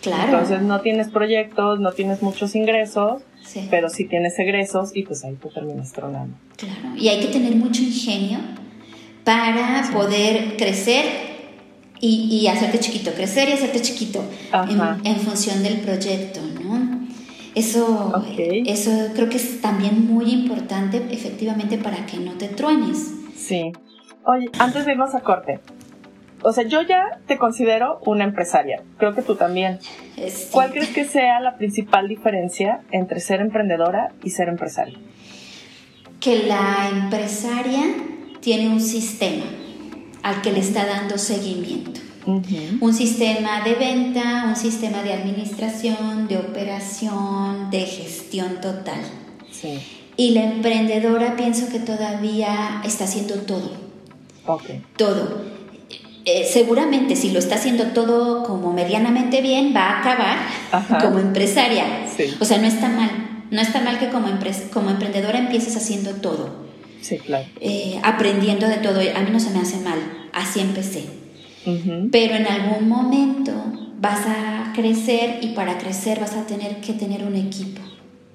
Claro. 0.00 0.24
Entonces 0.24 0.62
no 0.62 0.80
tienes 0.80 1.08
proyectos, 1.08 1.80
no 1.80 1.90
tienes 1.90 2.22
muchos 2.22 2.54
ingresos, 2.54 3.22
pero 3.68 3.88
sí 3.88 4.04
tienes 4.04 4.38
egresos 4.38 4.94
y 4.94 5.02
pues 5.02 5.24
ahí 5.24 5.34
te 5.34 5.48
terminas 5.48 5.92
tronando. 5.92 6.36
Claro. 6.56 6.96
Y 6.96 7.08
hay 7.08 7.20
que 7.20 7.26
tener 7.26 7.56
mucho 7.56 7.82
ingenio 7.82 8.38
para 9.26 9.82
poder 9.92 10.56
crecer 10.56 11.04
y, 11.98 12.46
hacerte 12.46 12.78
chiquito, 12.78 13.12
crecer 13.12 13.48
y 13.48 13.52
hacerte 13.54 13.82
chiquito 13.82 14.22
en, 15.02 15.16
función 15.16 15.64
del 15.64 15.80
proyecto, 15.80 16.40
¿no? 16.62 17.08
Eso, 17.56 18.22
eso 18.38 18.90
creo 19.14 19.28
que 19.28 19.38
es 19.38 19.60
también 19.60 20.06
muy 20.06 20.30
importante 20.30 21.02
efectivamente 21.10 21.76
para 21.76 22.06
que 22.06 22.18
no 22.18 22.34
te 22.34 22.46
truenes. 22.46 23.14
Sí. 23.34 23.72
Oye, 24.24 24.48
antes 24.60 24.86
de 24.86 24.92
irnos 24.92 25.12
a 25.16 25.20
corte, 25.20 25.58
o 26.42 26.52
sea, 26.52 26.62
yo 26.62 26.82
ya 26.82 27.18
te 27.26 27.36
considero 27.36 27.98
una 28.06 28.22
empresaria, 28.22 28.84
creo 28.96 29.12
que 29.16 29.22
tú 29.22 29.34
también. 29.34 29.80
¿Cuál 30.52 30.70
crees 30.70 30.90
que 30.90 31.04
sea 31.04 31.40
la 31.40 31.56
principal 31.56 32.06
diferencia 32.06 32.82
entre 32.92 33.18
ser 33.18 33.40
emprendedora 33.40 34.12
y 34.22 34.30
ser 34.30 34.48
empresaria? 34.48 34.96
Que 36.20 36.44
la 36.44 36.90
empresaria 36.92 37.86
tiene 38.46 38.68
un 38.68 38.80
sistema 38.80 39.42
al 40.22 40.40
que 40.40 40.52
le 40.52 40.60
está 40.60 40.86
dando 40.86 41.18
seguimiento. 41.18 42.00
Un 42.80 42.94
sistema 42.94 43.64
de 43.64 43.74
venta, 43.74 44.44
un 44.46 44.54
sistema 44.54 45.02
de 45.02 45.14
administración, 45.14 46.28
de 46.28 46.36
operación, 46.36 47.70
de 47.72 47.80
gestión 47.80 48.60
total. 48.60 49.00
Y 50.16 50.30
la 50.30 50.44
emprendedora 50.44 51.34
pienso 51.34 51.68
que 51.68 51.80
todavía 51.80 52.82
está 52.84 53.02
haciendo 53.02 53.34
todo. 53.34 53.72
Todo. 54.96 55.42
Eh, 56.24 56.48
seguramente 56.48 57.16
si 57.16 57.32
lo 57.32 57.40
está 57.40 57.56
haciendo 57.56 57.86
todo 57.86 58.44
como 58.44 58.72
medianamente 58.72 59.40
bien, 59.40 59.72
va 59.74 59.90
a 59.90 60.00
acabar 60.02 61.00
como 61.02 61.18
empresaria. 61.18 62.06
O 62.38 62.44
sea, 62.44 62.58
no 62.58 62.68
está 62.68 62.88
mal. 62.90 63.10
No 63.50 63.60
está 63.60 63.80
mal 63.80 63.98
que 63.98 64.08
como, 64.08 64.28
como 64.72 64.90
emprendedora 64.90 65.40
empieces 65.40 65.76
haciendo 65.76 66.12
todo. 66.12 66.65
Sí, 67.06 67.18
claro. 67.18 67.46
Eh, 67.60 68.00
aprendiendo 68.02 68.66
de 68.66 68.78
todo. 68.78 68.98
A 68.98 69.20
mí 69.20 69.30
no 69.30 69.38
se 69.38 69.50
me 69.50 69.60
hace 69.60 69.78
mal, 69.78 69.98
así 70.32 70.58
empecé. 70.58 71.04
Pero 72.10 72.34
en 72.34 72.46
algún 72.46 72.88
momento 72.88 73.52
vas 74.00 74.26
a 74.26 74.72
crecer 74.74 75.38
y 75.40 75.48
para 75.48 75.78
crecer 75.78 76.18
vas 76.18 76.34
a 76.34 76.46
tener 76.46 76.80
que 76.80 76.94
tener 76.94 77.24
un 77.24 77.36
equipo. 77.36 77.80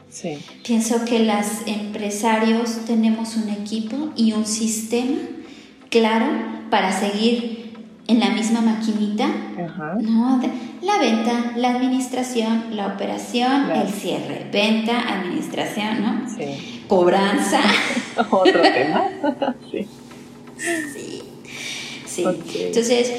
Sí. 0.09 0.37
Pienso 0.65 1.03
que 1.03 1.19
los 1.19 1.65
empresarios 1.65 2.85
tenemos 2.85 3.35
un 3.35 3.49
equipo 3.49 4.11
y 4.15 4.31
un 4.31 4.45
sistema 4.45 5.19
claro 5.89 6.27
para 6.69 6.97
seguir 6.97 7.73
en 8.07 8.19
la 8.21 8.29
misma 8.29 8.61
maquinita, 8.61 9.27
¿no? 9.99 10.41
La 10.81 10.97
venta, 10.97 11.53
la 11.55 11.69
administración, 11.69 12.75
la 12.75 12.87
operación, 12.87 13.69
el 13.71 13.89
cierre. 13.89 14.47
Venta, 14.51 14.99
administración, 14.99 16.01
¿no? 16.01 16.29
Sí 16.29 16.71
cobranza. 16.91 17.61
Otro 18.29 18.61
tema. 18.61 19.07
sí. 19.71 19.87
Sí. 22.05 22.25
Entonces, 22.55 23.13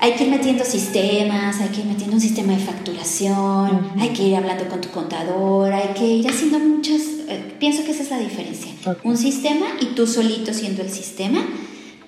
hay 0.00 0.12
que 0.14 0.24
ir 0.24 0.30
metiendo 0.30 0.64
sistemas, 0.64 1.60
hay 1.60 1.68
que 1.68 1.82
ir 1.82 1.86
metiendo 1.86 2.16
un 2.16 2.20
sistema 2.20 2.52
de 2.52 2.58
facturación, 2.58 3.92
hay 3.96 4.08
que 4.08 4.24
ir 4.24 4.34
hablando 4.34 4.68
con 4.68 4.80
tu 4.80 4.90
contador, 4.90 5.72
hay 5.72 5.94
que 5.94 6.04
ir 6.04 6.28
haciendo 6.28 6.58
muchas. 6.58 7.02
Eh, 7.28 7.54
pienso 7.60 7.84
que 7.84 7.92
esa 7.92 8.02
es 8.02 8.10
la 8.10 8.18
diferencia. 8.18 8.72
Un 9.04 9.16
sistema 9.16 9.66
y 9.80 9.94
tú 9.94 10.08
solito 10.08 10.52
siendo 10.52 10.82
el 10.82 10.90
sistema, 10.90 11.46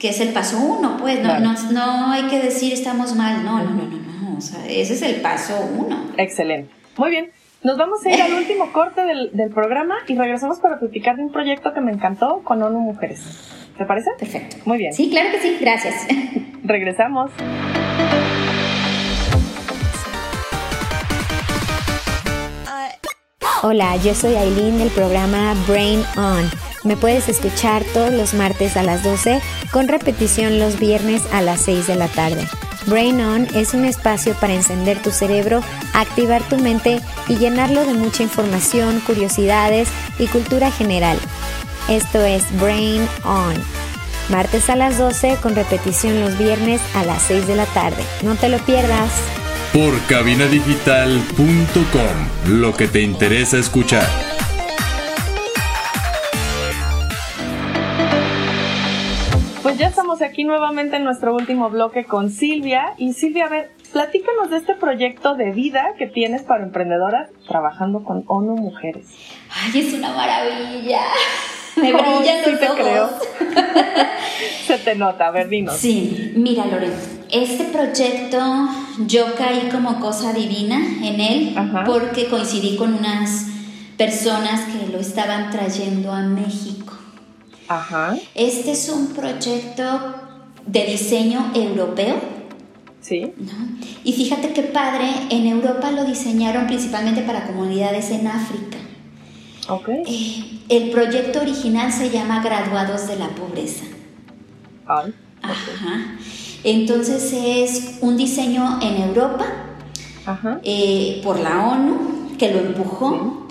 que 0.00 0.08
es 0.08 0.18
el 0.18 0.30
paso 0.30 0.58
uno, 0.58 0.96
pues. 0.96 1.22
No, 1.22 1.38
no, 1.38 1.54
no 1.70 2.10
hay 2.10 2.24
que 2.24 2.40
decir 2.40 2.72
estamos 2.72 3.14
mal, 3.14 3.44
no, 3.44 3.62
no, 3.62 3.70
no, 3.70 3.84
no. 3.84 3.95
O 4.36 4.40
sea, 4.40 4.66
ese 4.66 4.94
es 4.94 5.02
el 5.02 5.20
paso 5.22 5.58
uno. 5.78 5.96
Excelente. 6.18 6.70
Muy 6.96 7.10
bien. 7.10 7.30
Nos 7.62 7.78
vamos 7.78 8.04
a 8.04 8.10
ir 8.10 8.20
al 8.20 8.34
último 8.34 8.72
corte 8.72 9.02
del, 9.02 9.50
programa 9.52 9.96
y 10.06 10.14
regresamos 10.14 10.58
para 10.60 10.78
platicar 10.78 11.16
de 11.16 11.22
un 11.22 11.32
proyecto 11.32 11.72
que 11.72 11.80
me 11.80 11.90
encantó 11.90 12.42
con 12.44 12.62
ONU 12.62 12.78
Mujeres. 12.78 13.20
¿Te 13.76 13.84
parece? 13.84 14.10
Perfecto. 14.18 14.56
Muy 14.66 14.78
bien. 14.78 14.92
Sí, 14.92 15.10
claro 15.10 15.30
que 15.30 15.40
sí. 15.40 15.56
Gracias. 15.60 16.06
Regresamos. 16.64 17.30
Hola, 23.62 23.96
yo 23.96 24.14
soy 24.14 24.36
Aileen 24.36 24.78
del 24.78 24.90
programa 24.90 25.54
Brain 25.66 26.02
On. 26.16 26.44
Me 26.84 26.96
puedes 26.96 27.28
escuchar 27.28 27.82
todos 27.92 28.12
los 28.12 28.34
martes 28.34 28.76
a 28.76 28.82
las 28.82 29.02
12 29.02 29.40
con 29.72 29.88
repetición 29.88 30.60
los 30.60 30.78
viernes 30.78 31.26
a 31.32 31.42
las 31.42 31.62
6 31.62 31.86
de 31.88 31.96
la 31.96 32.06
tarde. 32.06 32.46
Brain 32.86 33.20
On 33.20 33.46
es 33.54 33.74
un 33.74 33.84
espacio 33.84 34.34
para 34.34 34.54
encender 34.54 35.02
tu 35.02 35.10
cerebro, 35.10 35.60
activar 35.92 36.42
tu 36.42 36.58
mente 36.58 37.00
y 37.28 37.36
llenarlo 37.36 37.84
de 37.84 37.94
mucha 37.94 38.22
información, 38.22 39.00
curiosidades 39.00 39.88
y 40.18 40.26
cultura 40.28 40.70
general. 40.70 41.18
Esto 41.88 42.24
es 42.24 42.44
Brain 42.60 43.06
On. 43.24 43.54
martes 44.28 44.70
a 44.70 44.76
las 44.76 44.98
12 44.98 45.36
con 45.42 45.54
repetición 45.54 46.20
los 46.20 46.38
viernes 46.38 46.80
a 46.94 47.04
las 47.04 47.22
6 47.22 47.46
de 47.46 47.56
la 47.56 47.66
tarde. 47.66 48.02
No 48.22 48.34
te 48.36 48.48
lo 48.48 48.58
pierdas. 48.58 49.10
Por 49.72 49.98
cabinadigital.com, 50.06 52.60
lo 52.60 52.74
que 52.74 52.88
te 52.88 53.02
interesa 53.02 53.58
escuchar. 53.58 54.08
Estamos 59.96 60.20
aquí 60.20 60.44
nuevamente 60.44 60.96
en 60.96 61.04
nuestro 61.04 61.34
último 61.34 61.70
bloque 61.70 62.04
con 62.04 62.28
Silvia. 62.28 62.92
Y 62.98 63.14
Silvia, 63.14 63.46
a 63.46 63.48
ver, 63.48 63.70
platícanos 63.94 64.50
de 64.50 64.58
este 64.58 64.74
proyecto 64.74 65.36
de 65.36 65.52
vida 65.52 65.94
que 65.96 66.06
tienes 66.06 66.42
para 66.42 66.64
emprendedoras 66.64 67.30
trabajando 67.48 68.04
con 68.04 68.22
ONU 68.26 68.56
Mujeres. 68.56 69.06
Ay, 69.48 69.80
es 69.80 69.94
una 69.94 70.12
maravilla. 70.12 71.00
Me 71.76 71.94
brillan 71.94 72.42
los 72.44 72.60
te 72.60 72.66
ojos. 72.68 72.76
creo. 72.78 73.08
Se 74.66 74.76
te 74.76 74.96
nota, 74.96 75.28
a 75.28 75.30
ver, 75.30 75.48
dinos. 75.48 75.74
Sí, 75.78 76.34
mira 76.36 76.66
Lorena, 76.66 76.92
este 77.30 77.64
proyecto 77.64 78.38
yo 79.06 79.34
caí 79.34 79.70
como 79.72 79.98
cosa 79.98 80.34
divina 80.34 80.76
en 81.02 81.20
él 81.20 81.54
Ajá. 81.56 81.84
porque 81.86 82.28
coincidí 82.28 82.76
con 82.76 82.92
unas 82.92 83.46
personas 83.96 84.60
que 84.66 84.92
lo 84.92 84.98
estaban 84.98 85.50
trayendo 85.50 86.12
a 86.12 86.20
México. 86.20 86.85
Ajá, 87.68 88.16
Este 88.34 88.72
es 88.72 88.88
un 88.88 89.08
proyecto 89.08 89.82
de 90.66 90.84
diseño 90.84 91.50
europeo, 91.54 92.16
sí. 93.00 93.32
¿no? 93.36 93.52
Y 94.04 94.12
fíjate 94.12 94.52
qué 94.52 94.62
padre, 94.62 95.08
en 95.30 95.46
Europa 95.46 95.90
lo 95.90 96.04
diseñaron 96.04 96.66
principalmente 96.66 97.22
para 97.22 97.46
comunidades 97.46 98.10
en 98.10 98.26
África. 98.26 98.78
Ok. 99.68 99.88
Eh, 100.06 100.60
el 100.68 100.90
proyecto 100.90 101.40
original 101.40 101.92
se 101.92 102.10
llama 102.10 102.42
Graduados 102.42 103.06
de 103.08 103.16
la 103.16 103.28
Pobreza. 103.30 103.84
Ay, 104.86 105.12
Ajá. 105.42 106.16
Entonces 106.64 107.32
es 107.32 107.98
un 108.00 108.16
diseño 108.16 108.80
en 108.82 109.02
Europa 109.02 109.44
ajá. 110.24 110.60
eh, 110.64 111.20
por 111.22 111.38
la 111.38 111.68
ONU 111.68 112.36
que 112.38 112.52
lo 112.52 112.58
empujó 112.60 113.45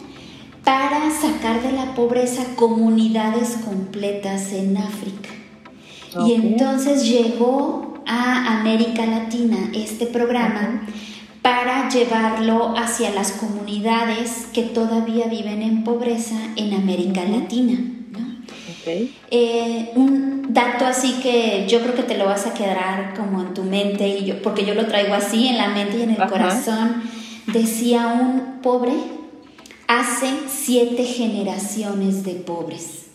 para 0.66 1.12
sacar 1.12 1.62
de 1.62 1.72
la 1.72 1.94
pobreza 1.94 2.44
comunidades 2.56 3.58
completas 3.64 4.52
en 4.52 4.76
África. 4.76 5.30
Y 6.26 6.34
entonces 6.34 7.08
llegó 7.08 8.02
a 8.08 8.60
América 8.60 9.06
Latina 9.06 9.58
este 9.74 10.08
programa 10.08 10.82
para 11.42 11.88
llevarlo 11.90 12.76
hacia 12.76 13.12
las 13.12 13.34
comunidades 13.34 14.48
que 14.52 14.64
todavía 14.64 15.28
viven 15.28 15.62
en 15.62 15.84
pobreza 15.84 16.36
en 16.56 16.74
América 16.74 17.24
Latina. 17.24 17.78
¿no? 18.12 18.36
Eh, 19.30 19.92
un 19.96 20.48
dato 20.50 20.88
así 20.88 21.20
que 21.22 21.68
yo 21.68 21.82
creo 21.82 21.94
que 21.94 22.04
te 22.04 22.18
lo 22.18 22.26
vas 22.26 22.48
a 22.48 22.54
quedar 22.56 23.14
como 23.16 23.42
en 23.42 23.54
tu 23.54 23.64
mente, 23.64 24.08
y 24.08 24.26
yo, 24.26 24.42
porque 24.42 24.66
yo 24.66 24.74
lo 24.74 24.88
traigo 24.88 25.14
así 25.14 25.48
en 25.48 25.58
la 25.58 25.68
mente 25.68 26.00
y 26.00 26.02
en 26.02 26.12
el 26.12 26.28
corazón. 26.28 27.04
Decía 27.48 28.08
un 28.08 28.62
pobre 28.64 28.94
hace 29.88 30.28
siete 30.48 31.04
generaciones 31.04 32.24
de 32.24 32.34
pobres. 32.34 33.06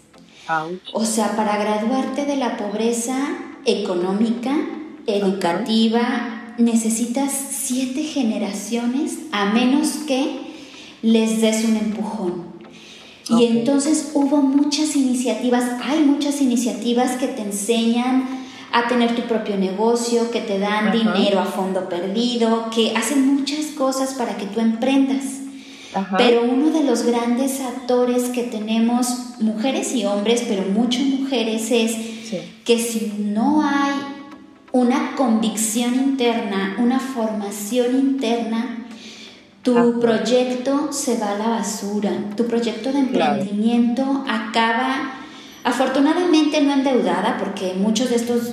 O 0.93 1.05
sea, 1.05 1.37
para 1.37 1.57
graduarte 1.57 2.25
de 2.25 2.37
la 2.37 2.57
pobreza 2.57 3.17
económica, 3.65 4.57
educativa, 5.07 6.55
necesitas 6.59 7.33
siete 7.33 8.03
generaciones 8.03 9.19
a 9.33 9.47
menos 9.47 9.89
que 10.07 10.41
les 11.03 11.41
des 11.41 11.65
un 11.65 11.77
empujón. 11.77 12.51
Y 13.29 13.45
entonces 13.45 14.11
hubo 14.15 14.39
muchas 14.39 14.97
iniciativas, 14.97 15.65
hay 15.85 16.01
muchas 16.01 16.41
iniciativas 16.41 17.13
que 17.13 17.29
te 17.29 17.43
enseñan 17.43 18.29
a 18.73 18.89
tener 18.89 19.15
tu 19.15 19.23
propio 19.23 19.57
negocio, 19.57 20.31
que 20.31 20.41
te 20.41 20.59
dan 20.59 20.91
dinero 20.91 21.41
a 21.41 21.45
fondo 21.45 21.89
perdido, 21.89 22.71
que 22.75 22.97
hacen 22.97 23.35
muchas 23.37 23.67
cosas 23.67 24.15
para 24.15 24.37
que 24.37 24.47
tú 24.47 24.61
emprendas. 24.61 25.40
Ajá. 25.95 26.17
Pero 26.19 26.43
uno 26.45 26.71
de 26.71 26.85
los 26.85 27.03
grandes 27.03 27.61
actores 27.61 28.25
que 28.31 28.45
tenemos, 28.45 29.41
mujeres 29.41 29.95
y 29.95 30.05
hombres, 30.05 30.45
pero 30.49 30.63
mucho 30.71 31.01
mujeres, 31.01 31.71
es 31.71 31.93
Sí. 32.29 32.39
que 32.65 32.79
si 32.79 33.13
no 33.19 33.63
hay 33.63 33.95
una 34.73 35.17
convicción 35.17 35.95
interna, 35.95 36.77
una 36.79 37.01
formación 37.01 37.97
interna, 37.99 38.87
tu 39.63 39.77
Ajá. 39.77 39.89
proyecto 40.01 40.93
se 40.93 41.19
va 41.19 41.33
a 41.33 41.39
la 41.39 41.49
basura. 41.49 42.13
Tu 42.37 42.47
proyecto 42.47 42.93
de 42.93 43.07
Claro. 43.09 43.35
emprendimiento 43.41 44.25
acaba, 44.29 45.13
afortunadamente 45.65 46.61
no 46.63 46.73
endeudada, 46.73 47.37
porque 47.39 47.75
muchos 47.75 48.11
de 48.11 48.17
estos 48.17 48.53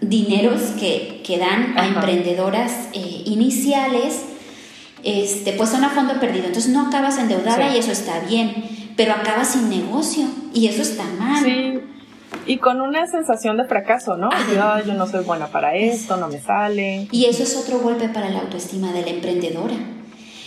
dineros 0.00 0.60
que, 0.78 1.22
que 1.24 1.38
dan 1.38 1.76
a 1.78 1.86
emprendedoras 1.88 2.88
eh, 2.92 3.22
iniciales, 3.26 4.22
este, 5.04 5.52
pues 5.52 5.70
son 5.70 5.84
a 5.84 5.90
fondo 5.90 6.18
perdido. 6.20 6.46
Entonces 6.46 6.72
no 6.72 6.88
acabas 6.88 7.18
endeudada 7.18 7.68
Sí. 7.70 7.76
y 7.76 7.78
eso 7.78 7.92
está 7.92 8.20
bien, 8.20 8.52
pero 8.96 9.12
acabas 9.12 9.48
sin 9.52 9.68
negocio 9.68 10.26
y 10.54 10.66
eso 10.66 10.82
está 10.82 11.04
mal. 11.18 11.44
Sí. 11.44 11.78
Y 12.46 12.58
con 12.58 12.80
una 12.80 13.06
sensación 13.06 13.56
de 13.56 13.64
fracaso, 13.64 14.16
¿no? 14.16 14.28
"Ay, 14.32 14.82
yo 14.86 14.94
no 14.94 15.06
soy 15.06 15.24
buena 15.24 15.46
para 15.48 15.74
esto, 15.76 16.16
no 16.16 16.28
me 16.28 16.40
sale. 16.40 17.06
Y 17.10 17.24
eso 17.26 17.42
es 17.42 17.56
otro 17.56 17.78
golpe 17.80 18.08
para 18.08 18.28
la 18.30 18.40
autoestima 18.40 18.92
de 18.92 19.02
la 19.02 19.08
emprendedora. 19.10 19.74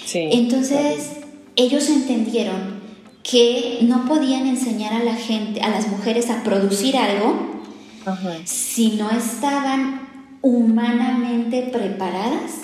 Sí. 0.06 0.28
Entonces, 0.32 1.12
ellos 1.56 1.90
entendieron 1.90 2.82
que 3.24 3.80
no 3.84 4.06
podían 4.06 4.48
enseñar 4.48 4.94
a 4.94 5.04
la 5.04 5.14
gente, 5.16 5.62
a 5.62 5.70
las 5.70 5.88
mujeres 5.88 6.30
a 6.32 6.44
producir 6.44 6.98
algo 6.98 7.62
Ajá. 8.06 8.32
si 8.46 8.96
no 8.98 9.10
estaban 9.12 10.02
humanamente 10.42 11.62
preparadas 11.72 12.62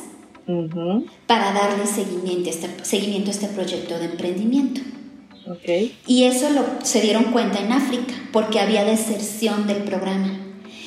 Para 1.27 1.51
darle 1.51 1.85
seguimiento 1.85 2.49
a 2.49 2.53
este, 2.53 2.69
seguimiento 2.83 3.29
a 3.29 3.33
este 3.33 3.47
proyecto 3.47 3.99
de 3.99 4.05
emprendimiento. 4.05 4.81
Ok. 5.45 5.91
Y 6.07 6.23
eso 6.23 6.49
lo, 6.49 6.63
se 6.83 7.01
dieron 7.01 7.25
cuenta 7.25 7.59
en 7.59 7.71
África, 7.71 8.13
porque 8.31 8.59
había 8.59 8.85
deserción 8.85 9.67
del 9.67 9.83
programa. 9.83 10.39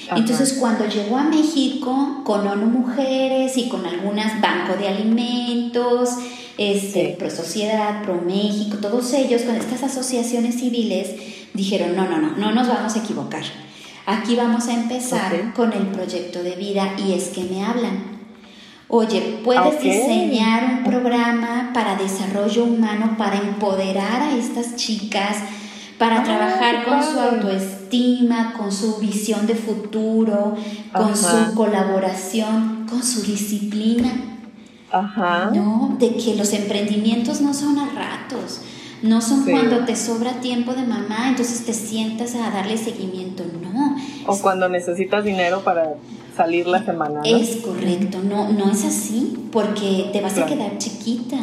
Ajá. 0.07 0.17
Entonces, 0.17 0.55
cuando 0.55 0.87
llegó 0.87 1.19
a 1.19 1.25
México 1.25 2.23
con 2.25 2.47
ONU 2.47 2.67
Mujeres 2.67 3.57
y 3.59 3.69
con 3.69 3.85
algunas 3.87 4.41
Banco 4.41 4.77
de 4.77 4.89
Alimentos, 4.89 6.11
este, 6.57 7.11
Sí. 7.11 7.17
Pro 7.19 7.31
Sociedad, 7.31 8.03
Pro 8.03 8.21
México, 8.21 8.79
todos 8.79 9.13
ellos, 9.15 9.43
con 9.43 9.57
estas 9.57 9.83
asociaciones 9.83 10.57
civiles, 10.57 11.11
dijeron, 11.55 11.97
no, 11.97 12.09
no, 12.09 12.19
no, 12.19 12.37
no 12.37 12.53
nos 12.53 12.69
vamos 12.69 12.97
a 12.97 12.99
equivocar. 12.99 13.45
Aquí 14.07 14.37
vamos 14.37 14.69
a 14.69 14.75
empezar 14.75 15.53
con 15.55 15.73
el 15.73 15.87
proyecto 15.87 16.43
de 16.43 16.57
vida 16.57 16.97
y 16.99 17.13
es 17.13 17.29
que 17.29 17.45
me 17.45 17.65
hablan. 17.65 18.20
Oye, 18.93 19.41
¿puedes 19.45 19.81
diseñar 19.81 20.79
un 20.79 20.85
programa 20.85 21.71
para 21.73 21.95
desarrollo 21.97 22.65
humano, 22.65 23.15
para 23.17 23.37
empoderar 23.39 24.21
a 24.23 24.37
estas 24.37 24.75
chicas, 24.75 25.37
para 25.97 26.21
Ah, 26.21 26.25
trabajar 26.25 26.85
con 26.85 27.01
su 27.03 27.21
autoestima, 27.21 28.55
con 28.59 28.73
su 28.73 28.97
visión 28.99 29.47
de 29.47 29.55
futuro, 29.55 30.57
con 30.93 31.13
Ajá. 31.13 31.15
su 31.15 31.55
colaboración, 31.55 32.87
con 32.91 33.03
su 33.05 33.23
disciplina? 33.23 34.11
Ajá. 34.91 35.51
No, 35.55 35.95
de 36.01 36.17
que 36.17 36.35
los 36.35 36.53
emprendimientos 36.53 37.41
no 37.41 37.55
son 37.55 37.79
a 37.79 37.87
ratos, 37.91 38.63
no 39.03 39.21
son 39.21 39.45
Sí. 39.45 39.53
cuando 39.53 39.85
te 39.85 39.95
sobra 39.95 40.33
tiempo 40.41 40.73
de 40.75 40.83
mamá, 40.83 41.29
entonces 41.29 41.65
te 41.65 41.73
sientas 41.75 42.35
a 42.35 42.51
darle 42.51 42.77
seguimiento, 42.77 43.45
no. 43.63 43.97
O 44.27 44.37
cuando 44.41 44.69
necesitas 44.69 45.25
dinero 45.25 45.61
para 45.61 45.95
salir 46.37 46.67
la 46.67 46.85
semana, 46.85 47.21
¿no? 47.21 47.37
Es 47.37 47.57
correcto, 47.57 48.19
no, 48.23 48.53
no 48.53 48.71
es 48.71 48.85
así, 48.85 49.37
porque 49.53 50.11
te 50.13 50.21
vas 50.21 50.39
a 50.39 50.47
quedar 50.47 50.79
chiquita. 50.79 51.37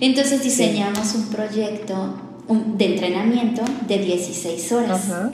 Entonces 0.00 0.42
diseñamos 0.42 1.14
un 1.14 1.26
proyecto 1.28 2.14
un- 2.46 2.78
de 2.78 2.94
entrenamiento 2.94 3.62
de 3.86 3.98
16 3.98 4.72
horas. 4.72 5.10
Ajá. 5.10 5.32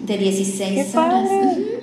De 0.00 0.18
16 0.18 0.70
¡Qué 0.70 0.80
horas. 0.98 1.10
padre! 1.28 1.80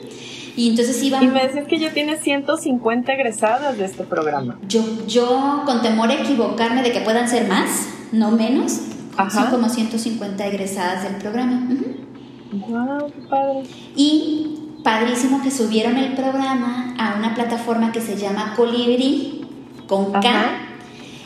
Y 0.58 0.70
entonces 0.70 1.02
iba... 1.04 1.24
Y 1.24 1.28
me 1.28 1.44
decías 1.48 1.66
que 1.68 1.80
ya 1.80 1.94
tienes 1.94 2.22
150 2.22 3.14
egresadas 3.14 3.78
de 3.78 3.86
este 3.86 4.04
programa. 4.04 4.60
Yo, 4.68 4.84
yo, 5.08 5.62
con 5.66 5.82
temor 5.82 6.10
a 6.10 6.16
equivocarme 6.16 6.82
de 6.84 6.92
que 6.92 7.00
puedan 7.02 7.30
ser 7.30 7.48
más, 7.48 7.70
no 8.12 8.32
menos, 8.32 8.80
Ajá. 9.16 9.44
son 9.44 9.52
como 9.52 9.70
150 9.70 10.46
egresadas 10.48 11.04
del 11.04 11.16
programa. 11.22 11.68
Ujú. 11.72 12.66
¡Wow! 12.68 13.12
¡Qué 13.14 13.22
padre! 13.30 13.64
Y 13.96 14.58
padrísimo 14.84 15.42
que 15.42 15.52
subieron 15.52 15.98
el 15.98 16.14
programa 16.14 16.96
a 16.98 17.16
una 17.18 17.34
plataforma 17.36 17.92
que 17.92 18.02
se 18.02 18.16
llama 18.18 18.54
Colibri, 18.56 19.46
con 19.88 20.12
K. 20.12 20.20
Ajá. 20.20 20.52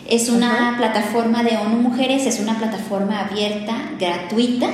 Es 0.10 0.30
una 0.30 0.70
Ajá. 0.70 0.78
plataforma 0.78 1.43
de 1.43 1.58
ONU 1.58 1.78
Mujeres, 1.78 2.26
es 2.28 2.39
una 2.39 2.58
plataforma 2.58 3.22
abierta, 3.22 3.76
gratuita, 3.99 4.68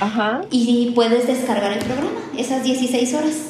Ajá. 0.00 0.42
y 0.50 0.92
puedes 0.94 1.26
descargar 1.26 1.72
el 1.72 1.78
programa, 1.80 2.10
esas 2.38 2.64
16 2.64 3.14
horas. 3.14 3.46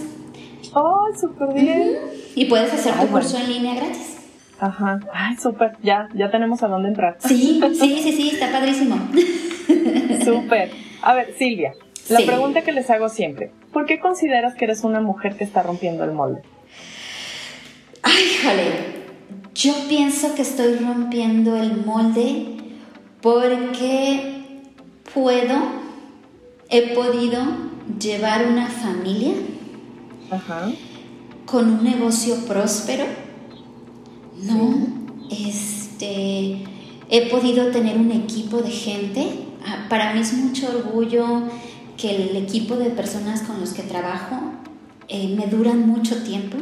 ¡Oh, 0.74 1.06
súper 1.20 1.54
bien! 1.54 1.96
Y 2.34 2.46
puedes 2.46 2.72
hacer 2.72 2.92
tu 2.94 3.00
Ay, 3.00 3.06
bueno. 3.10 3.26
curso 3.26 3.38
en 3.44 3.52
línea 3.52 3.74
gratis. 3.74 4.16
Ajá. 4.58 5.00
¡Ay, 5.12 5.36
súper! 5.36 5.76
Ya, 5.82 6.08
ya 6.14 6.30
tenemos 6.30 6.62
a 6.62 6.68
dónde 6.68 6.88
entrar. 6.88 7.16
Sí, 7.20 7.60
sí, 7.74 7.98
sí, 8.02 8.12
sí, 8.12 8.30
está 8.32 8.50
padrísimo. 8.52 8.96
Súper. 10.24 10.70
A 11.02 11.14
ver, 11.14 11.34
Silvia, 11.38 11.72
La 12.10 12.26
pregunta 12.26 12.62
que 12.62 12.72
les 12.72 12.90
hago 12.90 13.08
siempre, 13.08 13.52
¿por 13.72 13.86
qué 13.86 14.00
consideras 14.00 14.56
que 14.56 14.64
eres 14.64 14.82
una 14.82 15.00
mujer 15.00 15.36
que 15.36 15.44
está 15.44 15.62
rompiendo 15.62 16.02
el 16.02 16.10
molde? 16.10 16.42
Ay, 18.02 18.24
jale. 18.42 18.64
Yo 19.54 19.72
pienso 19.88 20.34
que 20.34 20.42
estoy 20.42 20.74
rompiendo 20.74 21.56
el 21.56 21.84
molde 21.84 22.56
porque 23.20 24.62
puedo, 25.14 25.56
he 26.68 26.94
podido 26.94 27.42
llevar 28.00 28.46
una 28.46 28.66
familia 28.66 29.32
con 31.46 31.70
un 31.70 31.84
negocio 31.84 32.44
próspero, 32.46 33.04
¿no? 34.42 34.74
Este, 35.30 36.64
he 37.08 37.30
podido 37.30 37.70
tener 37.70 37.96
un 37.96 38.10
equipo 38.10 38.62
de 38.62 38.70
gente. 38.70 39.28
Ah, 39.64 39.86
para 39.88 40.12
mí 40.12 40.20
es 40.20 40.32
mucho 40.32 40.68
orgullo 40.68 41.42
que 42.00 42.16
el 42.16 42.36
equipo 42.36 42.76
de 42.76 42.90
personas 42.90 43.42
con 43.42 43.60
los 43.60 43.70
que 43.70 43.82
trabajo 43.82 44.36
eh, 45.08 45.28
me 45.36 45.46
duran 45.46 45.86
mucho 45.86 46.22
tiempo. 46.22 46.56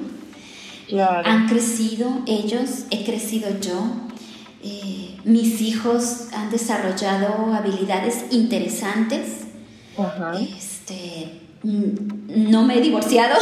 Han 1.24 1.48
crecido 1.48 2.22
ellos, 2.26 2.86
he 2.90 3.04
crecido 3.04 3.50
yo. 3.60 3.78
Eh, 4.64 5.16
mis 5.24 5.60
hijos 5.60 6.28
han 6.32 6.50
desarrollado 6.50 7.54
habilidades 7.54 8.24
interesantes. 8.30 9.44
Este, 10.56 11.40
no 11.62 12.64
me 12.64 12.78
he 12.78 12.80
divorciado. 12.80 13.36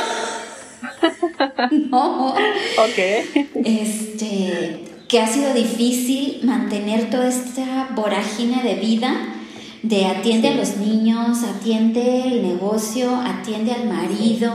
no. 1.91 2.31
Ok. 2.31 2.99
Este, 3.65 4.85
que 5.09 5.21
ha 5.21 5.27
sido 5.29 5.55
difícil 5.55 6.41
mantener 6.43 7.09
toda 7.11 7.29
esta 7.29 7.89
vorágine 7.95 8.63
de 8.63 8.75
vida 8.75 9.36
de 9.89 10.07
atiende 10.07 10.49
a 10.49 10.55
los 10.55 10.77
niños, 10.79 11.43
atiende 11.45 12.23
el 12.27 12.43
negocio, 12.43 13.15
atiende 13.17 13.73
al 13.73 13.87
marido, 13.87 14.53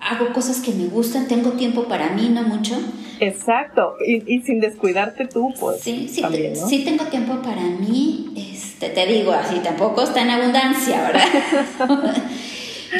hago 0.00 0.32
cosas 0.32 0.60
que 0.60 0.72
me 0.72 0.86
gustan, 0.86 1.26
tengo 1.26 1.52
tiempo 1.52 1.84
para 1.84 2.10
mí, 2.10 2.28
no 2.28 2.42
mucho. 2.42 2.76
Exacto, 3.18 3.94
y, 4.06 4.40
sin 4.42 4.60
descuidarte 4.60 5.26
tú, 5.26 5.54
pues. 5.58 5.80
Sí, 5.80 6.08
sí, 6.08 6.22
sí 6.68 6.84
tengo 6.84 7.04
tiempo 7.06 7.40
para 7.40 7.62
mí, 7.62 8.32
este, 8.36 8.90
te 8.90 9.06
digo 9.06 9.32
así, 9.32 9.60
tampoco 9.60 10.02
está 10.02 10.20
en 10.22 10.30
abundancia, 10.30 11.02
¿verdad? 11.02 12.14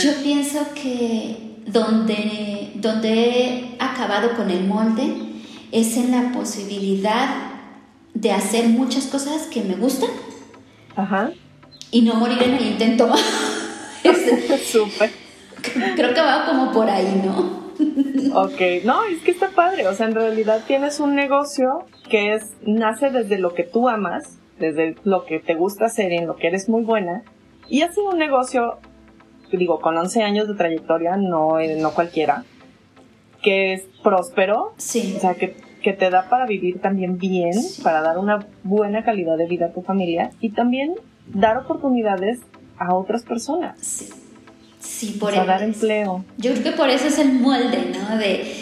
Yo 0.02 0.10
pienso 0.22 0.60
que 0.74 1.36
donde, 1.66 2.70
donde 2.76 3.10
he 3.10 3.76
acabado 3.78 4.34
con 4.36 4.50
el 4.50 4.64
molde 4.64 5.12
es 5.70 5.96
en 5.98 6.12
la 6.12 6.32
posibilidad 6.32 7.28
de 8.14 8.32
hacer 8.32 8.68
muchas 8.68 9.06
cosas 9.06 9.42
que 9.48 9.62
me 9.62 9.74
gustan 9.74 10.08
Ajá. 10.96 11.30
y 11.90 12.02
no 12.02 12.14
morir 12.14 12.42
en 12.42 12.54
el 12.54 12.66
intento. 12.66 13.08
Súper. 14.64 15.10
Creo 15.94 16.14
que 16.14 16.20
va 16.20 16.46
como 16.46 16.72
por 16.72 16.88
ahí, 16.88 17.22
¿no? 17.24 17.66
ok, 18.34 18.84
no, 18.84 19.04
es 19.04 19.22
que 19.22 19.30
está 19.30 19.48
padre, 19.50 19.86
o 19.86 19.94
sea, 19.94 20.06
en 20.06 20.14
realidad 20.14 20.62
tienes 20.66 21.00
un 21.00 21.14
negocio 21.14 21.86
que 22.08 22.34
es, 22.34 22.52
nace 22.62 23.10
desde 23.10 23.38
lo 23.38 23.54
que 23.54 23.64
tú 23.64 23.88
amas, 23.88 24.38
desde 24.58 24.96
lo 25.04 25.24
que 25.24 25.40
te 25.40 25.54
gusta 25.54 25.86
hacer 25.86 26.12
y 26.12 26.16
en 26.16 26.26
lo 26.26 26.36
que 26.36 26.46
eres 26.46 26.68
muy 26.68 26.82
buena, 26.82 27.22
y 27.68 27.82
ha 27.82 27.92
sido 27.92 28.10
un 28.10 28.18
negocio, 28.18 28.78
digo, 29.52 29.80
con 29.80 29.96
11 29.96 30.22
años 30.22 30.48
de 30.48 30.54
trayectoria, 30.54 31.16
no, 31.16 31.58
eh, 31.58 31.76
no 31.80 31.92
cualquiera, 31.92 32.44
que 33.42 33.74
es 33.74 33.84
próspero, 34.02 34.74
sí. 34.76 35.14
o 35.16 35.20
sea, 35.20 35.34
que, 35.34 35.56
que 35.86 35.92
te 35.92 36.10
da 36.10 36.28
para 36.28 36.46
vivir 36.46 36.80
también 36.80 37.16
bien, 37.16 37.52
para 37.84 38.00
dar 38.00 38.18
una 38.18 38.44
buena 38.64 39.04
calidad 39.04 39.36
de 39.36 39.46
vida 39.46 39.66
a 39.66 39.72
tu 39.72 39.82
familia 39.82 40.30
y 40.40 40.50
también 40.50 40.94
dar 41.28 41.58
oportunidades 41.58 42.40
a 42.76 42.92
otras 42.92 43.22
personas. 43.22 43.78
Sí. 43.80 44.08
Sí, 44.80 45.16
por 45.20 45.32
eso. 45.32 45.44
dar 45.44 45.62
empleo. 45.62 46.24
Yo 46.38 46.50
creo 46.54 46.64
que 46.64 46.72
por 46.72 46.88
eso 46.88 47.06
es 47.06 47.20
el 47.20 47.34
molde, 47.34 47.92
¿no? 47.96 48.18
De, 48.18 48.52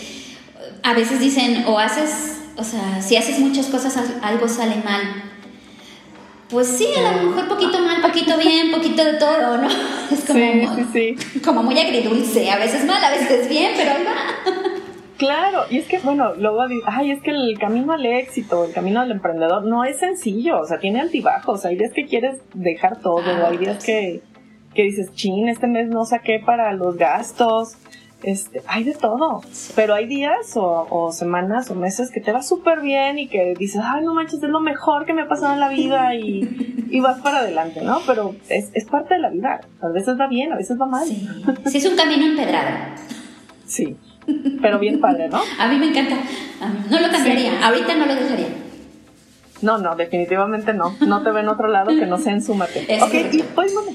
a 0.83 0.93
veces 0.93 1.19
dicen, 1.19 1.65
o 1.67 1.79
haces, 1.79 2.43
o 2.59 2.63
sea, 2.63 3.01
si 3.01 3.17
haces 3.17 3.39
muchas 3.39 3.69
cosas, 3.69 3.99
algo 4.21 4.47
sale 4.47 4.77
mal. 4.85 5.01
Pues 6.51 6.67
sí, 6.67 6.89
a 6.95 7.23
lo 7.23 7.31
mejor 7.31 7.49
poquito 7.49 7.79
mal, 7.79 8.03
poquito 8.03 8.37
bien, 8.37 8.71
poquito 8.71 9.03
de 9.03 9.15
todo, 9.15 9.57
¿no? 9.57 9.69
Es 10.13 10.27
como, 10.27 10.77
sí, 10.93 11.17
sí, 11.17 11.41
como 11.41 11.63
muy 11.63 11.79
agridulce, 11.79 12.51
a 12.51 12.59
veces 12.59 12.85
mal, 12.85 13.03
a 13.03 13.11
veces 13.13 13.49
bien, 13.49 13.73
pero 13.75 13.93
va. 14.05 14.74
Claro, 15.17 15.63
y 15.71 15.79
es 15.79 15.87
que, 15.87 15.99
bueno, 15.99 16.35
luego, 16.35 16.63
ay, 16.87 17.11
es 17.13 17.23
que 17.23 17.31
el 17.31 17.57
camino 17.59 17.93
al 17.93 18.05
éxito, 18.05 18.65
el 18.65 18.73
camino 18.73 19.01
al 19.01 19.11
emprendedor 19.11 19.65
no 19.65 19.85
es 19.85 19.99
sencillo, 19.99 20.61
o 20.61 20.67
sea, 20.67 20.79
tiene 20.79 21.01
altibajos, 21.01 21.65
hay 21.65 21.77
días 21.77 21.93
que 21.93 22.07
quieres 22.07 22.41
dejar 22.53 23.01
todo, 23.01 23.23
ah, 23.25 23.49
hay 23.49 23.59
días 23.59 23.85
que 23.85 24.23
que 24.75 24.83
dices, 24.83 25.15
chin, 25.15 25.49
este 25.49 25.67
mes 25.67 25.89
no 25.89 26.05
saqué 26.05 26.43
para 26.45 26.73
los 26.73 26.97
gastos. 26.97 27.77
Este, 28.23 28.63
hay 28.67 28.85
de 28.85 28.95
todo, 28.95 29.43
pero 29.77 29.93
hay 29.93 30.07
días 30.07 30.53
o, 30.55 31.13
semanas 31.13 31.71
o 31.71 31.75
meses 31.75 32.11
que 32.11 32.23
te 32.23 32.33
va 32.33 32.43
súper 32.43 32.81
bien 32.81 33.19
y 33.19 33.29
que 33.29 33.55
dices, 33.59 33.83
ay, 33.85 34.03
no 34.03 34.15
manches, 34.15 34.43
es 34.43 34.49
lo 34.49 34.61
mejor 34.61 35.05
que 35.05 35.13
me 35.13 35.23
ha 35.23 35.29
pasado 35.29 35.53
en 35.53 35.61
la 35.61 35.69
vida 35.69 36.15
y, 36.15 36.87
y 36.91 37.01
vas 37.01 37.21
para 37.21 37.41
adelante, 37.41 37.83
¿no? 37.83 37.99
Pero 38.07 38.35
es, 38.49 38.71
es, 38.73 38.87
parte 38.87 39.15
de 39.15 39.21
la 39.21 39.29
vida. 39.29 39.61
A 39.83 39.89
veces 39.89 40.19
va 40.19 40.27
bien, 40.27 40.53
a 40.55 40.57
veces 40.57 40.81
va 40.81 40.87
mal. 40.87 41.07
Sí, 41.07 41.29
sí 41.67 41.79
es 41.79 41.87
un 41.87 41.97
camino 41.97 42.25
empedrado. 42.25 42.95
Sí, 43.67 43.95
pero 44.63 44.79
bien 44.79 45.01
padre, 45.01 45.29
¿no? 45.29 45.41
a 45.59 45.69
mí 45.69 45.77
me 45.77 45.87
encanta. 45.87 46.17
No 46.91 47.01
lo 47.01 47.11
cambiaría, 47.11 47.67
ahorita 47.67 47.95
no 47.95 48.07
lo 48.07 48.15
dejaría. 48.15 48.49
No, 49.63 49.79
no, 49.79 49.97
definitivamente 49.97 50.75
no. 50.75 50.95
No 51.01 51.23
te 51.23 51.31
ve 51.31 51.41
en 51.41 51.49
otro 51.49 51.69
lado 51.69 51.89
que 51.89 52.07
no 52.07 52.19
sea 52.19 52.33
en 52.33 52.43
Súmate. 52.43 52.87
ok, 53.03 53.15
y 53.33 53.43
pues 53.55 53.73
bueno 53.73 53.93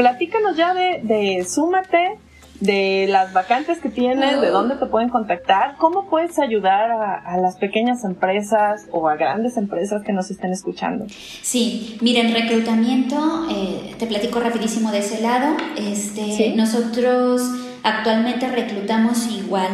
platícanos 0.00 0.56
ya 0.56 0.72
de, 0.72 1.00
de 1.02 1.44
Súmate, 1.44 2.18
de 2.60 3.06
las 3.06 3.34
vacantes 3.34 3.80
que 3.80 3.90
tienes, 3.90 4.40
de 4.40 4.48
dónde 4.48 4.76
te 4.76 4.86
pueden 4.86 5.10
contactar, 5.10 5.76
cómo 5.76 6.08
puedes 6.08 6.38
ayudar 6.38 6.90
a, 6.90 7.36
las 7.36 7.56
pequeñas 7.56 8.02
empresas 8.04 8.86
o 8.92 9.10
a 9.10 9.16
grandes 9.16 9.58
empresas 9.58 10.02
que 10.02 10.14
nos 10.14 10.30
estén 10.30 10.52
escuchando. 10.52 11.04
Sí, 11.42 11.98
miren, 12.00 12.32
reclutamiento, 12.32 13.46
eh, 13.50 13.94
te 13.98 14.06
platico 14.06 14.40
rapidísimo 14.40 14.90
de 14.90 14.98
ese 15.00 15.20
lado. 15.20 15.54
Este, 15.76 16.54
Nosotros 16.56 17.42
actualmente 17.82 18.48
reclutamos 18.48 19.26
igual 19.26 19.68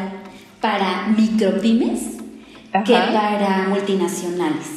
para 0.60 1.06
micropymes 1.08 2.16
que 2.84 2.92
para 2.92 3.66
multinacionales. 3.68 4.76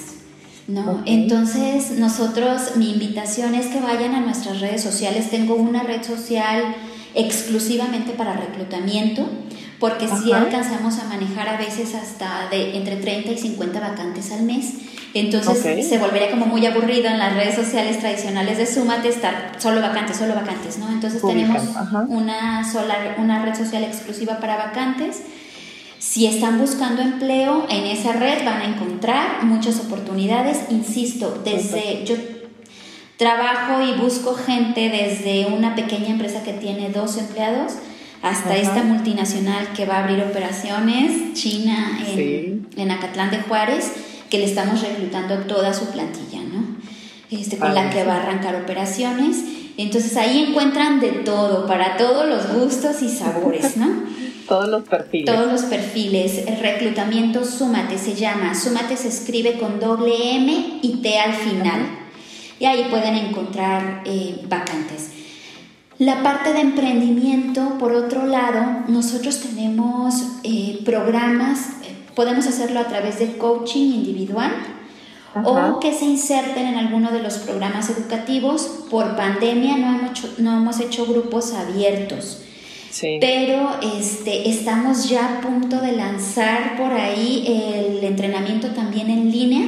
¿no? 0.67 1.01
Entonces, 1.05 1.91
nosotros, 1.97 2.75
mi 2.75 2.91
invitación 2.91 3.55
es 3.55 3.67
que 3.67 3.79
vayan 3.79 4.13
a 4.13 4.21
nuestras 4.21 4.61
redes 4.61 4.83
sociales. 4.83 5.31
Tengo 5.31 5.55
una 5.55 5.83
red 5.83 6.03
social 6.03 6.75
exclusivamente 7.15 8.11
para 8.11 8.33
reclutamiento, 8.33 9.27
porque 9.79 10.07
si 10.07 10.31
alcanzamos 10.31 10.99
a 10.99 11.05
manejar 11.05 11.49
a 11.49 11.57
veces 11.57 11.95
hasta 11.95 12.49
de 12.51 12.77
entre 12.77 12.97
30 12.97 13.31
y 13.31 13.37
50 13.37 13.79
vacantes 13.79 14.31
al 14.31 14.43
mes. 14.43 14.73
Entonces 15.13 15.87
se 15.87 15.97
volvería 15.97 16.29
como 16.29 16.45
muy 16.45 16.65
aburrido 16.65 17.07
en 17.07 17.17
las 17.17 17.33
redes 17.33 17.55
sociales 17.55 17.99
tradicionales 17.99 18.57
de 18.57 18.65
Súmate 18.65 19.09
estar 19.09 19.53
solo 19.57 19.81
vacantes, 19.81 20.17
solo 20.17 20.35
vacantes, 20.35 20.77
¿no? 20.77 20.89
Entonces 20.89 21.21
tenemos 21.21 21.63
una 22.07 22.69
sola, 22.71 23.15
una 23.17 23.43
red 23.43 23.55
social 23.55 23.83
exclusiva 23.83 24.39
para 24.39 24.57
vacantes. 24.57 25.21
Si 25.97 26.27
están 26.27 26.59
buscando 26.59 27.01
empleo, 27.01 27.65
en 27.69 27.85
esa 27.85 28.13
red 28.13 28.45
van 28.45 28.61
a 28.61 28.65
encontrar 28.65 29.43
muchas 29.43 29.79
oportunidades. 29.79 30.59
Insisto, 30.69 31.41
desde 31.43 32.05
yo 32.05 32.15
trabajo 33.17 33.81
y 33.83 33.99
busco 33.99 34.33
gente 34.33 34.89
desde 34.89 35.47
una 35.47 35.75
pequeña 35.75 36.09
empresa 36.09 36.41
que 36.43 36.53
tiene 36.53 36.89
dos 36.89 37.17
empleados 37.17 37.73
hasta 38.21 38.55
esta 38.55 38.83
multinacional 38.83 39.73
que 39.75 39.85
va 39.85 39.97
a 39.97 40.03
abrir 40.03 40.23
operaciones, 40.23 41.33
China, 41.33 41.99
en, 42.05 42.67
en, 42.75 42.91
Acatlán 42.91 43.31
de 43.31 43.39
Juárez, 43.39 43.91
que 44.29 44.37
le 44.37 44.45
estamos 44.45 44.81
reclutando 44.81 45.35
toda 45.47 45.73
su 45.73 45.85
plantilla, 45.87 46.41
¿no? 46.41 46.77
Este, 47.31 47.57
con 47.57 47.75
la 47.75 47.89
que 47.89 48.03
va 48.03 48.15
a 48.15 48.23
arrancar 48.23 48.55
operaciones. 48.55 49.37
Entonces 49.77 50.17
ahí 50.17 50.45
encuentran 50.49 50.99
de 50.99 51.09
todo, 51.09 51.67
para 51.67 51.97
todos 51.97 52.27
los 52.27 52.51
gustos 52.53 53.01
y 53.01 53.09
sabores, 53.09 53.77
¿no? 53.77 53.87
Todos 54.49 54.67
los 54.67 54.83
perfiles. 54.89 55.31
Todos 55.31 55.51
los 55.51 55.61
perfiles. 55.65 56.47
El 56.47 56.57
reclutamiento 56.57 57.45
Súmate 57.45 57.99
se 57.99 58.15
llama. 58.15 58.55
Súmate 58.55 58.97
se 58.97 59.07
escribe 59.07 59.59
con 59.59 59.79
doble 59.79 60.37
M 60.37 60.79
y 60.81 61.01
T 61.03 61.19
al 61.19 61.33
final. 61.35 61.81
Y 62.59 62.65
ahí 62.65 62.87
pueden 62.89 63.13
encontrar 63.13 64.01
eh, 64.05 64.41
vacantes. 64.49 65.11
La 65.99 66.23
parte 66.23 66.53
de 66.53 66.61
emprendimiento, 66.61 67.77
por 67.77 67.91
otro 67.91 68.25
lado, 68.25 68.85
nosotros 68.87 69.39
tenemos 69.41 70.15
eh, 70.43 70.79
programas, 70.83 71.59
eh, 71.83 71.98
podemos 72.19 72.45
hacerlo 72.47 72.81
a 72.81 72.83
través 72.83 73.17
de 73.17 73.37
coaching 73.37 73.93
individual 73.93 74.51
o 75.45 75.79
que 75.79 75.93
se 75.93 76.03
inserten 76.03 76.65
en 76.65 76.75
alguno 76.75 77.11
de 77.11 77.23
los 77.23 77.35
programas 77.37 77.89
educativos. 77.89 78.87
Por 78.89 79.15
pandemia 79.15 79.77
no 79.77 79.87
hemos 79.95 80.37
no 80.37 80.57
hemos 80.57 80.81
hecho 80.81 81.05
grupos 81.05 81.53
abiertos. 81.53 82.41
Pero 83.21 83.69
este, 83.97 84.49
estamos 84.49 85.07
ya 85.07 85.37
a 85.37 85.39
punto 85.39 85.79
de 85.79 85.93
lanzar 85.93 86.75
por 86.75 86.91
ahí 86.91 87.45
el 87.47 88.03
entrenamiento 88.03 88.71
también 88.71 89.09
en 89.09 89.31
línea 89.31 89.65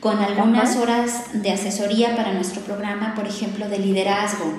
con 0.00 0.18
algunas 0.18 0.76
horas 0.76 1.28
de 1.32 1.50
asesoría 1.50 2.14
para 2.14 2.34
nuestro 2.34 2.60
programa, 2.60 3.14
por 3.14 3.26
ejemplo, 3.26 3.70
de 3.70 3.78
liderazgo. 3.78 4.52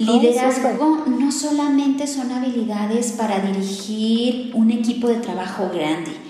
Liderazgo 0.00 1.04
no 1.06 1.30
solamente 1.30 2.08
son 2.08 2.32
habilidades 2.32 3.12
para 3.12 3.38
dirigir 3.38 4.50
un 4.54 4.72
equipo 4.72 5.06
de 5.06 5.18
trabajo 5.18 5.70
grande. 5.72 6.29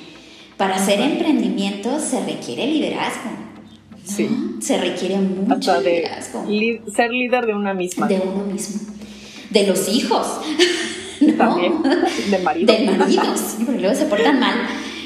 Para 0.60 0.76
hacer 0.76 1.00
emprendimientos 1.00 2.02
se 2.02 2.22
requiere 2.22 2.66
liderazgo. 2.66 3.30
Sí. 4.04 4.28
Se 4.60 4.76
requiere 4.76 5.16
mucho 5.16 5.80
liderazgo. 5.80 6.44
ser 6.94 7.12
líder 7.12 7.46
de 7.46 7.54
una 7.54 7.72
misma. 7.72 8.06
De 8.06 8.20
uno 8.20 8.44
mismo. 8.44 8.78
De 9.48 9.66
los 9.66 9.88
hijos. 9.88 10.26
También. 11.38 11.82
De 12.30 12.38
maridos. 12.40 12.76
De 12.76 12.90
maridos. 12.90 13.40
Porque 13.64 13.80
luego 13.80 13.96
se 13.96 14.04
portan 14.04 14.38
mal. 14.38 14.54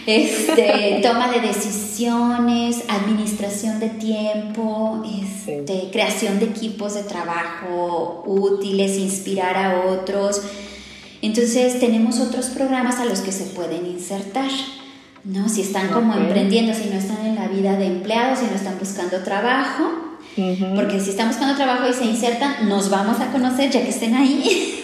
Este, 0.07 0.99
toma 1.05 1.31
de 1.31 1.41
decisiones, 1.43 2.83
administración 2.89 3.79
de 3.79 3.91
tiempo, 3.91 5.05
este, 5.23 5.89
creación 5.93 6.41
de 6.41 6.47
equipos 6.47 6.95
de 6.95 7.05
trabajo 7.05 8.25
útiles, 8.27 8.99
inspirar 8.99 9.57
a 9.57 9.89
otros. 9.89 10.43
Entonces 11.23 11.79
tenemos 11.79 12.19
otros 12.19 12.47
programas 12.47 12.99
a 12.99 13.05
los 13.05 13.21
que 13.21 13.31
se 13.31 13.45
pueden 13.45 13.87
insertar. 13.87 14.51
¿No? 15.25 15.49
Si 15.49 15.63
están 15.63 15.89
como 15.89 16.15
emprendiendo, 16.15 16.75
si 16.75 16.89
no 16.91 16.97
están 16.97 17.25
en 17.27 17.35
la 17.37 17.49
vida 17.49 17.77
de 17.77 17.87
empleados, 17.87 18.41
si 18.41 18.47
no 18.47 18.55
están 18.55 18.79
buscando 18.79 19.19
trabajo, 19.23 19.85
porque 20.75 21.01
si 21.01 21.11
están 21.11 21.29
buscando 21.29 21.55
trabajo 21.55 21.89
y 21.89 21.93
se 21.93 22.05
insertan, 22.05 22.69
nos 22.69 22.91
vamos 22.91 23.21
a 23.21 23.31
conocer 23.31 23.71
ya 23.71 23.83
que 23.83 23.91
estén 23.91 24.15
ahí. 24.15 24.83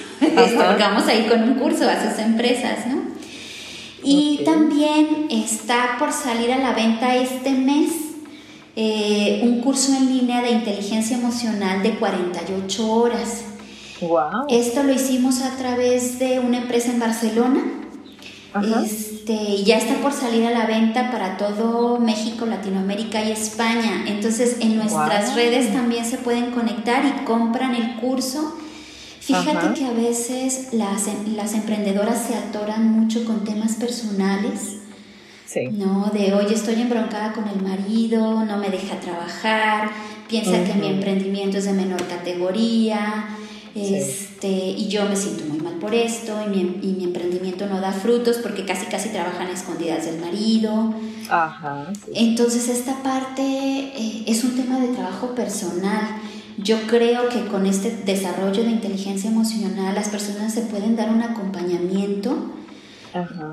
vamos 0.78 1.06
a 1.08 1.14
ir 1.14 1.28
con 1.28 1.42
un 1.42 1.54
curso 1.54 1.88
a 1.88 2.10
sus 2.10 2.18
empresas, 2.18 2.86
¿no? 2.86 3.00
Y 4.02 4.40
también 4.44 5.28
está 5.30 5.96
por 5.98 6.12
salir 6.12 6.52
a 6.52 6.58
la 6.58 6.72
venta 6.72 7.14
este 7.16 7.50
mes 7.50 7.92
eh, 8.76 9.40
un 9.42 9.60
curso 9.60 9.94
en 9.94 10.08
línea 10.08 10.40
de 10.40 10.52
inteligencia 10.52 11.16
emocional 11.18 11.82
de 11.82 11.96
48 11.96 12.90
horas. 12.90 13.42
Wow. 14.00 14.46
Esto 14.48 14.82
lo 14.84 14.92
hicimos 14.92 15.42
a 15.42 15.56
través 15.56 16.18
de 16.18 16.40
una 16.40 16.58
empresa 16.58 16.90
en 16.90 17.00
Barcelona. 17.00 17.62
Este, 19.30 19.50
y 19.54 19.64
ya 19.64 19.78
está 19.78 19.94
por 20.00 20.12
salir 20.12 20.44
a 20.46 20.50
la 20.50 20.66
venta 20.66 21.10
para 21.10 21.36
todo 21.36 21.98
México, 21.98 22.46
Latinoamérica 22.46 23.22
y 23.22 23.30
España. 23.30 24.04
Entonces 24.06 24.56
en 24.60 24.76
nuestras 24.76 25.34
redes 25.34 25.72
también 25.72 26.04
se 26.04 26.18
pueden 26.18 26.50
conectar 26.50 27.04
y 27.04 27.24
compran 27.24 27.74
el 27.74 27.96
curso 27.96 28.56
Fíjate 29.20 29.78
que 29.78 29.84
a 29.84 29.92
veces 29.92 30.70
las, 30.72 31.06
em, 31.06 31.36
las 31.36 31.54
emprendedoras 31.54 32.26
se 32.26 32.34
atoran 32.34 32.90
mucho 32.90 33.24
con 33.24 33.44
temas 33.44 33.74
personales. 33.74 34.78
Sí. 35.46 35.68
¿no? 35.70 36.10
De, 36.12 36.32
oye, 36.32 36.54
estoy 36.54 36.80
embroncada 36.80 37.32
con 37.32 37.46
el 37.46 37.62
marido, 37.62 38.44
no 38.44 38.56
me 38.56 38.70
deja 38.70 38.98
trabajar, 38.98 39.90
piensa 40.28 40.64
que 40.64 40.74
mi 40.74 40.88
emprendimiento 40.88 41.58
es 41.58 41.66
de 41.66 41.72
menor 41.72 42.02
categoría, 42.06 43.28
este, 43.74 44.48
y 44.48 44.88
yo 44.88 45.04
me 45.06 45.14
siento 45.14 45.44
muy 45.44 45.58
mal 45.58 45.69
por 45.80 45.94
esto, 45.94 46.38
y 46.46 46.48
mi, 46.50 46.60
y 46.82 46.94
mi, 46.98 47.04
emprendimiento 47.04 47.66
no 47.66 47.80
da 47.80 47.92
frutos 47.92 48.36
porque 48.38 48.64
casi 48.64 48.86
casi 48.86 49.08
trabajan 49.08 49.48
a 49.48 49.52
escondidas 49.52 50.04
del 50.04 50.20
marido. 50.20 50.94
Ajá, 51.28 51.86
Entonces 52.14 52.68
esta 52.68 53.02
parte 53.02 53.42
eh, 53.42 54.24
es 54.26 54.44
un 54.44 54.56
tema 54.56 54.78
de 54.78 54.88
trabajo 54.88 55.34
personal. 55.34 56.20
Yo 56.58 56.76
creo 56.86 57.28
que 57.28 57.46
con 57.46 57.66
este 57.66 57.90
desarrollo 58.04 58.62
de 58.62 58.70
inteligencia 58.70 59.30
emocional 59.30 59.94
las 59.94 60.08
personas 60.08 60.52
se 60.52 60.62
pueden 60.62 60.94
dar 60.96 61.10
un 61.10 61.22
acompañamiento 61.22 62.54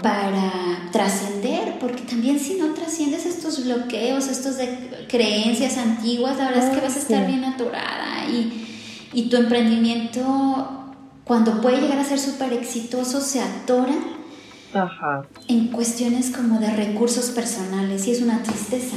para 0.03 0.89
trascender, 0.91 1.79
porque 1.79 2.03
también 2.03 2.39
si 2.39 2.55
no 2.55 2.73
trasciendes 2.73 3.25
estos 3.25 3.63
bloqueos, 3.63 4.27
estos 4.27 4.57
de 4.57 5.05
creencias 5.07 5.77
antiguas, 5.77 6.37
la 6.37 6.49
verdad 6.49 6.69
es 6.69 6.75
que 6.75 6.85
vas 6.85 6.95
a 6.95 6.99
estar 6.99 7.25
bien 7.25 7.43
atorada 7.43 8.27
y, 8.29 8.67
y 9.13 9.29
tu 9.29 9.37
emprendimiento, 9.37 10.86
cuando 11.27 11.61
puede 11.61 11.81
llegar 11.81 11.99
a 11.99 12.03
ser 12.05 12.19
súper 12.19 12.53
exitoso, 12.53 13.19
se 13.19 13.41
atora 13.41 13.93
en 15.47 15.67
cuestiones 15.67 16.29
como 16.29 16.59
de 16.59 16.69
recursos 16.71 17.31
personales 17.31 18.07
y 18.07 18.11
es 18.11 18.21
una 18.21 18.43
tristeza, 18.43 18.95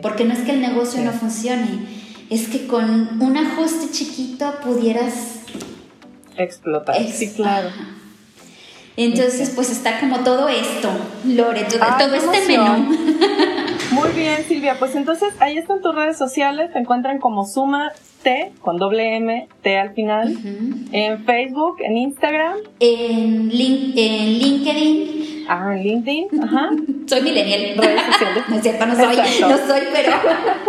porque 0.00 0.24
no 0.24 0.32
es 0.32 0.40
que 0.40 0.52
el 0.52 0.60
negocio 0.60 1.02
no 1.02 1.12
funcione, 1.12 1.86
es 2.30 2.48
que 2.48 2.66
con 2.66 3.20
un 3.20 3.36
ajuste 3.36 3.90
chiquito 3.90 4.54
pudieras 4.62 5.40
explotar. 6.36 6.96
sí, 7.10 7.30
claro. 7.30 7.70
Entonces, 8.96 9.50
pues 9.54 9.70
está 9.70 10.00
como 10.00 10.20
todo 10.20 10.48
esto, 10.48 10.90
Lore, 11.24 11.64
todo, 11.64 12.14
este 12.14 12.46
menú. 12.46 12.94
Muy 13.92 14.10
bien, 14.12 14.42
Silvia. 14.44 14.76
Pues 14.78 14.94
entonces 14.94 15.34
ahí 15.40 15.58
están 15.58 15.80
tus 15.80 15.94
redes 15.94 16.16
sociales, 16.16 16.72
te 16.72 16.78
encuentran 16.78 17.18
como 17.18 17.44
Suma 17.44 17.92
T 18.22 18.52
con 18.60 18.78
doble 18.78 19.16
M, 19.16 19.48
T 19.62 19.78
al 19.78 19.94
final, 19.94 20.36
en 20.92 21.24
Facebook, 21.24 21.76
en 21.80 21.96
Instagram, 21.96 22.56
en, 22.80 23.50
en 23.50 24.38
LinkedIn. 24.38 25.44
Ah, 25.48 25.74
en 25.74 25.82
LinkedIn, 25.82 26.28
ajá. 26.42 26.70
soy 27.06 27.22
millennial. 27.22 27.76
Redes 27.76 28.02
sociales. 28.02 28.44
No 28.48 28.56
es 28.56 28.62
cierto, 28.62 28.86
no 28.86 28.94
soy, 28.94 29.16
no 29.40 29.58
soy, 29.58 29.80
pero 29.92 30.12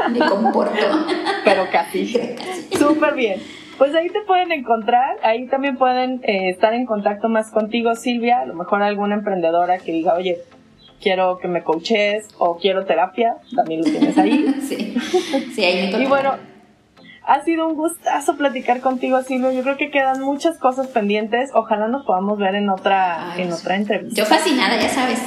me 0.09 0.19
comporto. 0.19 1.05
Pero 1.45 1.67
casi. 1.71 2.35
Súper 2.77 3.13
bien. 3.15 3.41
Pues 3.77 3.95
ahí 3.95 4.09
te 4.09 4.21
pueden 4.21 4.51
encontrar, 4.51 5.17
ahí 5.23 5.47
también 5.47 5.77
pueden 5.77 6.21
eh, 6.23 6.49
estar 6.49 6.73
en 6.73 6.85
contacto 6.85 7.27
más 7.27 7.49
contigo, 7.49 7.95
Silvia, 7.95 8.41
a 8.41 8.45
lo 8.45 8.53
mejor 8.53 8.83
alguna 8.83 9.15
emprendedora 9.15 9.79
que 9.79 9.91
diga, 9.91 10.13
oye, 10.13 10.37
quiero 11.03 11.37
que 11.37 11.47
me 11.47 11.63
coaches 11.63 12.29
o 12.37 12.57
quiero 12.57 12.85
terapia, 12.85 13.35
también 13.55 13.81
lo 13.81 13.85
tienes 13.85 14.17
ahí. 14.17 14.55
sí, 14.61 14.95
sí, 15.53 15.63
ahí 15.63 15.91
me 15.91 16.03
Y 16.03 16.07
bueno, 16.07 16.35
ha 17.25 17.41
sido 17.41 17.67
un 17.67 17.75
gustazo 17.75 18.37
platicar 18.37 18.81
contigo, 18.81 19.21
Silvia. 19.21 19.51
Yo 19.51 19.61
creo 19.63 19.77
que 19.77 19.91
quedan 19.91 20.21
muchas 20.21 20.57
cosas 20.57 20.87
pendientes. 20.87 21.51
Ojalá 21.53 21.87
nos 21.87 22.05
podamos 22.05 22.39
ver 22.39 22.55
en 22.55 22.69
otra, 22.69 23.35
en 23.37 23.51
otra 23.51 23.75
entrevista. 23.75 24.21
Yo 24.21 24.25
fascinada, 24.25 24.79
ya 24.79 24.89
sabes. 24.89 25.21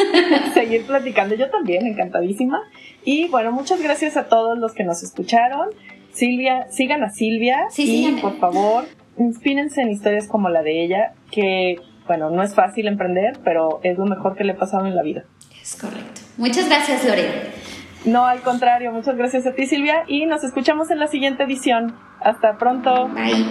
Seguir 0.54 0.86
platicando. 0.86 1.34
Yo 1.34 1.50
también, 1.50 1.86
encantadísima. 1.86 2.62
Y 3.04 3.28
bueno, 3.28 3.52
muchas 3.52 3.82
gracias 3.82 4.16
a 4.16 4.28
todos 4.28 4.58
los 4.58 4.72
que 4.72 4.84
nos 4.84 5.02
escucharon. 5.02 5.70
Silvia, 6.12 6.68
sigan 6.70 7.02
a 7.02 7.10
Silvia 7.10 7.66
sí, 7.70 8.06
y 8.06 8.20
por 8.20 8.38
favor, 8.38 8.84
inspírense 9.18 9.82
en 9.82 9.90
historias 9.90 10.28
como 10.28 10.48
la 10.48 10.62
de 10.62 10.84
ella, 10.84 11.12
que 11.32 11.76
bueno, 12.06 12.30
no 12.30 12.42
es 12.42 12.54
fácil 12.54 12.86
emprender, 12.86 13.38
pero 13.44 13.80
es 13.82 13.98
lo 13.98 14.06
mejor 14.06 14.36
que 14.36 14.44
le 14.44 14.52
ha 14.52 14.56
pasado 14.56 14.86
en 14.86 14.94
la 14.94 15.02
vida. 15.02 15.24
Es 15.60 15.76
correcto. 15.76 16.20
Muchas 16.36 16.68
gracias, 16.68 17.04
Lorena. 17.04 17.32
No, 18.04 18.26
al 18.26 18.42
contrario, 18.42 18.92
muchas 18.92 19.16
gracias 19.16 19.46
a 19.46 19.54
ti, 19.54 19.66
Silvia, 19.66 20.04
y 20.06 20.26
nos 20.26 20.44
escuchamos 20.44 20.90
en 20.90 20.98
la 20.98 21.06
siguiente 21.06 21.44
edición. 21.44 21.94
Hasta 22.20 22.58
pronto. 22.58 23.08
Bye. 23.08 23.46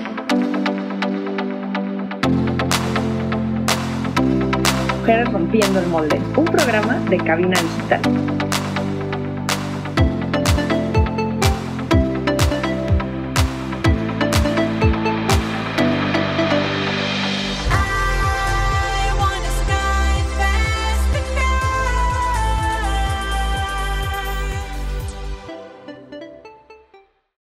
Mujeres 4.99 5.33
Rompiendo 5.33 5.79
el 5.79 5.87
Molde, 5.87 6.21
un 6.37 6.45
programa 6.45 6.99
de 7.09 7.17
cabina 7.17 7.59
digital. 7.59 8.42